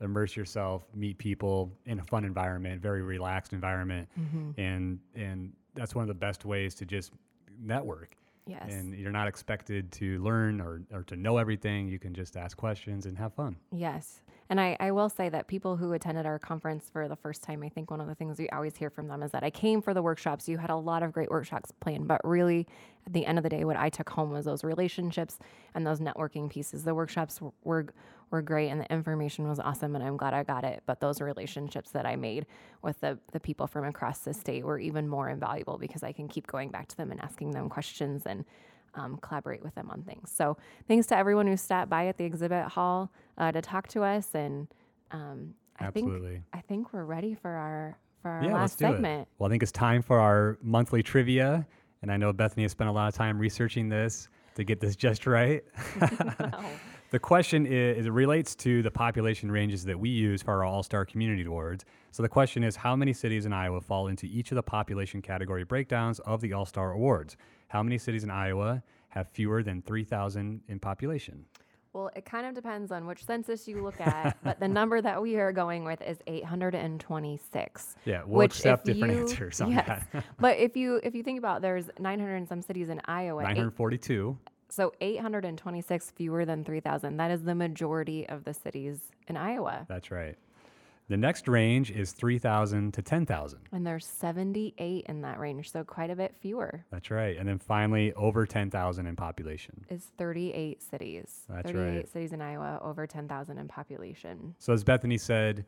immerse 0.00 0.36
yourself, 0.36 0.84
meet 0.94 1.16
people 1.18 1.70
in 1.86 2.00
a 2.00 2.04
fun 2.04 2.24
environment, 2.24 2.82
very 2.82 3.02
relaxed 3.02 3.52
environment, 3.52 4.08
Mhm. 4.18 4.54
and 4.58 4.98
and 5.14 5.52
that's 5.74 5.94
one 5.94 6.02
of 6.02 6.08
the 6.08 6.14
best 6.14 6.44
ways 6.44 6.74
to 6.74 6.84
just 6.84 7.12
network. 7.58 8.16
Yes. 8.46 8.72
And 8.74 8.92
you're 8.94 9.12
not 9.12 9.28
expected 9.28 9.90
to 9.92 10.18
learn 10.22 10.60
or, 10.60 10.82
or 10.92 11.04
to 11.04 11.16
know 11.16 11.38
everything. 11.38 11.86
You 11.88 11.98
can 12.00 12.12
just 12.12 12.36
ask 12.36 12.56
questions 12.56 13.06
and 13.06 13.16
have 13.16 13.32
fun. 13.34 13.56
Yes. 13.70 14.20
And 14.52 14.60
I, 14.60 14.76
I 14.80 14.90
will 14.90 15.08
say 15.08 15.30
that 15.30 15.46
people 15.46 15.78
who 15.78 15.94
attended 15.94 16.26
our 16.26 16.38
conference 16.38 16.90
for 16.92 17.08
the 17.08 17.16
first 17.16 17.42
time, 17.42 17.62
I 17.62 17.70
think 17.70 17.90
one 17.90 18.02
of 18.02 18.06
the 18.06 18.14
things 18.14 18.38
we 18.38 18.50
always 18.50 18.76
hear 18.76 18.90
from 18.90 19.08
them 19.08 19.22
is 19.22 19.30
that 19.30 19.42
I 19.42 19.48
came 19.48 19.80
for 19.80 19.94
the 19.94 20.02
workshops. 20.02 20.46
You 20.46 20.58
had 20.58 20.68
a 20.68 20.76
lot 20.76 21.02
of 21.02 21.10
great 21.10 21.30
workshops 21.30 21.72
planned, 21.80 22.06
but 22.06 22.20
really, 22.22 22.66
at 23.06 23.14
the 23.14 23.24
end 23.24 23.38
of 23.38 23.44
the 23.44 23.48
day, 23.48 23.64
what 23.64 23.78
I 23.78 23.88
took 23.88 24.10
home 24.10 24.30
was 24.30 24.44
those 24.44 24.62
relationships 24.62 25.38
and 25.74 25.86
those 25.86 26.00
networking 26.00 26.50
pieces. 26.50 26.84
The 26.84 26.94
workshops 26.94 27.36
w- 27.36 27.54
were 27.64 27.86
were 28.30 28.42
great 28.42 28.68
and 28.68 28.78
the 28.78 28.92
information 28.92 29.48
was 29.48 29.58
awesome, 29.58 29.94
and 29.94 30.04
I'm 30.04 30.18
glad 30.18 30.34
I 30.34 30.42
got 30.42 30.64
it. 30.64 30.82
But 30.84 31.00
those 31.00 31.22
relationships 31.22 31.90
that 31.92 32.04
I 32.04 32.16
made 32.16 32.44
with 32.82 33.00
the, 33.00 33.18
the 33.32 33.40
people 33.40 33.66
from 33.66 33.86
across 33.86 34.18
the 34.18 34.34
state 34.34 34.66
were 34.66 34.78
even 34.78 35.08
more 35.08 35.30
invaluable 35.30 35.78
because 35.78 36.02
I 36.02 36.12
can 36.12 36.28
keep 36.28 36.46
going 36.46 36.68
back 36.68 36.88
to 36.88 36.96
them 36.98 37.10
and 37.10 37.22
asking 37.22 37.52
them 37.52 37.70
questions 37.70 38.24
and 38.26 38.44
um, 38.94 39.18
collaborate 39.22 39.62
with 39.62 39.74
them 39.74 39.90
on 39.90 40.02
things. 40.02 40.30
So 40.30 40.56
thanks 40.88 41.06
to 41.08 41.16
everyone 41.16 41.46
who 41.46 41.56
stopped 41.56 41.90
by 41.90 42.06
at 42.06 42.18
the 42.18 42.24
exhibit 42.24 42.66
hall 42.66 43.10
uh, 43.38 43.52
to 43.52 43.60
talk 43.62 43.88
to 43.88 44.02
us, 44.02 44.28
and 44.34 44.68
um, 45.10 45.54
I 45.78 45.86
Absolutely. 45.86 46.32
think 46.32 46.44
I 46.52 46.60
think 46.60 46.92
we're 46.92 47.04
ready 47.04 47.34
for 47.34 47.50
our 47.50 47.98
for 48.20 48.30
our 48.30 48.44
yeah, 48.44 48.54
last 48.54 48.78
segment. 48.78 49.22
it. 49.22 49.28
Well, 49.38 49.48
I 49.48 49.50
think 49.50 49.62
it's 49.62 49.72
time 49.72 50.02
for 50.02 50.20
our 50.20 50.58
monthly 50.62 51.02
trivia, 51.02 51.66
and 52.02 52.12
I 52.12 52.16
know 52.16 52.32
Bethany 52.32 52.62
has 52.62 52.72
spent 52.72 52.88
a 52.88 52.92
lot 52.92 53.08
of 53.08 53.14
time 53.14 53.38
researching 53.38 53.88
this 53.88 54.28
to 54.54 54.64
get 54.64 54.80
this 54.80 54.96
just 54.96 55.26
right. 55.26 55.64
the 57.10 57.18
question 57.18 57.66
is, 57.66 58.06
it 58.06 58.12
relates 58.12 58.54
to 58.56 58.82
the 58.82 58.90
population 58.90 59.50
ranges 59.50 59.84
that 59.84 59.98
we 59.98 60.10
use 60.10 60.42
for 60.42 60.52
our 60.52 60.64
All 60.64 60.82
Star 60.82 61.04
Community 61.04 61.44
Awards. 61.44 61.84
So 62.10 62.22
the 62.22 62.28
question 62.28 62.62
is, 62.62 62.76
how 62.76 62.94
many 62.94 63.12
cities 63.12 63.46
in 63.46 63.52
Iowa 63.52 63.80
fall 63.80 64.08
into 64.08 64.26
each 64.26 64.52
of 64.52 64.56
the 64.56 64.62
population 64.62 65.22
category 65.22 65.64
breakdowns 65.64 66.18
of 66.20 66.40
the 66.40 66.52
All 66.52 66.66
Star 66.66 66.92
Awards? 66.92 67.36
How 67.72 67.82
many 67.82 67.96
cities 67.96 68.22
in 68.22 68.30
Iowa 68.30 68.82
have 69.08 69.28
fewer 69.30 69.62
than 69.62 69.80
3,000 69.80 70.60
in 70.68 70.78
population? 70.78 71.46
Well, 71.94 72.10
it 72.14 72.26
kind 72.26 72.46
of 72.46 72.54
depends 72.54 72.92
on 72.92 73.06
which 73.06 73.24
census 73.24 73.66
you 73.66 73.82
look 73.82 73.98
at, 73.98 74.36
but 74.44 74.60
the 74.60 74.68
number 74.68 75.00
that 75.00 75.22
we 75.22 75.36
are 75.36 75.52
going 75.52 75.82
with 75.84 76.02
is 76.02 76.18
826. 76.26 77.96
Yeah, 78.04 78.24
we'll 78.26 78.40
which 78.40 78.56
accept 78.56 78.84
different 78.84 79.14
you- 79.14 79.20
answers 79.22 79.62
on 79.62 79.70
yes, 79.70 80.04
that. 80.12 80.22
but 80.38 80.58
if 80.58 80.76
you 80.76 81.00
if 81.02 81.14
you 81.14 81.22
think 81.22 81.38
about, 81.38 81.62
there's 81.62 81.88
900 81.98 82.36
and 82.36 82.46
some 82.46 82.60
cities 82.60 82.90
in 82.90 83.00
Iowa. 83.06 83.40
eight- 83.40 83.56
942. 83.56 84.36
so 84.68 84.92
826 85.00 86.10
fewer 86.10 86.44
than 86.44 86.64
3,000. 86.64 87.16
That 87.16 87.30
is 87.30 87.42
the 87.42 87.54
majority 87.54 88.28
of 88.28 88.44
the 88.44 88.52
cities 88.52 89.00
in 89.28 89.38
Iowa, 89.38 89.86
That's 89.88 90.10
right. 90.10 90.36
The 91.08 91.16
next 91.16 91.48
range 91.48 91.90
is 91.90 92.12
3,000 92.12 92.92
to 92.94 93.02
10,000. 93.02 93.58
and 93.72 93.86
there's 93.86 94.06
78 94.06 95.04
in 95.08 95.20
that 95.22 95.38
range, 95.38 95.70
so 95.70 95.84
quite 95.84 96.10
a 96.10 96.16
bit 96.16 96.34
fewer. 96.40 96.84
That's 96.90 97.10
right. 97.10 97.36
And 97.36 97.48
then 97.48 97.58
finally, 97.58 98.12
over 98.14 98.46
10,000 98.46 99.06
in 99.06 99.16
population. 99.16 99.84
Is 99.90 100.10
38 100.16 100.80
cities. 100.82 101.42
That's 101.48 101.66
38 101.70 101.96
right. 101.96 102.08
cities 102.08 102.32
in 102.32 102.40
Iowa, 102.40 102.78
over 102.82 103.06
10,000 103.06 103.58
in 103.58 103.68
population. 103.68 104.54
So, 104.58 104.72
as 104.72 104.84
Bethany 104.84 105.18
said, 105.18 105.64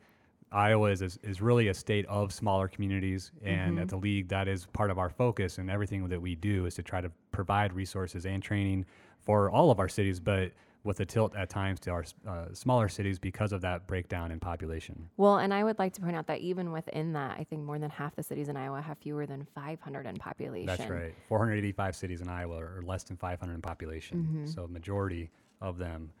Iowa 0.51 0.89
is, 0.89 1.01
is, 1.01 1.19
is 1.21 1.41
really 1.41 1.67
a 1.67 1.73
state 1.73 2.05
of 2.07 2.31
smaller 2.31 2.67
communities. 2.67 3.31
And 3.43 3.77
Mhm. 3.77 3.81
at 3.81 3.89
the 3.89 3.97
league, 3.97 4.29
that 4.29 4.47
is 4.47 4.65
part 4.67 4.89
of 4.89 4.97
our 4.97 5.09
focus. 5.09 5.57
And 5.57 5.69
everything 5.69 6.07
that 6.07 6.21
we 6.21 6.35
do 6.35 6.65
is 6.65 6.75
to 6.75 6.83
try 6.83 7.01
to 7.01 7.11
provide 7.31 7.73
resources 7.73 8.25
and 8.25 8.41
training 8.41 8.85
for 9.19 9.49
all 9.51 9.69
of 9.69 9.79
our 9.79 9.89
cities, 9.89 10.19
but 10.19 10.53
with 10.85 10.99
a 10.99 11.05
tilt 11.05 11.35
at 11.35 11.49
times 11.49 11.79
to 11.81 11.89
our 11.89 12.05
uh, 12.27 12.45
smaller 12.53 12.87
cities 12.87 13.17
because 13.17 13.51
of 13.51 13.59
that 13.61 13.87
breakdown 13.87 14.31
in 14.31 14.39
population. 14.39 15.09
Well, 15.17 15.37
and 15.39 15.51
I 15.53 15.63
would 15.63 15.79
like 15.79 15.93
to 15.93 16.01
point 16.01 16.15
out 16.15 16.27
that 16.27 16.39
even 16.41 16.71
within 16.71 17.11
that, 17.13 17.35
I 17.39 17.43
think 17.43 17.63
more 17.63 17.79
than 17.79 17.89
half 17.89 18.15
the 18.15 18.21
cities 18.21 18.49
in 18.49 18.55
Iowa 18.55 18.81
have 18.81 18.99
fewer 18.99 19.25
than 19.25 19.47
500 19.55 20.05
in 20.05 20.15
population. 20.17 20.67
That's 20.67 20.87
right. 20.89 21.13
485 21.27 21.95
cities 21.95 22.21
in 22.21 22.29
Iowa 22.29 22.57
are 22.57 22.83
less 22.85 23.03
than 23.03 23.17
500 23.17 23.53
in 23.55 23.61
population. 23.61 24.45
Mhm. 24.45 24.53
So 24.53 24.67
majority 24.67 25.31
of 25.59 25.79
them 25.79 26.11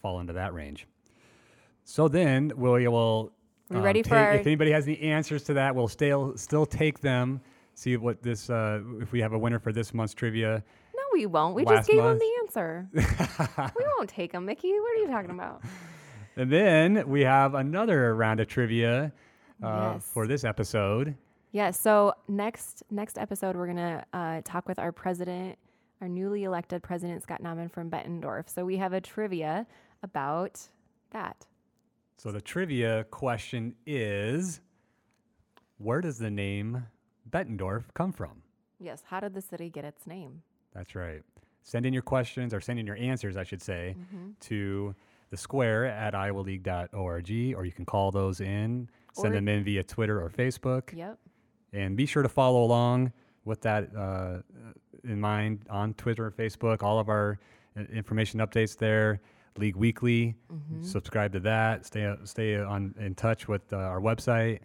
fall 0.00 0.18
into 0.20 0.32
that 0.32 0.54
range. 0.54 0.86
So 1.84 2.08
then 2.08 2.52
we 2.56 2.88
will. 2.88 3.32
We 3.68 3.78
ready 3.78 4.02
for 4.02 4.10
take- 4.10 4.18
our- 4.18 4.34
If 4.34 4.46
anybody 4.46 4.70
has 4.72 4.86
any 4.88 4.98
answers 5.00 5.42
to 5.44 5.54
that, 5.54 5.74
we'll 5.76 5.88
still 5.88 6.36
still 6.38 6.64
take 6.66 7.00
them. 7.00 7.40
See 7.74 7.96
what 7.98 8.22
this 8.22 8.48
uh, 8.48 8.80
if 9.00 9.12
we 9.12 9.20
have 9.20 9.34
a 9.34 9.38
winner 9.38 9.58
for 9.58 9.72
this 9.72 9.92
month's 9.92 10.14
trivia. 10.14 10.64
We 11.16 11.24
won't. 11.24 11.54
We 11.54 11.64
just 11.64 11.88
gave 11.88 11.96
month. 11.96 12.20
them 12.20 12.28
the 12.28 12.32
answer. 12.42 12.88
we 13.74 13.84
won't 13.96 14.10
take 14.10 14.32
them, 14.32 14.44
Mickey. 14.44 14.70
What 14.72 14.98
are 14.98 15.00
you 15.00 15.06
talking 15.06 15.30
about? 15.30 15.62
And 16.36 16.52
then 16.52 17.08
we 17.08 17.22
have 17.22 17.54
another 17.54 18.14
round 18.14 18.38
of 18.40 18.48
trivia 18.48 19.12
uh, 19.64 19.92
Yes. 19.94 20.10
for 20.12 20.26
this 20.26 20.44
episode. 20.44 21.16
Yeah. 21.52 21.70
So 21.70 22.12
next 22.28 22.82
next 22.90 23.16
episode, 23.16 23.56
we're 23.56 23.66
gonna 23.68 24.04
uh, 24.12 24.42
talk 24.44 24.68
with 24.68 24.78
our 24.78 24.92
president, 24.92 25.56
our 26.02 26.08
newly 26.08 26.44
elected 26.44 26.82
president 26.82 27.22
Scott 27.22 27.42
Nauman 27.42 27.70
from 27.72 27.90
Bettendorf. 27.90 28.50
So 28.50 28.66
we 28.66 28.76
have 28.76 28.92
a 28.92 29.00
trivia 29.00 29.66
about 30.02 30.60
that. 31.12 31.46
So 32.18 32.30
the 32.30 32.42
trivia 32.42 33.04
question 33.04 33.74
is, 33.86 34.60
where 35.78 36.02
does 36.02 36.18
the 36.18 36.30
name 36.30 36.84
Bettendorf 37.30 37.84
come 37.94 38.12
from? 38.12 38.42
Yes. 38.78 39.02
How 39.06 39.20
did 39.20 39.32
the 39.32 39.40
city 39.40 39.70
get 39.70 39.86
its 39.86 40.06
name? 40.06 40.42
That's 40.76 40.94
right. 40.94 41.22
Send 41.62 41.86
in 41.86 41.92
your 41.92 42.02
questions 42.02 42.52
or 42.54 42.60
send 42.60 42.78
in 42.78 42.86
your 42.86 42.96
answers, 42.96 43.36
I 43.36 43.42
should 43.44 43.62
say, 43.62 43.96
Mhm. 44.14 44.38
to 44.40 44.94
the 45.30 45.36
square 45.36 45.86
at 45.86 46.14
iowaleague.org, 46.14 47.30
or 47.56 47.64
you 47.64 47.72
can 47.72 47.84
call 47.84 48.10
those 48.10 48.40
in, 48.40 48.88
send 49.14 49.32
Or- 49.32 49.36
them 49.36 49.48
in 49.48 49.64
via 49.64 49.82
Twitter 49.82 50.22
or 50.22 50.28
Facebook. 50.30 50.92
Yep. 50.96 51.18
And 51.72 51.96
be 51.96 52.06
sure 52.06 52.22
to 52.22 52.28
follow 52.28 52.62
along 52.62 53.12
with 53.44 53.62
that 53.62 53.94
uh, 53.96 54.42
in 55.04 55.20
mind 55.20 55.64
on 55.70 55.94
Twitter 55.94 56.26
or 56.26 56.30
Facebook. 56.30 56.82
All 56.82 56.98
of 56.98 57.08
our 57.08 57.38
uh, 57.76 57.80
information 57.92 58.40
updates 58.40 58.76
there. 58.76 59.20
League 59.58 59.76
Weekly. 59.76 60.36
Mhm. 60.52 60.84
Subscribe 60.84 61.32
to 61.32 61.40
that. 61.40 61.86
Stay 61.86 62.14
stay 62.24 62.56
on 62.60 62.94
in 62.98 63.14
touch 63.14 63.48
with 63.48 63.72
uh, 63.72 63.76
our 63.78 64.00
website. 64.00 64.60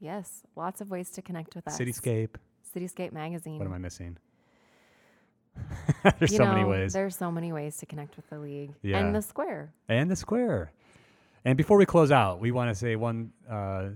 Yes. 0.00 0.44
Lots 0.54 0.80
of 0.80 0.90
ways 0.90 1.10
to 1.10 1.22
connect 1.22 1.56
with 1.56 1.66
us. 1.66 1.76
Cityscape. 1.76 2.36
Cityscape 2.74 3.10
magazine. 3.12 3.58
What 3.58 3.66
am 3.66 3.72
I 3.72 3.78
missing? 3.78 4.16
There's 6.18 6.32
You 6.32 6.38
so 6.38 6.44
many 6.46 6.64
ways. 6.64 6.92
There's 6.92 7.16
so 7.16 7.30
many 7.30 7.52
ways 7.52 7.76
to 7.78 7.86
connect 7.86 8.16
with 8.16 8.28
the 8.30 8.38
league 8.38 8.72
Yeah. 8.82 8.98
and 8.98 9.14
the 9.14 9.22
square. 9.22 9.72
and 9.88 10.10
the 10.10 10.16
square. 10.16 10.72
And 11.44 11.56
before 11.56 11.78
we 11.78 11.86
close 11.86 12.10
out, 12.10 12.40
we 12.40 12.50
want 12.50 12.70
to 12.70 12.74
say 12.74 12.96
one 12.96 13.32
uh, 13.48 13.88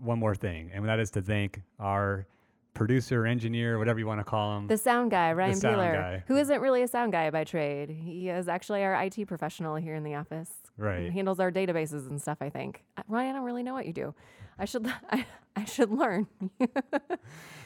one 0.00 0.18
more 0.18 0.34
thing, 0.34 0.70
and 0.74 0.84
that 0.86 0.98
is 0.98 1.10
to 1.12 1.22
thank 1.22 1.62
our 1.78 2.26
producer, 2.74 3.26
engineer, 3.26 3.78
whatever 3.78 3.98
you 3.98 4.06
want 4.06 4.18
to 4.20 4.24
call 4.24 4.56
him. 4.56 4.66
The 4.66 4.78
sound 4.78 5.10
guy, 5.10 5.32
Ryan 5.32 5.54
sound 5.56 5.74
Peeler, 5.76 5.92
guy. 5.92 6.24
who 6.26 6.36
isn't 6.36 6.60
really 6.60 6.82
a 6.82 6.88
sound 6.88 7.12
guy 7.12 7.30
by 7.30 7.44
trade. 7.44 7.90
He 7.90 8.28
is 8.30 8.48
actually 8.48 8.82
our 8.82 8.94
IT 9.04 9.26
professional 9.28 9.76
here 9.76 9.94
in 9.94 10.02
the 10.02 10.14
office. 10.14 10.50
Right. 10.78 11.00
And 11.04 11.12
handles 11.12 11.38
our 11.38 11.52
databases 11.52 12.08
and 12.08 12.20
stuff, 12.20 12.38
I 12.40 12.48
think. 12.48 12.82
Uh, 12.96 13.02
Ryan, 13.08 13.30
I 13.30 13.32
don't 13.38 13.44
really 13.44 13.62
know 13.62 13.74
what 13.74 13.86
you 13.86 13.92
do. 13.92 14.14
I 14.58 14.64
should 14.64 14.86
I, 15.10 15.26
I 15.56 15.64
should 15.64 15.90
learn. 15.90 16.26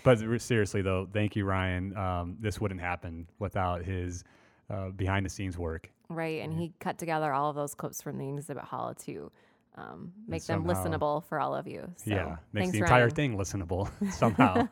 But 0.04 0.20
seriously, 0.40 0.82
though, 0.82 1.08
thank 1.12 1.34
you, 1.34 1.44
Ryan. 1.44 1.96
Um, 1.96 2.36
this 2.38 2.60
wouldn't 2.60 2.80
happen 2.80 3.26
without 3.40 3.82
his 3.84 4.22
uh, 4.70 4.90
behind 4.90 5.26
the 5.26 5.30
scenes 5.30 5.58
work. 5.58 5.90
right. 6.08 6.42
And 6.42 6.52
he 6.54 6.72
cut 6.78 6.96
together 6.96 7.32
all 7.32 7.50
of 7.50 7.56
those 7.56 7.74
clips 7.74 8.02
from 8.02 8.16
the 8.16 8.28
exhibit 8.28 8.62
hall 8.62 8.94
to 9.06 9.32
um, 9.74 10.12
make 10.28 10.44
them 10.44 10.64
somehow- 10.64 10.84
listenable 10.84 11.24
for 11.24 11.40
all 11.40 11.56
of 11.56 11.66
you. 11.66 11.90
So 11.96 12.10
yeah, 12.12 12.36
makes 12.52 12.70
the 12.70 12.78
entire 12.78 13.06
Ryan. 13.06 13.14
thing 13.16 13.36
listenable 13.36 13.90
somehow. 14.12 14.68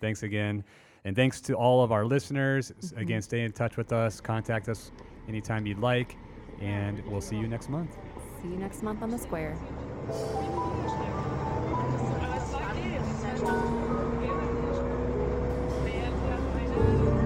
thanks 0.00 0.22
again. 0.22 0.64
And 1.04 1.14
thanks 1.14 1.42
to 1.42 1.52
all 1.54 1.82
of 1.84 1.92
our 1.92 2.06
listeners. 2.06 2.72
Mm-hmm. 2.72 2.98
Again, 3.00 3.20
stay 3.20 3.42
in 3.42 3.52
touch 3.52 3.76
with 3.76 3.92
us. 3.92 4.18
Contact 4.18 4.68
us 4.70 4.92
anytime 5.28 5.66
you'd 5.66 5.78
like. 5.78 6.16
And 6.60 7.04
we'll 7.06 7.20
see 7.20 7.36
you 7.36 7.48
next 7.48 7.68
month. 7.68 7.98
See 8.40 8.48
you 8.48 8.56
next 8.56 8.82
month 8.82 9.02
on 9.02 9.10
the 9.10 9.18
square. 9.18 9.58
Thank 16.82 17.00
you. 17.06 17.21